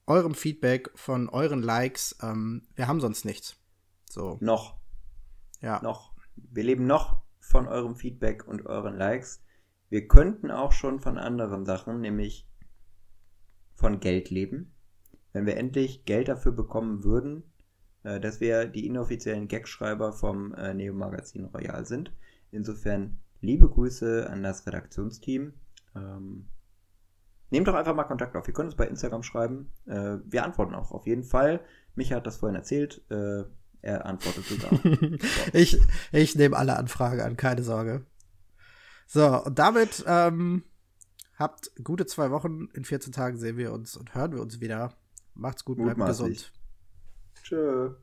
eurem 0.07 0.35
Feedback, 0.35 0.91
von 0.95 1.29
euren 1.29 1.63
Likes. 1.63 2.17
Ähm, 2.23 2.67
wir 2.75 2.89
haben 2.89 3.01
sonst 3.01 3.25
nichts. 3.25 3.57
So, 4.09 4.39
Noch. 4.41 4.79
ja. 5.61 5.81
Noch. 5.83 6.15
Wir 6.35 6.65
leben 6.65 6.87
noch 6.87 7.23
von 7.41 7.67
eurem 7.67 7.97
Feedback 7.97 8.47
und 8.47 8.67
euren 8.67 8.97
Likes. 8.97 9.43
Wir 9.91 10.07
könnten 10.09 10.51
auch 10.51 10.73
schon 10.73 11.01
von 11.01 11.19
anderen 11.19 11.65
Sachen, 11.65 12.01
nämlich 12.01 12.47
von 13.75 14.01
Geld 14.01 14.31
leben. 14.31 14.75
Wenn 15.33 15.47
wir 15.47 15.57
endlich 15.57 16.05
Geld 16.05 16.29
dafür 16.29 16.53
bekommen 16.53 17.05
würden, 17.05 17.45
äh, 18.03 18.21
dass 18.21 18.41
wir 18.41 18.67
die 18.67 18.87
inoffiziellen 18.87 19.49
Gagschreiber 19.49 20.13
vom 20.13 20.53
äh, 20.55 20.75
Neo-Magazin 20.75 21.45
Royal 21.47 21.87
sind. 21.87 22.13
Insofern 22.51 23.19
liebe 23.41 23.69
Grüße 23.69 24.29
an 24.29 24.43
das 24.43 24.67
Redaktionsteam. 24.67 25.55
Ähm, 25.95 26.49
nehmt 27.51 27.69
doch 27.69 27.75
einfach 27.75 27.95
mal 27.95 28.05
Kontakt 28.05 28.37
auf. 28.37 28.49
Ihr 28.49 28.55
könnt 28.55 28.67
uns 28.67 28.77
bei 28.77 28.87
Instagram 28.87 29.23
schreiben. 29.23 29.71
Äh, 29.87 30.19
wir 30.25 30.45
antworten 30.45 30.75
auch 30.75 30.93
auf 30.93 31.07
jeden 31.07 31.25
Fall. 31.25 31.61
Micha 31.95 32.17
hat 32.17 32.27
das 32.27 32.39
vorhin 32.39 32.57
erzählt. 32.57 33.03
Äh, 33.11 33.45
er 33.81 34.07
antwortet 34.07 34.45
sogar. 34.45 34.71
Ich, 35.53 35.81
ich 36.13 36.35
nehme 36.35 36.57
alle 36.57 36.77
Anfragen 36.77 37.21
an, 37.21 37.37
keine 37.37 37.63
Sorge. 37.63 38.05
So, 39.11 39.43
und 39.43 39.59
damit 39.59 40.05
ähm, 40.07 40.63
habt 41.37 41.73
gute 41.83 42.05
zwei 42.05 42.31
Wochen. 42.31 42.69
In 42.75 42.85
14 42.85 43.11
Tagen 43.11 43.39
sehen 43.39 43.57
wir 43.57 43.73
uns 43.73 43.97
und 43.97 44.15
hören 44.15 44.33
wir 44.33 44.43
uns 44.43 44.61
wieder. 44.61 44.93
Macht's 45.35 45.65
gut, 45.65 45.79
bleibt 45.79 45.97
Mutmaßlich. 45.97 46.29
gesund. 46.39 46.53
Tschö. 47.43 47.95